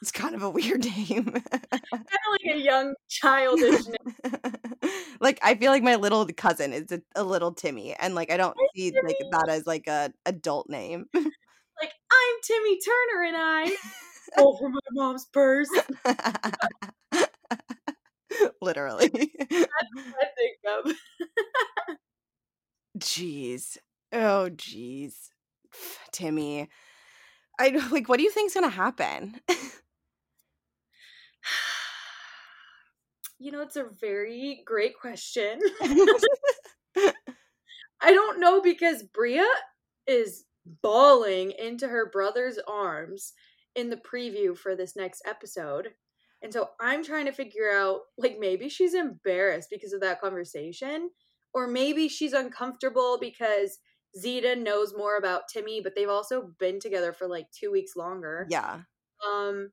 it's 0.00 0.12
kind 0.12 0.34
of 0.34 0.42
a 0.42 0.50
weird 0.50 0.84
name. 0.96 1.24
kind 1.24 1.42
of 1.72 2.30
like 2.30 2.54
a 2.54 2.58
young 2.58 2.94
childish 3.08 3.86
name. 3.86 4.32
like 5.20 5.38
I 5.42 5.54
feel 5.54 5.70
like 5.70 5.82
my 5.82 5.96
little 5.96 6.26
cousin 6.26 6.72
is 6.72 6.92
a, 6.92 7.00
a 7.14 7.24
little 7.24 7.52
Timmy, 7.52 7.94
and 7.94 8.14
like 8.14 8.30
I 8.30 8.36
don't 8.36 8.56
Hi, 8.58 8.68
see 8.74 8.92
like 9.04 9.16
that 9.30 9.48
as 9.48 9.66
like 9.66 9.86
a 9.86 10.12
adult 10.26 10.68
name. 10.68 11.06
Like 11.14 11.92
I'm 12.12 12.36
Timmy 12.42 12.78
Turner, 12.80 13.24
and 13.24 13.36
I 13.36 13.76
over 14.38 14.68
my 14.68 14.80
mom's 14.92 15.26
purse. 15.26 15.70
Literally. 18.60 19.08
That's 19.08 19.66
what 19.94 20.14
I 20.20 20.26
think 20.36 20.56
of. 20.86 20.96
Jeez. 22.98 23.78
Oh, 24.12 24.50
jeez. 24.50 25.14
Timmy. 26.12 26.68
I 27.62 27.68
like. 27.92 28.08
What 28.08 28.18
do 28.18 28.24
you 28.24 28.30
think's 28.30 28.54
gonna 28.54 28.68
happen? 28.68 29.40
You 33.38 33.50
know, 33.50 33.60
it's 33.62 33.74
a 33.74 33.88
very 34.00 34.62
great 34.64 34.92
question. 34.96 35.58
I 36.96 38.12
don't 38.12 38.38
know 38.38 38.60
because 38.62 39.02
Bria 39.02 39.48
is 40.06 40.44
bawling 40.80 41.50
into 41.58 41.88
her 41.88 42.08
brother's 42.08 42.60
arms 42.68 43.32
in 43.74 43.90
the 43.90 43.96
preview 43.96 44.56
for 44.56 44.76
this 44.76 44.94
next 44.94 45.22
episode. 45.26 45.88
And 46.40 46.52
so 46.52 46.70
I'm 46.80 47.02
trying 47.02 47.26
to 47.26 47.32
figure 47.32 47.72
out 47.72 48.02
like 48.16 48.36
maybe 48.38 48.68
she's 48.68 48.94
embarrassed 48.94 49.70
because 49.72 49.92
of 49.92 50.00
that 50.02 50.20
conversation 50.20 51.10
or 51.52 51.66
maybe 51.66 52.06
she's 52.06 52.34
uncomfortable 52.34 53.18
because 53.20 53.78
Zeta 54.18 54.56
knows 54.56 54.94
more 54.94 55.16
about 55.16 55.48
Timmy 55.48 55.80
but 55.80 55.94
they've 55.94 56.08
also 56.08 56.42
been 56.58 56.80
together 56.80 57.12
for 57.12 57.26
like 57.28 57.50
2 57.52 57.70
weeks 57.72 57.96
longer. 57.96 58.48
yeah. 58.48 58.82
Um 59.26 59.72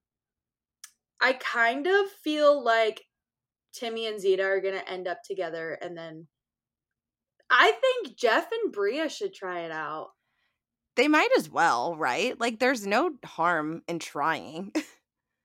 I 1.21 1.33
kind 1.33 1.87
of 1.87 2.09
feel 2.11 2.61
like 2.61 3.05
Timmy 3.73 4.07
and 4.07 4.19
Zeta 4.19 4.43
are 4.43 4.61
going 4.61 4.75
to 4.75 4.89
end 4.89 5.07
up 5.07 5.23
together 5.23 5.73
and 5.73 5.97
then 5.97 6.27
I 7.51 7.73
think 7.73 8.17
Jeff 8.17 8.51
and 8.51 8.71
Bria 8.71 9.07
should 9.07 9.33
try 9.35 9.59
it 9.59 9.71
out. 9.71 10.13
They 10.95 11.07
might 11.07 11.31
as 11.37 11.49
well, 11.49 11.95
right? 11.95 12.37
Like, 12.39 12.59
there's 12.59 12.85
no 12.85 13.17
harm 13.25 13.83
in 13.87 13.99
trying. 13.99 14.73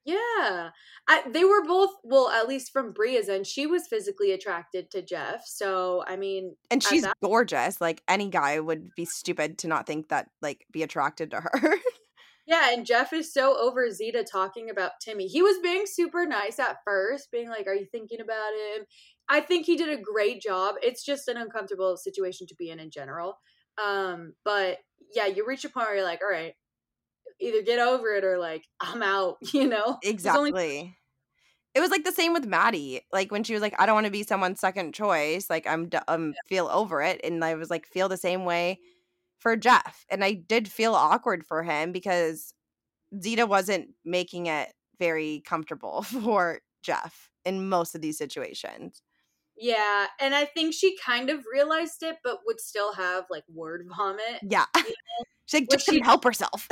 Yeah. 0.05 0.71
I, 1.09 1.23
they 1.31 1.45
were 1.45 1.64
both, 1.64 1.90
well, 2.03 2.29
at 2.29 2.47
least 2.49 2.73
from 2.73 2.93
Bria's 2.93 3.29
end, 3.29 3.47
she 3.47 3.67
was 3.67 3.87
physically 3.88 4.33
attracted 4.33 4.91
to 4.91 5.03
Jeff. 5.03 5.45
So, 5.47 6.05
I 6.07 6.16
mean, 6.16 6.57
And 6.70 6.83
she's 6.83 7.03
that- 7.03 7.16
gorgeous. 7.22 7.81
Like, 7.81 8.03
any 8.09 8.28
guy 8.28 8.61
would 8.61 8.91
be 8.95 9.05
stupid 9.07 9.59
to 9.59 9.68
not 9.68 9.87
think 9.87 10.09
that, 10.09 10.28
like, 10.43 10.66
be 10.70 10.83
attracted 10.83 11.31
to 11.31 11.41
her. 11.41 11.76
yeah, 12.47 12.72
and 12.72 12.85
Jeff 12.85 13.12
is 13.14 13.33
so 13.33 13.59
over 13.59 13.91
Zeta 13.91 14.24
talking 14.31 14.68
about 14.68 14.93
Timmy. 15.01 15.26
He 15.26 15.43
was 15.43 15.59
being 15.62 15.85
super 15.87 16.26
nice 16.26 16.59
at 16.59 16.78
first, 16.85 17.31
being 17.33 17.49
like, 17.49 17.66
Are 17.66 17.74
you 17.74 17.87
thinking 17.91 18.20
about 18.20 18.53
him? 18.53 18.85
I 19.28 19.41
think 19.41 19.64
he 19.64 19.76
did 19.76 19.89
a 19.89 20.03
great 20.03 20.43
job. 20.43 20.74
It's 20.83 21.03
just 21.03 21.28
an 21.28 21.39
uncomfortable 21.39 21.97
situation 21.97 22.47
to 22.49 22.55
be 22.55 22.68
in 22.68 22.78
in 22.78 22.91
general. 22.91 23.39
Um, 23.83 24.35
but 24.45 24.78
yeah, 25.14 25.26
you 25.26 25.47
reach 25.47 25.64
a 25.64 25.70
point 25.70 25.87
where 25.87 25.97
you're 25.97 26.05
like, 26.05 26.20
All 26.22 26.31
right, 26.31 26.53
either 27.41 27.62
get 27.62 27.78
over 27.78 28.14
it 28.14 28.24
or 28.24 28.39
like, 28.39 28.64
I'm 28.80 29.03
out, 29.03 29.37
you 29.53 29.68
know? 29.68 29.99
There's 30.03 30.26
only 30.26 30.51
exactly. 30.51 30.97
It 31.74 31.80
was 31.80 31.91
like 31.91 32.05
the 32.05 32.12
same 32.12 32.32
with 32.32 32.47
Maddie. 32.47 33.01
Like 33.12 33.32
when 33.32 33.43
she 33.43 33.53
was 33.53 33.61
like, 33.61 33.74
"I 33.80 33.87
don't 33.87 33.97
want 33.97 34.07
to 34.07 34.12
be 34.12 34.22
someone's 34.22 34.61
second 34.61 34.95
choice." 34.95 35.51
Like 35.51 35.66
I'm, 35.66 35.89
d- 35.89 35.99
um, 36.07 36.35
feel 36.47 36.68
over 36.68 37.03
it, 37.03 37.20
and 37.24 37.45
I 37.45 37.55
was 37.55 37.68
like, 37.68 37.85
feel 37.85 38.09
the 38.09 38.16
same 38.16 38.45
way 38.45 38.78
for 39.39 39.57
Jeff, 39.57 40.05
and 40.09 40.24
I 40.24 40.35
did 40.35 40.68
feel 40.68 40.95
awkward 40.95 41.45
for 41.45 41.64
him 41.64 41.91
because 41.91 42.55
Zeta 43.20 43.45
wasn't 43.47 43.89
making 44.05 44.47
it 44.47 44.72
very 44.99 45.43
comfortable 45.45 46.03
for 46.22 46.61
Jeff 46.82 47.30
in 47.45 47.68
most 47.68 47.95
of 47.95 48.01
these 48.01 48.18
situations. 48.18 49.03
Yeah, 49.57 50.07
and 50.20 50.35
I 50.35 50.47
think 50.47 50.74
she 50.74 50.97
kind 51.05 51.30
of 51.30 51.45
realized 51.53 52.03
it, 52.03 52.16
but 52.24 52.41
would 52.47 52.61
still 52.61 52.93
have 52.95 53.24
like 53.30 53.45
word 53.53 53.87
vomit. 53.97 54.41
Yeah, 54.43 54.64
you 54.76 54.82
know? 54.82 55.24
she 55.47 55.59
like, 55.59 55.70
just 55.70 55.87
couldn't 55.87 56.05
help 56.05 56.24
herself. 56.24 56.68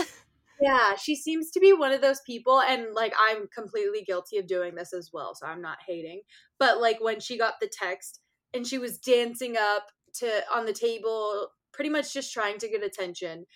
Yeah, 0.60 0.94
she 0.96 1.16
seems 1.16 1.50
to 1.52 1.60
be 1.60 1.72
one 1.72 1.92
of 1.92 2.00
those 2.00 2.20
people, 2.26 2.60
and 2.60 2.94
like 2.94 3.14
I'm 3.18 3.48
completely 3.48 4.02
guilty 4.02 4.38
of 4.38 4.46
doing 4.46 4.74
this 4.74 4.92
as 4.92 5.10
well, 5.12 5.34
so 5.34 5.46
I'm 5.46 5.60
not 5.62 5.78
hating. 5.86 6.22
But 6.58 6.80
like 6.80 7.00
when 7.00 7.20
she 7.20 7.36
got 7.38 7.54
the 7.60 7.68
text 7.72 8.20
and 8.54 8.66
she 8.66 8.78
was 8.78 8.98
dancing 8.98 9.56
up 9.56 9.88
to 10.14 10.42
on 10.52 10.66
the 10.66 10.72
table, 10.72 11.48
pretty 11.72 11.90
much 11.90 12.12
just 12.14 12.32
trying 12.32 12.58
to 12.58 12.68
get 12.68 12.84
attention, 12.84 13.46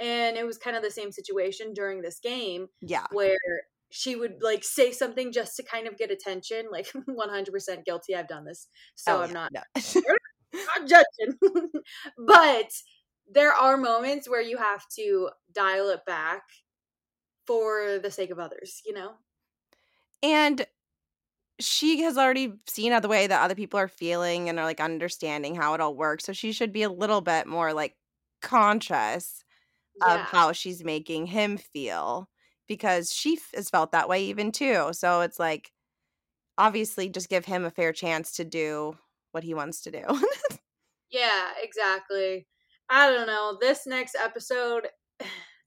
and 0.00 0.36
it 0.36 0.46
was 0.46 0.58
kind 0.58 0.76
of 0.76 0.82
the 0.82 0.90
same 0.90 1.12
situation 1.12 1.74
during 1.74 2.00
this 2.02 2.18
game 2.20 2.68
yeah, 2.80 3.06
where 3.10 3.36
she 3.90 4.16
would 4.16 4.42
like 4.42 4.64
say 4.64 4.90
something 4.92 5.32
just 5.32 5.56
to 5.56 5.62
kind 5.62 5.86
of 5.86 5.96
get 5.98 6.10
attention. 6.10 6.66
Like 6.70 6.86
100% 7.08 7.84
guilty. 7.84 8.14
I've 8.14 8.28
done 8.28 8.44
this, 8.44 8.68
so 8.94 9.18
Oh, 9.18 9.22
I'm 9.22 9.30
yeah, 9.30 9.32
not 9.32 9.52
no. 9.52 9.60
not 10.54 10.88
judging. 10.88 11.38
but 12.26 12.70
there 13.26 13.52
are 13.52 13.76
moments 13.76 14.28
where 14.28 14.40
you 14.42 14.56
have 14.58 14.88
to 14.90 15.30
dial 15.52 15.88
it 15.90 16.04
back 16.06 16.44
for 17.46 17.98
the 17.98 18.10
sake 18.10 18.30
of 18.30 18.38
others, 18.38 18.82
you 18.84 18.92
know? 18.92 19.18
and 20.22 20.66
she 21.60 22.02
has 22.02 22.18
already 22.18 22.54
seen 22.68 23.00
the 23.02 23.08
way 23.08 23.26
that 23.26 23.42
other 23.42 23.54
people 23.54 23.78
are 23.80 23.88
feeling 23.88 24.48
and 24.48 24.58
are 24.60 24.64
like 24.66 24.80
understanding 24.80 25.54
how 25.54 25.74
it 25.74 25.80
all 25.80 25.96
works. 25.96 26.24
So 26.24 26.32
she 26.34 26.52
should 26.52 26.72
be 26.72 26.82
a 26.84 26.90
little 26.90 27.20
bit 27.20 27.46
more 27.46 27.74
like 27.74 27.96
conscious 28.42 29.44
of 30.02 30.22
how 30.22 30.52
she's 30.52 30.84
making 30.84 31.26
him 31.26 31.58
feel 31.58 32.30
because 32.68 33.12
she 33.14 33.34
f- 33.36 33.52
has 33.54 33.70
felt 33.70 33.92
that 33.92 34.08
way 34.08 34.24
even 34.24 34.52
too. 34.52 34.90
So 34.92 35.22
it's 35.22 35.38
like 35.40 35.72
obviously 36.58 37.08
just 37.10 37.28
give 37.30 37.46
him 37.46 37.64
a 37.64 37.70
fair 37.70 37.92
chance 37.92 38.32
to 38.34 38.44
do 38.44 38.98
what 39.32 39.44
he 39.44 39.54
wants 39.54 39.82
to 39.82 39.92
do. 39.92 40.04
Yeah, 41.10 41.54
exactly. 41.62 42.48
I 42.90 43.10
don't 43.10 43.26
know. 43.26 43.56
This 43.60 43.86
next 43.86 44.16
episode, 44.22 44.88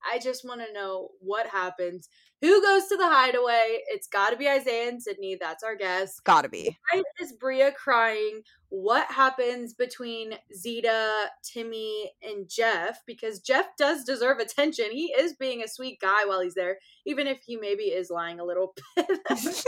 I 0.10 0.20
just 0.20 0.46
want 0.46 0.62
to 0.62 0.74
know 0.74 1.10
what 1.20 1.48
happens. 1.48 2.08
Who 2.42 2.62
goes 2.62 2.88
to 2.88 2.98
the 2.98 3.08
hideaway? 3.08 3.80
It's 3.88 4.08
got 4.08 4.30
to 4.30 4.38
be 4.38 4.48
Isaiah 4.48 4.90
and 4.90 5.02
Sydney. 5.02 5.38
That's 5.42 5.64
our 5.64 5.76
guess. 5.76 6.20
Gotta 6.20 6.48
be. 6.48 6.78
Why 6.94 7.02
is 7.20 7.34
Bria 7.34 7.72
crying? 7.72 8.42
What 8.70 9.12
happens 9.12 9.74
between 9.74 10.34
Zeta, 10.56 11.26
Timmy, 11.44 12.12
and 12.22 12.48
Jeff? 12.48 13.02
Because 13.08 13.40
Jeff 13.40 13.66
does 13.78 14.04
deserve 14.04 14.38
attention. 14.38 14.92
He 14.92 15.14
is 15.18 15.34
being 15.34 15.64
a 15.64 15.68
sweet 15.68 16.00
guy 16.00 16.26
while 16.26 16.42
he's 16.42 16.54
there, 16.54 16.78
even 17.08 17.26
if 17.26 17.40
he 17.44 17.58
maybe 17.58 17.86
is 17.86 18.12
lying 18.12 18.40
a 18.40 18.46
little 18.46 18.76
bit. 18.96 19.20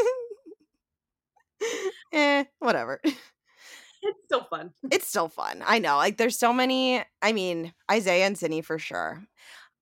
eh, 2.14 2.44
whatever. 2.60 3.02
it's 4.02 4.20
still 4.26 4.44
fun. 4.44 4.72
It's 4.92 5.08
still 5.08 5.30
fun. 5.30 5.64
I 5.66 5.80
know. 5.80 5.98
Like 5.98 6.18
there's 6.18 6.38
so 6.38 6.54
many 6.54 7.04
I 7.22 7.32
mean, 7.34 7.74
Isaiah 7.92 8.26
and 8.26 8.38
Sydney 8.38 8.62
for 8.62 8.80
sure. 8.80 9.24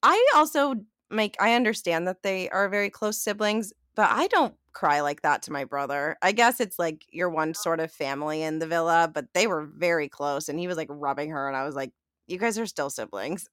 I 0.04 0.28
also 0.36 0.76
like 1.10 1.36
I 1.40 1.54
understand 1.54 2.08
that 2.08 2.24
they 2.24 2.50
are 2.50 2.70
very 2.70 2.90
close 2.90 3.22
siblings, 3.22 3.74
but 3.96 4.10
I 4.12 4.28
don't 4.28 4.56
cry 4.74 5.02
like 5.02 5.24
that 5.24 5.42
to 5.44 5.52
my 5.52 5.64
brother. 5.64 6.18
I 6.22 6.32
guess 6.32 6.60
it's 6.60 6.78
like 6.78 7.06
you're 7.12 7.30
one 7.30 7.54
sort 7.54 7.80
of 7.80 7.92
family 7.92 8.44
in 8.44 8.60
the 8.60 8.68
villa, 8.68 9.10
but 9.12 9.26
they 9.34 9.48
were 9.48 9.66
very 9.66 10.10
close 10.10 10.50
and 10.50 10.60
he 10.60 10.68
was 10.68 10.78
like 10.78 10.90
rubbing 10.90 11.32
her 11.32 11.48
and 11.48 11.58
I 11.58 11.66
was 11.66 11.76
like, 11.76 11.92
You 12.28 12.38
guys 12.38 12.60
are 12.60 12.66
still 12.66 12.90
siblings. 12.90 13.48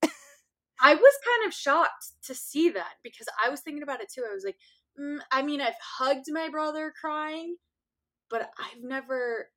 I 0.80 0.94
was 0.94 1.14
kind 1.24 1.46
of 1.46 1.54
shocked 1.54 2.06
to 2.26 2.34
see 2.34 2.68
that 2.70 2.94
because 3.02 3.26
I 3.42 3.48
was 3.48 3.60
thinking 3.60 3.82
about 3.82 4.00
it 4.00 4.10
too. 4.12 4.24
I 4.28 4.34
was 4.34 4.44
like, 4.44 4.56
mm, 4.98 5.18
I 5.30 5.42
mean, 5.42 5.60
I've 5.60 5.74
hugged 5.80 6.26
my 6.28 6.48
brother 6.48 6.92
crying, 6.98 7.56
but 8.28 8.50
I've 8.58 8.82
never. 8.82 9.50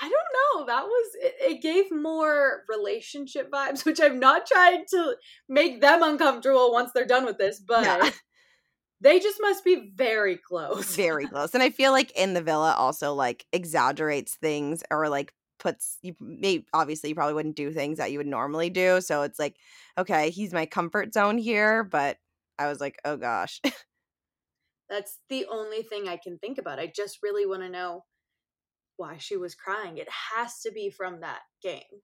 I 0.00 0.08
don't 0.08 0.60
know. 0.60 0.66
That 0.66 0.84
was 0.84 1.08
it, 1.20 1.34
it 1.40 1.62
gave 1.62 1.90
more 1.90 2.62
relationship 2.68 3.50
vibes, 3.50 3.84
which 3.86 4.00
I'm 4.00 4.18
not 4.18 4.46
trying 4.46 4.84
to 4.90 5.16
make 5.48 5.80
them 5.80 6.02
uncomfortable 6.02 6.72
once 6.72 6.90
they're 6.92 7.06
done 7.06 7.24
with 7.24 7.38
this, 7.38 7.60
but 7.60 7.84
Yeah. 7.84 8.10
they 9.00 9.18
just 9.18 9.38
must 9.40 9.64
be 9.64 9.92
very 9.94 10.36
close. 10.36 10.94
very 10.96 11.26
close. 11.28 11.54
And 11.54 11.62
I 11.62 11.70
feel 11.70 11.92
like 11.92 12.10
in 12.12 12.34
the 12.34 12.42
villa 12.42 12.74
also 12.76 13.14
like 13.14 13.46
exaggerates 13.52 14.34
things 14.34 14.82
or 14.90 15.08
like 15.08 15.32
puts 15.58 15.98
you 16.00 16.14
may 16.20 16.64
obviously 16.72 17.10
you 17.10 17.14
probably 17.14 17.34
wouldn't 17.34 17.56
do 17.56 17.70
things 17.70 17.98
that 17.98 18.12
you 18.12 18.18
would 18.18 18.26
normally 18.26 18.70
do. 18.70 19.00
So 19.00 19.22
it's 19.22 19.38
like, 19.38 19.56
okay, 19.98 20.30
he's 20.30 20.52
my 20.52 20.66
comfort 20.66 21.12
zone 21.12 21.36
here, 21.38 21.84
but 21.84 22.16
I 22.58 22.66
was 22.68 22.80
like, 22.80 22.98
oh 23.04 23.16
gosh. 23.16 23.60
That's 24.88 25.18
the 25.28 25.46
only 25.50 25.82
thing 25.82 26.08
I 26.08 26.16
can 26.16 26.38
think 26.38 26.58
about. 26.58 26.78
I 26.80 26.92
just 26.94 27.18
really 27.22 27.46
want 27.46 27.62
to 27.62 27.68
know 27.68 28.04
why 29.00 29.16
she 29.18 29.36
was 29.36 29.54
crying. 29.54 29.98
It 29.98 30.08
has 30.34 30.60
to 30.60 30.70
be 30.72 30.90
from 30.90 31.20
that 31.20 31.40
game. 31.62 32.02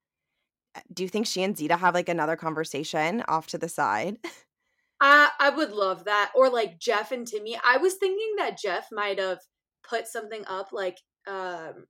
do 0.92 1.03
you 1.05 1.09
think 1.09 1.26
she 1.26 1.42
and 1.42 1.57
Zeta 1.57 1.76
have 1.76 1.94
like 1.94 2.09
another 2.09 2.36
conversation 2.36 3.22
off 3.28 3.47
to 3.49 3.59
the 3.59 3.68
side? 3.68 4.18
I 5.01 5.30
I 5.38 5.51
would 5.51 5.72
love 5.72 6.05
that. 6.05 6.32
Or 6.34 6.49
like 6.51 6.78
Jeff 6.78 7.12
and 7.12 7.26
Timmy. 7.26 7.59
I 7.62 7.76
was 7.78 7.94
thinking 7.94 8.34
that 8.38 8.59
Jeff 8.59 8.88
might 8.90 9.18
have 9.18 9.38
put 9.88 10.07
something 10.07 10.44
up 10.47 10.68
like 10.72 10.99
um 11.26 11.84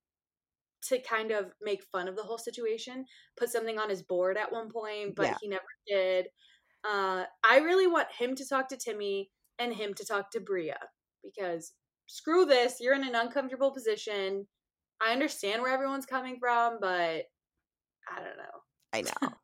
to 0.89 1.01
kind 1.01 1.31
of 1.33 1.53
make 1.61 1.83
fun 1.93 2.09
of 2.09 2.17
the 2.17 2.23
whole 2.23 2.39
situation, 2.39 3.05
put 3.37 3.51
something 3.51 3.79
on 3.79 3.91
his 3.91 4.03
board 4.03 4.37
at 4.37 4.53
one 4.53 4.71
point, 4.71 5.15
but 5.17 5.27
Yeah. 5.27 5.37
he 5.41 5.49
never 5.49 5.63
did. 5.87 6.27
Uh 6.85 7.25
I 7.45 7.59
really 7.59 7.87
want 7.87 8.09
him 8.13 8.35
to 8.37 8.49
talk 8.49 8.69
to 8.69 8.77
Timmy 8.77 9.31
and 9.59 9.73
him 9.75 9.95
to 9.95 10.05
talk 10.05 10.31
to 10.33 10.41
Bria 10.41 10.79
because 11.25 11.73
screw 12.07 12.45
this, 12.45 12.77
you're 12.81 12.95
in 12.95 13.05
an 13.07 13.15
uncomfortable 13.17 13.73
position. 13.73 14.47
I 15.01 15.13
understand 15.13 15.63
where 15.63 15.73
everyone's 15.73 16.07
coming 16.07 16.39
from, 16.39 16.79
but 16.81 17.25
I 18.09 18.17
don't 18.17 18.37
know. 18.37 18.63
I 18.93 19.03
know. 19.03 19.35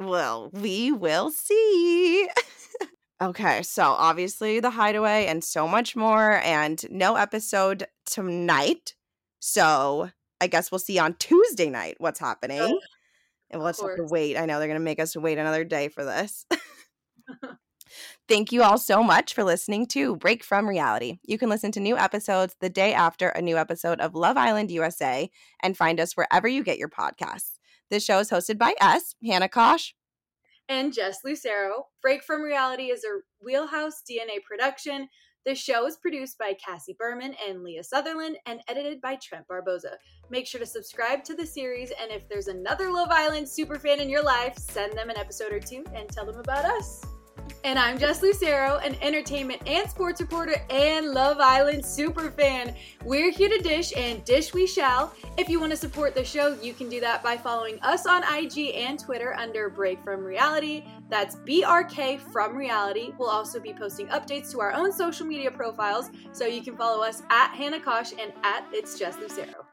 well, 0.08 0.50
we 0.52 0.92
will 0.92 1.30
see. 1.30 2.28
okay, 3.22 3.62
so 3.62 3.82
obviously 3.82 4.60
the 4.60 4.70
hideaway 4.70 5.26
and 5.26 5.42
so 5.42 5.66
much 5.66 5.96
more, 5.96 6.40
and 6.42 6.84
no 6.90 7.16
episode 7.16 7.86
tonight. 8.06 8.94
So 9.40 10.10
I 10.40 10.46
guess 10.46 10.70
we'll 10.70 10.78
see 10.78 10.98
on 10.98 11.14
Tuesday 11.14 11.70
night 11.70 11.96
what's 11.98 12.20
happening. 12.20 12.78
And 13.50 13.62
we'll 13.62 13.72
have 13.72 13.96
to 13.96 14.06
wait. 14.08 14.36
I 14.36 14.46
know 14.46 14.58
they're 14.58 14.68
going 14.68 14.80
to 14.80 14.84
make 14.84 14.98
us 14.98 15.16
wait 15.16 15.38
another 15.38 15.64
day 15.64 15.88
for 15.88 16.04
this. 16.04 16.46
Thank 18.28 18.52
you 18.52 18.62
all 18.62 18.78
so 18.78 19.02
much 19.02 19.34
for 19.34 19.44
listening 19.44 19.86
to 19.88 20.16
Break 20.16 20.42
from 20.44 20.68
Reality. 20.68 21.18
You 21.24 21.38
can 21.38 21.48
listen 21.48 21.72
to 21.72 21.80
new 21.80 21.96
episodes 21.96 22.56
the 22.60 22.70
day 22.70 22.94
after 22.94 23.28
a 23.28 23.42
new 23.42 23.56
episode 23.56 24.00
of 24.00 24.14
Love 24.14 24.36
Island 24.36 24.70
USA 24.70 25.30
and 25.62 25.76
find 25.76 26.00
us 26.00 26.16
wherever 26.16 26.48
you 26.48 26.62
get 26.62 26.78
your 26.78 26.88
podcasts. 26.88 27.58
This 27.90 28.04
show 28.04 28.18
is 28.18 28.30
hosted 28.30 28.58
by 28.58 28.74
us, 28.80 29.14
Hannah 29.24 29.48
Kosh. 29.48 29.94
and 30.68 30.94
Jess 30.94 31.18
Lucero. 31.24 31.88
Break 32.00 32.24
from 32.24 32.42
Reality 32.42 32.84
is 32.84 33.04
a 33.04 33.20
Wheelhouse 33.44 34.02
DNA 34.10 34.42
production. 34.48 35.08
The 35.44 35.54
show 35.54 35.86
is 35.86 35.98
produced 35.98 36.38
by 36.38 36.54
Cassie 36.54 36.96
Berman 36.98 37.34
and 37.46 37.62
Leah 37.62 37.84
Sutherland 37.84 38.38
and 38.46 38.62
edited 38.66 39.02
by 39.02 39.16
Trent 39.16 39.46
Barboza. 39.46 39.98
Make 40.30 40.46
sure 40.46 40.60
to 40.60 40.66
subscribe 40.66 41.22
to 41.24 41.34
the 41.34 41.44
series, 41.44 41.92
and 42.00 42.10
if 42.10 42.26
there's 42.30 42.48
another 42.48 42.90
Love 42.90 43.10
Island 43.10 43.46
superfan 43.46 43.98
in 43.98 44.08
your 44.08 44.22
life, 44.22 44.56
send 44.56 44.94
them 44.94 45.10
an 45.10 45.18
episode 45.18 45.52
or 45.52 45.60
two 45.60 45.84
and 45.94 46.08
tell 46.08 46.24
them 46.24 46.40
about 46.40 46.64
us. 46.64 47.04
And 47.64 47.78
I'm 47.78 47.98
Jess 47.98 48.20
Lucero, 48.20 48.76
an 48.84 48.94
entertainment 49.00 49.62
and 49.66 49.88
sports 49.88 50.20
reporter 50.20 50.56
and 50.68 51.12
Love 51.12 51.38
Island 51.40 51.82
super 51.82 52.30
fan. 52.30 52.74
We're 53.06 53.30
here 53.30 53.48
to 53.48 53.56
dish 53.56 53.90
and 53.96 54.22
dish 54.26 54.52
we 54.52 54.66
shall. 54.66 55.14
If 55.38 55.48
you 55.48 55.60
want 55.60 55.72
to 55.72 55.76
support 55.78 56.14
the 56.14 56.26
show, 56.26 56.58
you 56.60 56.74
can 56.74 56.90
do 56.90 57.00
that 57.00 57.22
by 57.22 57.38
following 57.38 57.78
us 57.80 58.04
on 58.04 58.22
IG 58.22 58.74
and 58.74 58.98
Twitter 58.98 59.32
under 59.32 59.70
Break 59.70 60.04
From 60.04 60.22
Reality. 60.22 60.84
That's 61.08 61.36
BRK 61.36 62.20
From 62.30 62.54
Reality. 62.54 63.14
We'll 63.18 63.30
also 63.30 63.58
be 63.58 63.72
posting 63.72 64.08
updates 64.08 64.50
to 64.52 64.60
our 64.60 64.74
own 64.74 64.92
social 64.92 65.24
media 65.24 65.50
profiles, 65.50 66.10
so 66.32 66.44
you 66.44 66.62
can 66.62 66.76
follow 66.76 67.02
us 67.02 67.22
at 67.30 67.54
Hannah 67.54 67.80
Kosh 67.80 68.12
and 68.12 68.30
at 68.42 68.66
It's 68.72 68.98
Jess 68.98 69.16
Lucero. 69.16 69.63